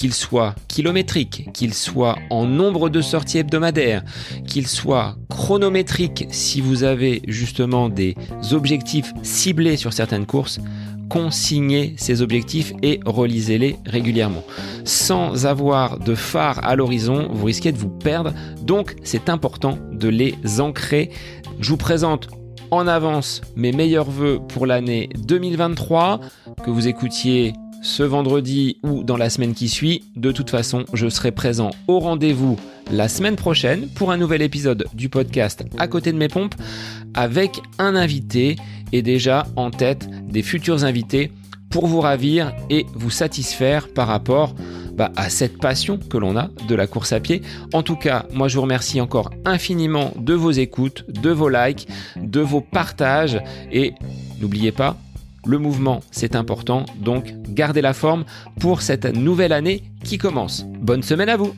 qu'il 0.00 0.14
soit 0.14 0.54
kilométrique, 0.66 1.50
qu'il 1.52 1.74
soit 1.74 2.16
en 2.30 2.46
nombre 2.46 2.88
de 2.88 3.02
sorties 3.02 3.36
hebdomadaires, 3.36 4.02
qu'il 4.46 4.66
soit 4.66 5.16
chronométrique 5.28 6.26
si 6.30 6.62
vous 6.62 6.84
avez 6.84 7.20
justement 7.28 7.90
des 7.90 8.16
objectifs 8.52 9.12
ciblés 9.22 9.76
sur 9.76 9.92
certaines 9.92 10.24
courses, 10.24 10.58
consignez 11.10 11.96
ces 11.98 12.22
objectifs 12.22 12.72
et 12.82 13.00
relisez-les 13.04 13.76
régulièrement. 13.84 14.42
Sans 14.84 15.44
avoir 15.44 15.98
de 15.98 16.14
phare 16.14 16.64
à 16.64 16.76
l'horizon, 16.76 17.28
vous 17.30 17.44
risquez 17.44 17.70
de 17.70 17.78
vous 17.78 17.90
perdre, 17.90 18.32
donc 18.62 18.96
c'est 19.04 19.28
important 19.28 19.76
de 19.92 20.08
les 20.08 20.34
ancrer. 20.60 21.10
Je 21.60 21.68
vous 21.68 21.76
présente 21.76 22.30
en 22.70 22.86
avance 22.86 23.42
mes 23.54 23.72
meilleurs 23.72 24.08
voeux 24.08 24.40
pour 24.48 24.64
l'année 24.64 25.10
2023, 25.26 26.20
que 26.64 26.70
vous 26.70 26.88
écoutiez 26.88 27.52
ce 27.82 28.02
vendredi 28.02 28.78
ou 28.82 29.02
dans 29.02 29.16
la 29.16 29.30
semaine 29.30 29.54
qui 29.54 29.68
suit. 29.68 30.02
De 30.16 30.32
toute 30.32 30.50
façon, 30.50 30.84
je 30.92 31.08
serai 31.08 31.32
présent 31.32 31.70
au 31.88 31.98
rendez-vous 31.98 32.56
la 32.92 33.08
semaine 33.08 33.36
prochaine 33.36 33.88
pour 33.88 34.10
un 34.10 34.16
nouvel 34.16 34.42
épisode 34.42 34.86
du 34.94 35.08
podcast 35.08 35.64
À 35.78 35.88
côté 35.88 36.12
de 36.12 36.18
mes 36.18 36.28
pompes 36.28 36.54
avec 37.14 37.60
un 37.78 37.96
invité 37.96 38.56
et 38.92 39.02
déjà 39.02 39.46
en 39.56 39.70
tête 39.70 40.08
des 40.28 40.42
futurs 40.42 40.84
invités 40.84 41.30
pour 41.70 41.86
vous 41.86 42.00
ravir 42.00 42.52
et 42.68 42.84
vous 42.94 43.10
satisfaire 43.10 43.88
par 43.88 44.08
rapport 44.08 44.54
bah, 44.94 45.12
à 45.16 45.30
cette 45.30 45.58
passion 45.58 45.98
que 45.98 46.18
l'on 46.18 46.36
a 46.36 46.50
de 46.68 46.74
la 46.74 46.86
course 46.86 47.12
à 47.12 47.20
pied. 47.20 47.42
En 47.72 47.82
tout 47.82 47.96
cas, 47.96 48.26
moi 48.32 48.48
je 48.48 48.56
vous 48.56 48.62
remercie 48.62 49.00
encore 49.00 49.30
infiniment 49.44 50.12
de 50.16 50.34
vos 50.34 50.50
écoutes, 50.50 51.04
de 51.08 51.30
vos 51.30 51.48
likes, 51.48 51.86
de 52.16 52.40
vos 52.40 52.60
partages 52.60 53.40
et 53.72 53.94
n'oubliez 54.40 54.72
pas, 54.72 54.96
le 55.46 55.58
mouvement 55.58 56.00
c'est 56.10 56.34
important, 56.34 56.84
donc 56.96 57.34
gardez 57.48 57.82
la 57.82 57.94
forme 57.94 58.24
pour 58.60 58.82
cette 58.82 59.04
nouvelle 59.04 59.52
année 59.52 59.82
qui 60.04 60.18
commence. 60.18 60.64
Bonne 60.80 61.02
semaine 61.02 61.28
à 61.28 61.36
vous 61.36 61.54